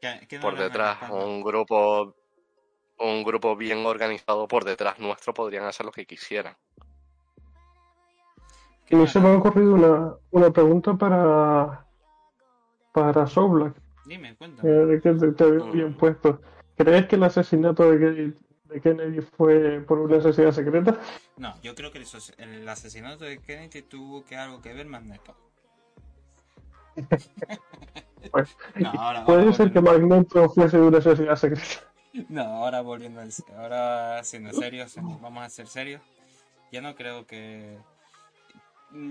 ¿Qué- 0.01 0.26
qué 0.29 0.37
no 0.37 0.43
por 0.43 0.57
detrás 0.57 1.11
un 1.11 1.43
grupo 1.43 2.14
un 3.01 3.22
grupo 3.22 3.55
bien 3.57 3.87
organizado 3.87 4.49
por 4.49 4.64
detrás 4.64 4.99
nuestro 4.99 5.33
podrían 5.33 5.64
hacer 5.64 5.87
lo 5.87 5.93
que 5.93 6.05
quisieran. 6.07 6.57
¿Qué 8.87 8.95
A 8.95 8.99
mí 8.99 9.05
no 9.05 9.07
se 9.07 9.20
me 9.20 9.29
ha 9.29 9.37
ocurrido 9.37 9.74
una, 9.74 10.14
una 10.31 10.51
pregunta 10.51 10.95
para, 10.95 11.87
para 12.93 13.26
Soulblack, 13.26 13.76
Dime, 14.07 14.35
cuéntame. 14.37 14.95
eh, 14.95 15.01
que 15.01 15.12
te, 15.12 15.33
te 15.33 15.51
bien 15.70 15.97
puesto. 15.97 16.41
¿Crees 16.76 17.07
que 17.07 17.16
el 17.16 17.22
asesinato 17.24 17.91
de 17.91 17.99
Kennedy, 17.99 18.39
de 18.69 18.81
Kennedy 18.81 19.21
fue 19.21 19.81
por 19.87 19.99
una 19.99 20.21
sociedad 20.21 20.53
secreta? 20.53 20.99
No, 21.37 21.61
yo 21.62 21.75
creo 21.75 21.91
que 21.91 21.99
el, 21.99 22.05
ases- 22.05 22.35
el 22.39 22.69
asesinato 22.69 23.25
de 23.25 23.39
Kennedy 23.39 23.83
tuvo 23.83 24.25
que 24.25 24.37
algo 24.37 24.61
que 24.61 24.73
ver 24.75 24.87
Magneto. 24.87 25.35
Pues, 28.31 28.57
No, 28.77 28.91
ahora, 28.91 29.25
Puede 29.25 29.43
ahora 29.43 29.53
ser 29.53 29.73
que 29.73 29.81
Magneto 29.81 30.49
fuese 30.51 30.79
una 30.79 31.01
sociedad 31.01 31.37
secreta. 31.37 31.85
No, 32.29 32.43
ahora 32.43 32.81
volviendo 32.81 33.21
al- 33.21 33.33
ahora 33.57 34.23
siendo 34.25 34.53
serios, 34.53 34.97
vamos 34.97 35.45
a 35.45 35.49
ser 35.49 35.66
serios. 35.69 36.03
Ya 36.73 36.81
no 36.81 36.95
creo 36.95 37.27
que 37.27 37.79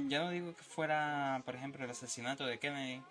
ya 0.08 0.20
no 0.24 0.30
digo 0.32 0.56
que 0.56 0.64
fuera, 0.64 1.42
por 1.46 1.56
ejemplo, 1.56 1.84
el 1.86 1.92
asesinato 1.92 2.46
de 2.46 2.58
Kennedy. 2.60 3.02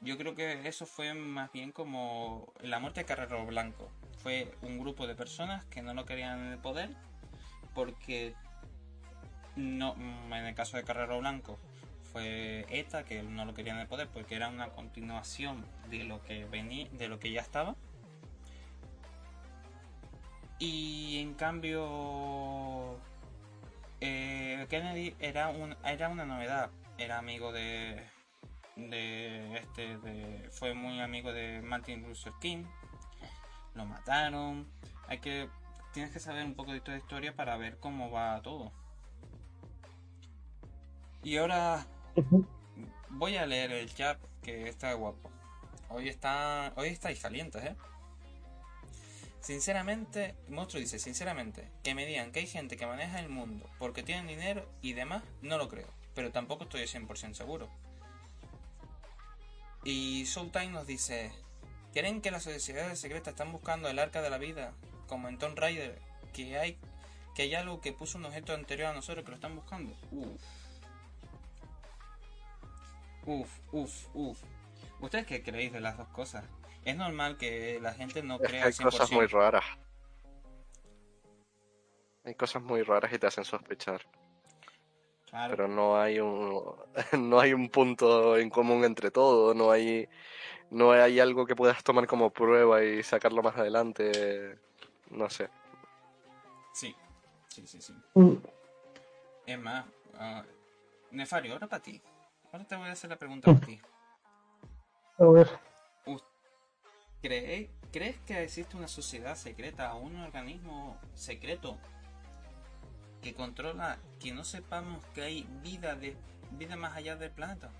Yo 0.00 0.18
creo 0.18 0.34
que 0.34 0.68
eso 0.68 0.84
fue 0.86 1.14
más 1.14 1.50
bien 1.52 1.72
como 1.72 2.52
la 2.60 2.78
muerte 2.80 3.00
de 3.00 3.06
Carrero 3.06 3.46
Blanco. 3.46 3.90
Fue 4.24 4.52
un 4.62 4.80
grupo 4.80 5.06
de 5.06 5.14
personas 5.14 5.64
que 5.66 5.82
no 5.82 5.94
lo 5.94 6.04
querían 6.04 6.40
en 6.40 6.52
el 6.52 6.58
poder 6.58 6.90
porque 7.74 8.34
no 9.54 9.94
en 9.94 10.46
el 10.46 10.54
caso 10.56 10.76
de 10.76 10.82
Carrero 10.82 11.20
Blanco 11.20 11.60
fue 12.12 12.66
ETA 12.70 13.04
que 13.04 13.22
no 13.22 13.44
lo 13.44 13.54
querían 13.54 13.76
en 13.76 13.82
el 13.82 13.88
poder 13.88 14.08
porque 14.08 14.34
era 14.34 14.48
una 14.48 14.70
continuación 14.70 15.64
de 15.90 16.02
lo 16.02 16.24
que 16.24 16.44
venía 16.46 16.88
de 16.90 17.06
lo 17.06 17.20
que 17.20 17.30
ya 17.30 17.40
estaba 17.40 17.76
y 20.58 21.18
en 21.18 21.34
cambio, 21.34 22.98
eh, 24.00 24.66
Kennedy 24.70 25.14
era, 25.20 25.48
un, 25.48 25.76
era 25.84 26.08
una 26.08 26.24
novedad. 26.24 26.70
Era 26.96 27.18
amigo 27.18 27.52
de, 27.52 28.00
de 28.76 29.56
este, 29.56 29.98
de, 29.98 30.48
fue 30.52 30.74
muy 30.74 31.00
amigo 31.00 31.32
de 31.32 31.60
Martin 31.60 32.02
Luther 32.02 32.32
King. 32.40 32.64
Lo 33.74 33.84
mataron. 33.86 34.66
Hay 35.08 35.18
que, 35.18 35.48
tienes 35.92 36.12
que 36.12 36.20
saber 36.20 36.44
un 36.44 36.54
poco 36.54 36.72
de 36.72 36.80
toda 36.80 36.96
la 36.96 37.02
historia 37.02 37.34
para 37.34 37.56
ver 37.56 37.78
cómo 37.78 38.10
va 38.10 38.40
todo. 38.42 38.72
Y 41.22 41.36
ahora 41.36 41.86
voy 43.10 43.36
a 43.36 43.46
leer 43.46 43.72
el 43.72 43.92
chat 43.94 44.18
que 44.42 44.68
está 44.68 44.92
guapo. 44.92 45.30
Hoy 45.88 46.08
está, 46.08 46.72
hoy 46.76 46.88
estáis 46.88 47.20
calientes, 47.20 47.64
¿eh? 47.64 47.76
Sinceramente, 49.40 50.34
Monstruo 50.48 50.80
dice, 50.80 50.98
sinceramente, 50.98 51.68
que 51.82 51.94
me 51.94 52.06
digan 52.06 52.32
que 52.32 52.40
hay 52.40 52.46
gente 52.46 52.78
que 52.78 52.86
maneja 52.86 53.20
el 53.20 53.28
mundo 53.28 53.68
porque 53.78 54.02
tienen 54.02 54.26
dinero 54.26 54.66
y 54.80 54.94
demás, 54.94 55.22
no 55.42 55.58
lo 55.58 55.68
creo. 55.68 55.86
Pero 56.14 56.32
tampoco 56.32 56.64
estoy 56.64 56.82
100% 56.82 57.34
seguro. 57.34 57.68
Y 59.84 60.24
Showtime 60.24 60.68
nos 60.68 60.86
dice, 60.86 61.30
¿creen 61.94 62.20
que 62.20 62.30
las 62.30 62.42
sociedades 62.42 62.98
secretas 62.98 63.32
están 63.32 63.52
buscando 63.52 63.88
el 63.88 63.98
arca 63.98 64.20
de 64.20 64.30
la 64.30 64.38
vida? 64.38 64.74
Como 65.06 65.28
en 65.28 65.38
Tomb 65.38 65.56
Raider, 65.58 65.98
que 66.32 66.58
hay, 66.58 66.78
que 67.34 67.42
hay 67.42 67.54
algo 67.54 67.80
que 67.80 67.92
puso 67.92 68.18
un 68.18 68.26
objeto 68.26 68.52
anterior 68.52 68.88
a 68.88 68.92
nosotros 68.92 69.24
que 69.24 69.30
lo 69.30 69.36
están 69.36 69.54
buscando. 69.54 69.94
Uf. 70.10 70.42
Uf, 73.26 73.58
uf, 73.72 74.06
uf. 74.12 74.38
¿Ustedes 75.00 75.26
qué 75.26 75.42
creéis 75.42 75.72
de 75.72 75.80
las 75.80 75.96
dos 75.96 76.08
cosas? 76.08 76.44
Es 76.84 76.96
normal 76.96 77.38
que 77.38 77.78
la 77.80 77.94
gente 77.94 78.22
no 78.22 78.34
Es 78.34 78.40
que 78.42 78.46
crea 78.48 78.62
hay 78.64 78.66
al 78.66 78.74
100%. 78.74 78.84
cosas 78.84 79.12
muy 79.12 79.26
raras. 79.26 79.64
Hay 82.24 82.34
cosas 82.34 82.62
muy 82.62 82.82
raras 82.82 83.12
y 83.12 83.18
te 83.18 83.26
hacen 83.26 83.44
sospechar. 83.44 84.02
Claro. 85.28 85.50
Pero 85.56 85.68
no 85.68 86.00
hay 86.00 86.20
un 86.20 86.74
no 87.18 87.40
hay 87.40 87.52
un 87.52 87.68
punto 87.68 88.36
en 88.36 88.50
común 88.50 88.84
entre 88.84 89.10
todo, 89.10 89.54
no 89.54 89.70
hay 89.70 90.08
no 90.74 90.92
hay 90.92 91.20
algo 91.20 91.46
que 91.46 91.56
puedas 91.56 91.82
tomar 91.84 92.06
como 92.06 92.30
prueba 92.30 92.82
y 92.84 93.02
sacarlo 93.02 93.42
más 93.42 93.56
adelante. 93.56 94.58
No 95.10 95.30
sé. 95.30 95.48
Sí, 96.72 96.94
sí, 97.48 97.66
sí, 97.66 97.80
sí. 97.80 97.94
Mm, 98.14 98.34
Es 99.46 99.58
más, 99.58 99.84
ah, 100.18 100.42
Nefario, 101.10 101.52
ahora 101.52 101.66
para 101.68 101.82
ti. 101.82 102.00
Ahora 102.52 102.64
te 102.64 102.76
voy 102.76 102.88
a 102.88 102.92
hacer 102.92 103.10
la 103.10 103.16
pregunta 103.16 103.52
para 103.52 103.66
ti. 103.66 103.80
A 105.18 105.24
ver, 105.26 105.48
¿Cree- 107.22 107.70
¿Crees 107.90 108.18
que 108.26 108.42
existe 108.42 108.76
una 108.76 108.88
sociedad 108.88 109.34
secreta 109.36 109.94
o 109.94 109.98
un 110.00 110.16
organismo 110.16 110.98
secreto 111.14 111.78
que 113.22 113.32
controla 113.34 113.98
que 114.20 114.32
no 114.32 114.44
sepamos 114.44 115.02
que 115.14 115.22
hay 115.22 115.48
vida 115.62 115.94
de 115.94 116.16
vida 116.50 116.76
más 116.76 116.94
allá 116.96 117.16
del 117.16 117.30
planeta? 117.30 117.70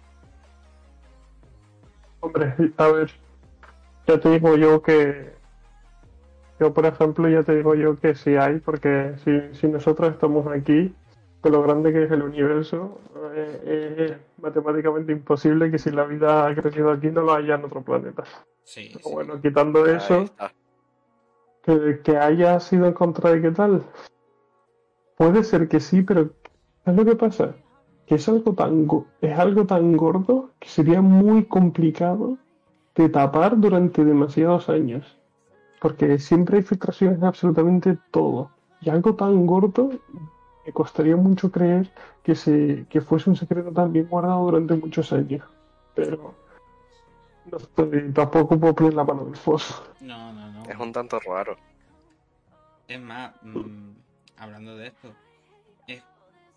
Hombre, 2.25 2.55
a 2.77 2.89
ver, 2.89 3.11
ya 4.07 4.19
te 4.19 4.31
digo 4.31 4.57
yo 4.57 4.83
que 4.83 5.33
yo, 6.61 6.73
por 6.73 6.87
ejemplo, 6.87 7.29
ya 7.29 7.43
te 7.43 7.57
digo 7.57 7.75
yo 7.75 7.99
que 7.99 8.15
sí 8.15 8.37
hay, 8.37 8.61
porque 8.61 9.15
si, 9.25 9.59
si 9.59 9.67
nosotros 9.67 10.13
estamos 10.13 10.47
aquí, 10.47 10.95
con 11.41 11.53
lo 11.53 11.63
grande 11.63 11.93
que 11.93 12.05
es 12.05 12.11
el 12.11 12.23
universo, 12.23 13.01
eh, 13.35 13.97
es 13.99 14.43
matemáticamente 14.43 15.13
imposible 15.13 15.71
que 15.71 15.79
si 15.79 15.91
la 15.91 16.05
vida 16.05 16.47
ha 16.47 16.55
crecido 16.55 16.91
aquí 16.91 17.09
no 17.09 17.23
lo 17.23 17.35
haya 17.35 17.57
en 17.57 17.65
otro 17.65 17.83
planeta. 17.83 18.23
Sí, 18.63 18.91
Pero 18.93 19.05
sí. 19.05 19.13
bueno, 19.13 19.41
quitando 19.43 19.85
Ahí 19.85 19.97
eso, 19.97 20.25
que, 21.65 22.01
que 22.03 22.17
haya 22.17 22.59
sido 22.61 22.87
en 22.87 22.93
contra 22.93 23.33
de 23.33 23.43
qué 23.43 23.51
tal. 23.51 23.83
Puede 25.17 25.45
ser 25.45 25.69
que 25.69 25.81
sí, 25.81 26.03
pero 26.03 26.31
¿sabes 26.85 27.05
lo 27.05 27.05
que 27.05 27.17
pasa? 27.17 27.55
Que 28.07 28.17
es 28.17 28.29
algo 28.29 28.53
tan 28.55 28.87
go- 28.87 29.07
es 29.21 29.39
algo 29.39 29.65
tan 29.67 29.97
gordo 29.97 30.51
que 30.59 30.69
sería 30.69 31.01
muy 31.01 31.45
complicado 31.45 32.37
de 32.95 33.09
tapar 33.09 33.59
durante 33.59 34.05
demasiados 34.05 34.69
años. 34.69 35.17
Porque 35.81 36.19
siempre 36.19 36.59
hay 36.59 36.63
filtraciones 36.63 37.21
de 37.21 37.27
absolutamente 37.27 37.99
todo. 38.11 38.51
Y 38.81 38.91
algo 38.91 39.15
tan 39.15 39.47
gordo 39.47 39.91
me 40.67 40.73
costaría 40.73 41.17
mucho 41.17 41.51
creer 41.51 41.91
que 42.23 42.35
se, 42.35 42.87
que 42.89 43.01
fuese 43.01 43.31
un 43.31 43.37
secreto 43.37 43.71
tan 43.71 43.93
bien 43.93 44.07
guardado 44.09 44.45
durante 44.45 44.75
muchos 44.75 45.13
años. 45.13 45.43
Pero 45.95 46.35
no 47.51 47.57
estoy, 47.59 48.13
tampoco 48.13 48.59
puedo 48.59 48.75
poner 48.75 48.95
la 48.95 49.05
mano 49.05 49.25
del 49.27 49.37
foso. 49.37 49.83
No, 50.01 50.33
no, 50.33 50.51
no. 50.53 50.63
Es 50.65 50.79
un 50.79 50.93
tanto 50.93 51.19
raro. 51.21 51.57
Es 52.89 53.01
más, 53.01 53.33
mm, 53.43 53.91
hablando 54.39 54.77
de 54.77 54.89
esto, 54.89 55.09
es, 55.09 55.15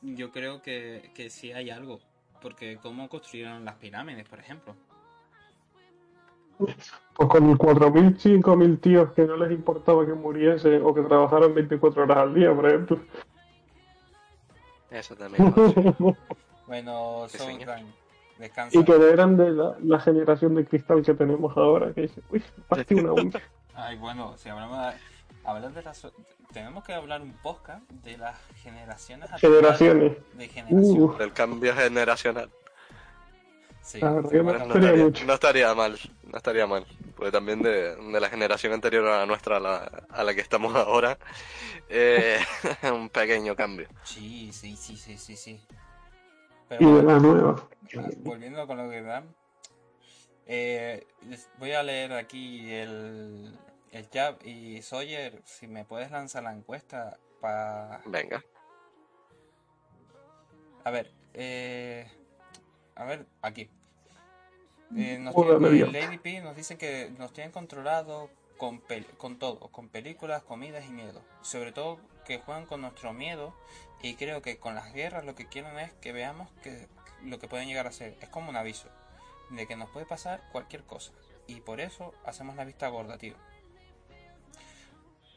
yo 0.02 0.32
creo 0.32 0.62
que, 0.62 1.12
que 1.14 1.30
sí 1.30 1.52
hay 1.52 1.70
algo. 1.70 2.00
Porque 2.41 2.78
cómo 2.82 3.10
construyeron 3.10 3.66
las 3.66 3.76
pirámides, 3.76 4.28
por 4.28 4.39
ejemplo. 4.39 4.76
Pues 6.58 6.76
con 7.16 7.58
4.000, 7.58 8.18
5.000 8.18 8.82
tíos 8.82 9.12
que 9.14 9.26
no 9.26 9.38
les 9.38 9.52
importaba 9.52 10.06
que 10.06 10.14
muriese 10.14 10.78
o 10.78 10.93
que 10.93 11.02
trabajaran 11.02 11.54
24 11.54 12.04
horas 12.04 12.18
al 12.18 12.34
día, 12.34 12.54
por 12.54 12.68
ejemplo. 12.68 13.00
Eso 14.89 15.16
también. 15.16 15.54
Bueno, 16.68 17.28
son 17.30 17.58
descansa. 18.38 18.78
y 18.78 18.84
que 18.84 18.91
eran 18.91 19.38
de 19.38 19.52
la, 19.52 19.78
la 19.82 20.02
generación 20.02 20.54
de 20.56 20.66
cristal 20.66 21.02
que 21.02 21.14
tenemos 21.14 21.56
ahora, 21.56 21.93
que 21.93 22.02
dice, 22.02 22.22
uy, 22.30 22.43
partí 22.68 22.93
una. 22.95 23.14
Ay, 23.74 23.95
bueno, 23.95 24.38
si 24.38 24.50
hablamos 24.50 24.78
de, 24.78 25.00
hablar 25.48 25.74
de 25.74 25.82
las... 25.82 26.08
Tenemos 26.54 26.84
que 26.84 26.93
hablar 26.93 27.22
un 27.22 27.34
podcast 27.34 27.89
de 27.89 28.18
las 28.18 28.38
generaciones. 28.62 29.30
Generaciones. 29.38 30.18
De 30.34 30.48
generación. 30.48 31.02
Uh, 31.02 31.18
Del 31.18 31.34
cambio 31.34 31.74
generacional. 31.76 32.50
Sí, 33.82 34.02
No 34.02 34.20
estaría, 34.20 34.95
mucho. 34.95 35.26
no 35.26 35.34
estaría 35.34 35.74
mal, 35.74 35.98
no 36.24 36.38
estaría 36.38 36.68
mal. 36.68 36.86
Porque 37.16 37.32
también 37.32 37.62
de, 37.62 37.95
de 37.95 38.20
la 38.20 38.30
generación 38.30 38.74
anterior 38.74 39.08
a 39.08 39.20
la 39.20 39.26
nuestra, 39.26 39.58
a 39.58 39.60
la, 39.62 40.04
a 40.10 40.24
la 40.26 40.36
que 40.36 40.41
estamos 40.41 40.76
ahora, 40.76 41.18
eh, 41.88 42.38
un 42.93 43.10
pequeño 43.10 43.56
cambio. 43.56 43.88
Sí, 44.04 44.52
sí, 44.52 44.76
sí, 44.76 44.98
sí, 44.98 45.18
sí, 45.18 45.38
sí. 45.38 45.62
Y 46.78 46.86
de 46.86 47.04
la 47.04 47.18
nueva. 47.20 47.64
volviendo 48.18 48.68
con 48.68 48.78
lo 48.78 48.89
que 48.89 49.02
dan, 49.02 49.34
eh, 50.45 51.08
voy 51.58 51.72
a 51.72 51.82
leer 51.82 52.12
aquí 52.12 52.70
el, 52.74 53.58
el 53.92 54.10
chat 54.10 54.46
y 54.46 54.82
Sawyer, 54.82 55.42
si 55.46 55.68
me 55.68 55.86
puedes 55.86 56.12
lanzar 56.12 56.44
la 56.44 56.54
encuesta 56.54 57.18
para... 57.42 58.02
Venga. 58.06 58.44
A 60.84 60.92
ver, 60.92 61.12
eh, 61.34 62.10
a 62.96 63.04
ver, 63.06 63.26
aquí. 63.42 63.70
Eh, 64.96 65.18
nos 65.20 65.36
eh. 65.36 65.86
Lady 65.92 66.18
P 66.18 66.40
nos 66.42 66.56
dice 66.56 66.78
que 66.78 67.12
nos 67.18 67.34
tienen 67.34 67.52
controlado 67.52 68.30
con, 68.58 68.82
pel- 68.82 69.18
con 69.18 69.38
todo, 69.38 69.60
con 69.70 69.90
películas, 69.90 70.44
comidas 70.44 70.86
y 70.86 70.92
miedo. 70.92 71.22
Sobre 71.42 71.74
todo 71.74 72.00
que 72.26 72.40
juegan 72.40 72.66
con 72.66 72.82
nuestro 72.82 73.14
miedo 73.14 73.54
y 74.02 74.16
creo 74.16 74.42
que 74.42 74.60
con 74.60 74.76
las 74.76 74.94
guerras 74.94 75.26
lo 75.26 75.36
que 75.36 75.48
quieren 75.48 75.78
es 75.78 75.92
que 75.96 76.14
veamos 76.14 76.50
que 76.64 76.88
lo 77.24 77.38
que 77.40 77.48
pueden 77.50 77.68
llegar 77.68 77.88
a 77.88 77.92
ser. 77.92 78.16
Es 78.22 78.30
como 78.30 78.50
un 78.50 78.56
aviso 78.56 78.88
de 79.50 79.68
que 79.68 79.76
nos 79.76 79.90
puede 79.90 80.06
pasar 80.06 80.42
cualquier 80.54 80.84
cosa. 80.84 81.12
Y 81.48 81.62
por 81.62 81.82
eso 81.82 82.14
hacemos 82.26 82.56
la 82.56 82.64
vista 82.64 82.88
gorda, 82.88 83.18
tío. 83.18 83.36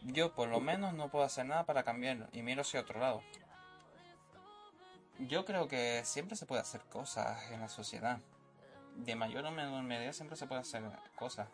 Yo 0.02 0.32
por 0.34 0.48
lo 0.48 0.60
menos 0.60 0.94
no 0.94 1.08
puedo 1.08 1.24
hacer 1.24 1.46
nada 1.46 1.64
para 1.64 1.82
cambiarlo 1.82 2.26
y 2.32 2.42
miro 2.42 2.62
hacia 2.62 2.80
otro 2.80 3.00
lado. 3.00 3.22
Yo 5.18 5.44
creo 5.44 5.68
que 5.68 6.02
siempre 6.04 6.36
se 6.36 6.46
puede 6.46 6.62
hacer 6.62 6.80
cosas 6.82 7.50
en 7.50 7.60
la 7.60 7.68
sociedad. 7.68 8.18
De 8.96 9.14
mayor 9.14 9.44
o 9.44 9.50
menor 9.50 9.82
medida 9.82 10.12
siempre 10.12 10.36
se 10.36 10.46
puede 10.46 10.62
hacer 10.62 10.82
cosas. 11.16 11.48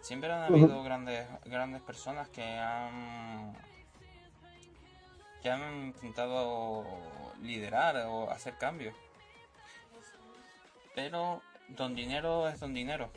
Siempre 0.00 0.32
han 0.32 0.42
habido 0.42 0.82
grandes, 0.82 1.28
grandes 1.44 1.80
personas 1.82 2.28
que 2.28 2.42
han 2.42 3.56
que 5.42 5.50
han 5.50 5.86
intentado 5.86 6.84
liderar 7.40 7.96
o 8.06 8.30
hacer 8.30 8.56
cambios. 8.58 8.94
Pero 10.94 11.42
don 11.68 11.94
dinero 11.94 12.48
es 12.48 12.60
don 12.60 12.74
dinero. 12.74 13.10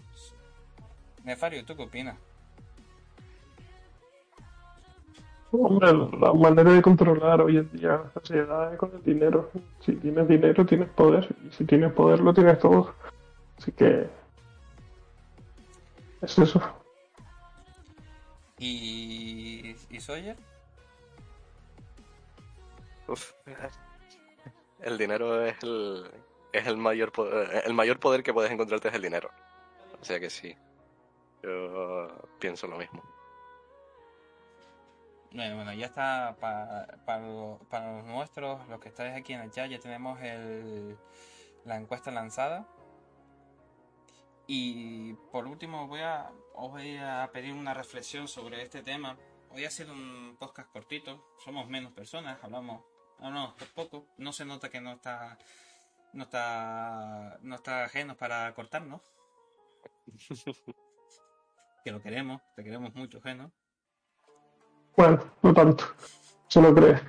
Nefario, 1.23 1.65
¿tú 1.65 1.75
qué 1.75 1.83
opinas? 1.83 2.17
Hombre, 5.61 5.93
la 6.19 6.33
manera 6.33 6.71
de 6.71 6.81
controlar 6.81 7.41
hoy 7.41 7.57
en 7.57 7.71
día 7.71 8.01
la 8.03 8.11
sociedad 8.13 8.73
es 8.73 8.79
con 8.79 8.91
el 8.93 9.03
dinero. 9.03 9.51
Si 9.79 9.93
tienes 9.93 10.27
dinero, 10.27 10.65
tienes 10.65 10.89
poder. 10.89 11.27
Y 11.47 11.51
si 11.51 11.65
tienes 11.65 11.93
poder, 11.93 12.19
lo 12.19 12.33
tienes 12.33 12.59
todo. 12.59 12.93
Así 13.57 13.71
que. 13.71 14.07
Es 16.21 16.37
eso. 16.37 16.61
¿Y, 18.59 19.75
y 19.89 19.99
Sawyer? 19.99 20.37
Uf. 23.07 23.33
El 24.81 24.97
dinero 24.97 25.45
es 25.45 25.61
el, 25.63 26.05
es 26.51 26.67
el 26.67 26.77
mayor 26.77 27.11
poder, 27.11 27.63
el 27.65 27.73
mayor 27.73 27.99
poder 27.99 28.23
que 28.23 28.33
puedes 28.33 28.51
encontrarte 28.51 28.87
es 28.87 28.93
el 28.93 29.01
dinero. 29.01 29.29
O 30.01 30.05
sea 30.05 30.19
que 30.19 30.29
sí. 30.29 30.55
Yo 31.43 32.07
pienso 32.39 32.67
lo 32.67 32.77
mismo. 32.77 33.03
Bueno, 35.35 35.55
bueno, 35.57 35.73
ya 35.73 35.87
está 35.87 36.37
para, 36.39 36.87
para, 37.05 37.19
lo- 37.27 37.59
para 37.69 37.91
los 37.97 38.05
nuestros, 38.05 38.65
los 38.69 38.79
que 38.79 38.87
estáis 38.87 39.13
aquí 39.15 39.33
en 39.33 39.41
el 39.41 39.51
chat, 39.51 39.69
ya 39.69 39.79
tenemos 39.79 40.17
el, 40.21 40.97
la 41.65 41.75
encuesta 41.75 42.09
lanzada. 42.09 42.65
Y 44.47 45.13
por 45.33 45.45
último 45.47 45.87
voy 45.87 45.99
a, 46.01 46.31
os 46.53 46.71
voy 46.71 46.97
a 46.97 47.29
pedir 47.33 47.53
una 47.53 47.73
reflexión 47.73 48.27
sobre 48.29 48.61
este 48.61 48.81
tema. 48.81 49.17
Hoy 49.49 49.65
ha 49.65 49.71
sido 49.71 49.91
un 49.91 50.37
podcast 50.39 50.71
cortito, 50.71 51.25
somos 51.43 51.67
menos 51.67 51.91
personas, 51.91 52.41
hablamos, 52.41 52.83
hablamos 53.19 53.55
por 53.55 53.67
poco. 53.73 54.07
No 54.17 54.31
se 54.31 54.45
nota 54.45 54.69
que 54.69 54.79
no 54.79 54.93
está, 54.93 55.37
no 56.13 56.23
está, 56.23 57.39
no 57.41 57.55
está 57.55 57.83
ajeno 57.83 58.15
para 58.15 58.53
cortarnos. 58.53 59.01
Que 61.83 61.91
lo 61.91 62.01
queremos, 62.01 62.41
te 62.55 62.63
queremos 62.63 62.95
mucho, 62.95 63.21
Geno. 63.21 63.51
Bueno, 64.97 65.19
no 65.41 65.53
tanto. 65.53 65.85
Se 66.47 66.61
lo 66.61 66.73
cree. 66.73 66.99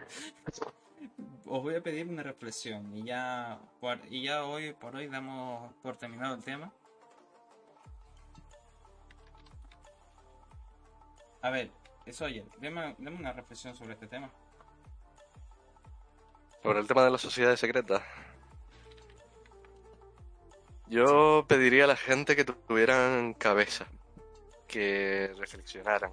os 1.49 1.63
voy 1.63 1.77
a 1.77 1.81
pedir 1.83 2.09
una 2.09 2.23
reflexión 2.25 2.93
y 2.97 3.05
ya 3.05 3.61
por- 3.81 4.01
y 4.11 4.25
ya 4.25 4.45
hoy 4.45 4.73
por 4.73 4.97
hoy 4.97 5.07
damos 5.07 5.73
por 5.83 5.97
terminado 5.97 6.35
el 6.35 6.43
tema. 6.43 6.73
A 11.43 11.51
ver, 11.51 11.71
eso 12.05 12.25
oye, 12.25 12.45
deme, 12.59 12.97
deme 12.99 13.17
una 13.17 13.33
reflexión 13.33 13.77
sobre 13.77 13.93
este 13.93 14.09
tema. 14.09 14.29
Sobre 16.63 16.81
el 16.81 16.89
tema 16.89 17.05
de 17.05 17.11
las 17.13 17.21
sociedades 17.21 17.61
secretas. 17.61 18.03
Yo 20.89 21.45
pediría 21.49 21.85
a 21.85 21.89
la 21.89 21.97
gente 21.97 22.35
que 22.35 22.45
tuvieran 22.45 23.35
cabeza, 23.35 23.87
que 24.67 25.33
reflexionaran, 25.39 26.13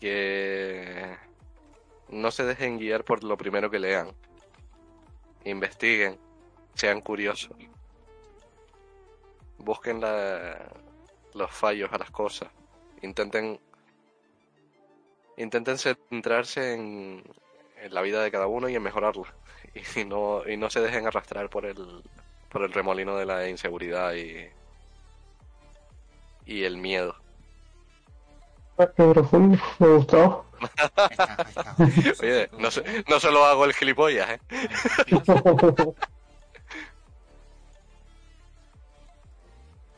que 0.00 1.16
no 2.08 2.30
se 2.30 2.44
dejen 2.44 2.78
guiar 2.78 3.04
por 3.04 3.24
lo 3.24 3.36
primero 3.36 3.70
que 3.70 3.78
lean. 3.78 4.10
Investiguen, 5.44 6.18
sean 6.74 7.00
curiosos. 7.00 7.56
Busquen 9.58 10.00
la- 10.00 10.70
los 11.34 11.50
fallos 11.50 11.92
a 11.92 11.98
las 11.98 12.10
cosas. 12.10 12.48
Intenten 13.02 13.58
intenten 15.36 15.78
centrarse 15.78 16.74
en, 16.74 17.22
la 17.90 18.02
vida 18.02 18.22
de 18.22 18.30
cada 18.30 18.46
uno 18.46 18.68
y 18.68 18.74
en 18.74 18.82
mejorarla. 18.82 19.34
Y 19.96 20.04
no, 20.04 20.48
y 20.48 20.56
no 20.56 20.70
se 20.70 20.80
dejen 20.80 21.06
arrastrar 21.06 21.48
por 21.50 21.64
el, 21.66 22.02
por 22.48 22.62
el 22.62 22.72
remolino 22.72 23.16
de 23.16 23.26
la 23.26 23.48
inseguridad 23.48 24.14
y, 24.14 24.48
y 26.46 26.64
el 26.64 26.76
miedo. 26.78 27.14
Qué 28.78 29.04
profundo. 29.12 29.58
Me 29.78 29.86
ha 29.86 29.90
gustado. 29.90 30.44
Ahí 30.96 31.08
está, 31.10 31.36
ahí 31.36 31.48
está. 31.48 31.74
Oye, 32.22 32.50
no, 32.58 32.70
se- 32.70 33.04
no 33.08 33.20
solo 33.20 33.44
hago 33.44 33.64
el 33.64 33.72
gilipollas, 33.74 34.30
¿eh? 34.30 34.40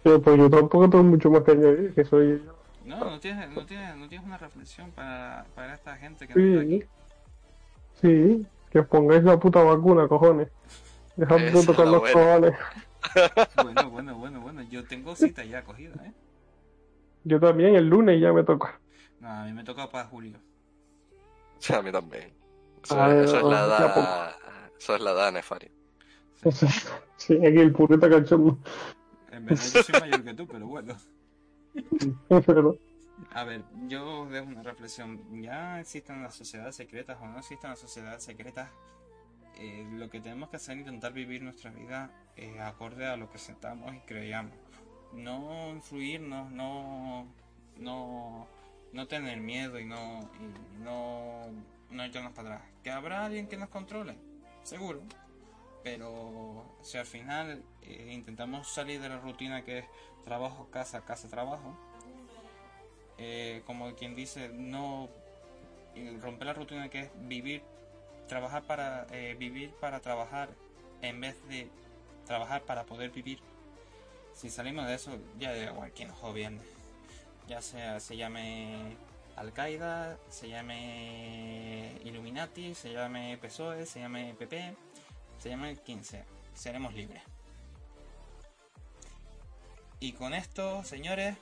Sí, 0.03 0.11
pues 0.25 0.39
yo 0.39 0.49
tampoco 0.49 0.89
tengo 0.89 1.05
mucho 1.05 1.31
más 1.31 1.43
que 1.43 1.51
añadir, 1.53 1.95
que 1.95 2.05
soy 2.05 2.43
yo. 2.45 2.55
No, 2.87 2.99
no 3.05 3.21
tienes, 3.21 3.51
no 3.51 3.67
tienes, 3.67 3.95
no 3.97 4.09
tienes 4.09 4.27
una 4.27 4.39
reflexión 4.39 4.91
para, 4.93 5.45
para 5.55 5.75
esta 5.75 5.97
gente 5.97 6.27
que 6.27 6.35
no 6.35 6.41
está 6.41 6.61
aquí. 6.63 6.85
sí, 8.01 8.47
que 8.71 8.79
os 8.79 8.87
pongáis 8.87 9.23
la 9.23 9.39
puta 9.39 9.63
vacuna, 9.63 10.09
cojones. 10.09 10.49
Dejad 11.17 11.37
de 11.37 11.49
Esa 11.49 11.59
es 11.59 11.67
tocar 11.67 11.87
los 11.87 12.01
buena. 12.01 12.13
cojones. 12.21 12.55
Bueno, 13.63 13.91
bueno, 13.91 14.15
bueno, 14.17 14.41
bueno, 14.41 14.63
yo 14.63 14.85
tengo 14.85 15.15
cita 15.15 15.45
ya 15.45 15.63
cogida, 15.63 15.95
¿eh? 16.07 16.13
Yo 17.25 17.41
también 17.41 17.77
el 17.77 17.89
lunes 17.89 18.21
ya 18.21 18.33
me 18.33 18.45
toca. 18.45 18.81
No, 19.21 19.29
a 19.29 19.45
mí 19.45 19.53
me 19.53 19.63
toca 19.65 19.89
para 19.89 20.09
julio. 20.09 20.43
O 21.59 21.63
sea, 21.63 21.79
a 21.79 21.83
mí 21.83 21.93
también. 21.93 22.33
Eso, 22.83 23.01
A 23.01 23.09
ver, 23.09 23.25
eso 23.25 23.39
es 23.39 23.45
la 23.45 23.65
edad, 23.67 24.35
eso 24.79 24.95
es 24.97 25.01
la 25.03 25.13
edad 25.13 25.33
nefaria. 25.33 25.71
Sí, 27.17 27.35
aquí 27.37 27.59
el 27.61 27.73
pureta 27.73 28.09
cachondo. 28.09 28.59
En 29.31 29.47
verdad 29.47 29.69
yo 29.71 29.81
soy 29.81 29.95
mayor 29.97 30.23
que 30.25 30.35
tú, 30.35 30.47
pero 30.49 30.67
bueno. 30.67 30.97
A 33.31 33.45
ver, 33.45 33.65
yo 33.89 34.23
os 34.23 34.31
dejo 34.31 34.47
una 34.49 34.63
reflexión. 34.63 35.43
Ya 35.43 35.81
existen 35.81 36.23
las 36.23 36.35
sociedades 36.37 36.77
secretas 36.77 37.19
o 37.21 37.27
no 37.29 37.39
existen 37.39 37.71
las 37.71 37.79
sociedades 37.81 38.23
secretas. 38.25 38.73
eh, 39.55 39.87
lo 39.91 40.11
que 40.11 40.21
tenemos 40.21 40.51
que 40.51 40.57
hacer 40.59 40.75
es 40.77 40.81
intentar 40.83 41.13
vivir 41.15 41.43
nuestra 41.43 41.71
vida 41.73 42.13
eh, 42.37 42.61
acorde 42.61 43.07
a 43.07 43.17
lo 43.19 43.31
que 43.31 43.39
sentamos 43.39 43.95
y 43.97 44.01
creamos. 44.03 44.60
No 45.13 45.71
influirnos, 45.71 46.51
no, 46.53 47.27
no, 47.77 48.47
no 48.93 49.07
tener 49.09 49.41
miedo 49.41 49.79
y 49.79 49.85
no, 49.85 50.31
no, 50.79 51.47
no 51.91 52.05
echarnos 52.05 52.33
para 52.33 52.57
atrás. 52.57 52.71
¿Que 52.83 52.91
habrá 52.91 53.27
alguien 53.27 53.49
que 53.49 53.57
nos 53.57 53.69
controle? 53.69 54.17
Seguro. 54.63 55.03
Pero 55.83 56.65
si 56.83 56.99
al 56.99 57.07
final 57.07 57.63
eh, 57.83 58.11
intentamos 58.13 58.69
salir 58.69 59.01
de 59.01 59.09
la 59.09 59.19
rutina 59.19 59.65
que 59.65 59.79
es 59.79 59.85
trabajo, 60.25 60.69
casa, 60.71 61.05
casa, 61.05 61.29
trabajo, 61.29 61.75
eh, 63.19 63.63
como 63.67 63.95
quien 63.95 64.15
dice, 64.15 64.51
no 64.51 65.09
romper 66.21 66.47
la 66.47 66.55
rutina 66.55 66.89
que 66.89 67.01
es 67.01 67.11
vivir, 67.29 67.63
trabajar 68.29 68.63
para 68.63 69.07
eh, 69.11 69.35
vivir 69.39 69.73
para 69.81 70.01
trabajar 70.01 70.51
en 71.03 71.21
vez 71.21 71.37
de 71.49 71.69
trabajar 72.27 72.63
para 72.63 72.85
poder 72.85 73.11
vivir. 73.11 73.41
Si 74.41 74.49
salimos 74.49 74.87
de 74.87 74.95
eso, 74.95 75.11
ya 75.39 75.51
da 75.53 75.65
igual 75.71 75.93
quién 75.93 76.09
nos 76.09 76.21
gobierne. 76.21 76.61
Ya 77.47 77.61
sea 77.61 78.01
se 78.01 78.17
llame 78.17 78.97
Al 79.37 79.53
Qaeda, 79.53 80.17
se 80.31 80.49
llame 80.49 81.99
Illuminati, 82.05 82.75
se 82.75 82.93
llame 82.93 83.37
PSOE, 83.39 83.85
se 83.85 84.01
llame 84.01 84.35
PP, 84.39 84.75
se 85.39 85.49
llame 85.51 85.77
quien 85.85 86.03
sea. 86.05 86.25
Seremos 86.55 86.95
libres. 86.95 87.23
Y 89.99 90.13
con 90.13 90.33
esto, 90.33 90.83
señores, 90.85 91.37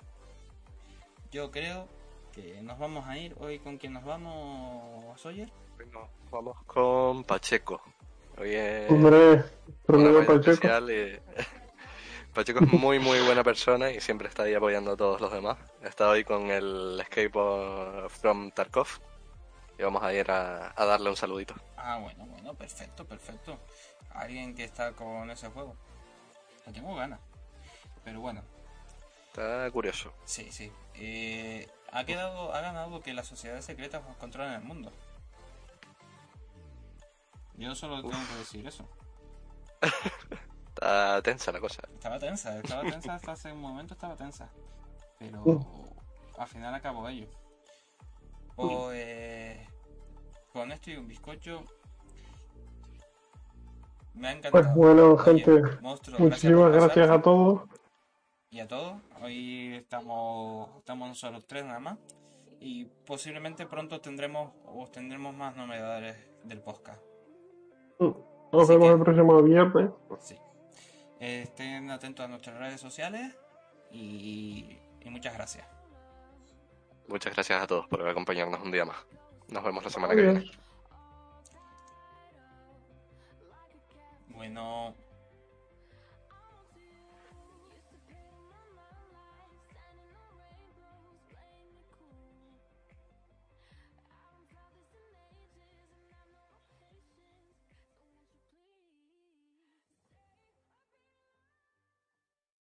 yo 1.30 1.52
creo 1.52 1.86
que 2.32 2.60
nos 2.62 2.78
vamos 2.78 3.06
a 3.06 3.16
ir. 3.16 3.36
Hoy 3.38 3.60
con 3.60 3.78
quién 3.78 3.92
nos 3.92 4.04
vamos, 4.04 5.20
Sawyer. 5.20 5.48
Bueno, 5.76 6.08
vamos 6.32 6.56
con 6.66 7.22
Pacheco. 7.22 7.80
Hoy 8.38 8.54
es 8.54 8.90
Hombre, 8.90 9.44
Pacheco. 9.86 10.32
especial 10.50 10.90
y- 10.90 11.20
Pacheco 12.38 12.62
es 12.62 12.72
muy 12.72 13.00
muy 13.00 13.18
buena 13.18 13.42
persona 13.42 13.90
y 13.90 14.00
siempre 14.00 14.28
está 14.28 14.44
ahí 14.44 14.54
apoyando 14.54 14.92
a 14.92 14.96
todos 14.96 15.20
los 15.20 15.32
demás. 15.32 15.58
Está 15.82 16.08
hoy 16.08 16.22
con 16.22 16.52
el 16.52 17.00
Escape 17.00 17.32
from 18.10 18.52
Tarkov 18.52 18.86
y 19.76 19.82
vamos 19.82 20.00
a 20.04 20.14
ir 20.14 20.30
a, 20.30 20.72
a 20.76 20.84
darle 20.84 21.10
un 21.10 21.16
saludito. 21.16 21.56
Ah, 21.76 21.98
bueno, 22.00 22.26
bueno, 22.26 22.54
perfecto, 22.54 23.04
perfecto. 23.04 23.58
Alguien 24.10 24.54
que 24.54 24.62
está 24.62 24.92
con 24.92 25.28
ese 25.32 25.48
juego. 25.48 25.74
Le 26.64 26.72
tengo 26.72 26.94
ganas. 26.94 27.18
Pero 28.04 28.20
bueno, 28.20 28.40
Está 29.32 29.68
curioso. 29.72 30.12
sí, 30.24 30.46
sí. 30.52 30.70
Eh, 30.94 31.68
ha 31.90 32.04
quedado, 32.04 32.54
ha 32.54 32.60
ganado 32.60 33.00
que 33.00 33.14
las 33.14 33.26
sociedades 33.26 33.64
secretas 33.64 34.00
controlan 34.20 34.54
el 34.54 34.62
mundo. 34.62 34.92
Yo 37.56 37.74
solo 37.74 37.96
tengo 38.00 38.12
que 38.28 38.38
decir 38.38 38.64
eso. 38.64 38.88
Está 40.80 41.20
tensa 41.22 41.50
la 41.50 41.58
cosa. 41.60 41.82
Estaba 41.92 42.18
tensa, 42.20 42.56
estaba 42.58 42.82
tensa 42.82 43.14
hasta 43.14 43.32
hace 43.32 43.52
un 43.52 43.60
momento 43.60 43.94
estaba 43.94 44.14
tensa. 44.14 44.48
Pero 45.18 45.42
Uh. 45.44 45.60
al 46.38 46.46
final 46.46 46.72
acabó 46.72 47.08
ello. 47.08 47.26
Pues 48.54 49.58
con 50.52 50.70
esto 50.70 50.90
y 50.90 50.96
un 50.96 51.08
bizcocho. 51.08 51.64
Me 54.14 54.28
ha 54.28 54.32
encantado. 54.32 54.52
Pues 54.52 54.74
bueno, 54.74 55.12
Oye, 55.14 55.24
gente, 55.42 55.62
monstruo, 55.80 56.18
Muchísimas 56.20 56.72
gracias 56.72 57.10
a 57.10 57.20
todos. 57.22 57.62
y 58.50 58.60
a 58.60 58.68
todos. 58.68 59.00
Hoy 59.20 59.74
estamos, 59.74 60.70
estamos 60.78 61.08
nosotros 61.08 61.44
tres 61.46 61.64
nada 61.64 61.80
más. 61.80 61.98
Y 62.60 62.84
posiblemente 62.84 63.66
pronto 63.66 64.00
tendremos 64.00 64.52
os 64.64 64.90
tendremos 64.92 65.34
más 65.34 65.56
novedades 65.56 66.16
del 66.44 66.60
podcast. 66.60 67.00
Nos 67.98 68.14
Así 68.62 68.72
vemos 68.72 68.88
que- 68.88 68.94
el 68.94 69.00
próximo 69.00 69.42
viernes. 69.42 69.90
Sí. 70.20 70.36
Estén 71.20 71.90
atentos 71.90 72.24
a 72.24 72.28
nuestras 72.28 72.58
redes 72.58 72.80
sociales 72.80 73.36
y, 73.90 74.78
y 75.00 75.10
muchas 75.10 75.34
gracias. 75.34 75.66
Muchas 77.08 77.34
gracias 77.34 77.62
a 77.62 77.66
todos 77.66 77.86
por 77.88 78.06
acompañarnos 78.06 78.60
un 78.62 78.70
día 78.70 78.84
más. 78.84 78.98
Nos 79.48 79.64
vemos 79.64 79.82
la 79.82 79.90
semana 79.90 80.14
que 80.14 80.22
viene. 80.22 80.50
Bueno. 84.28 84.94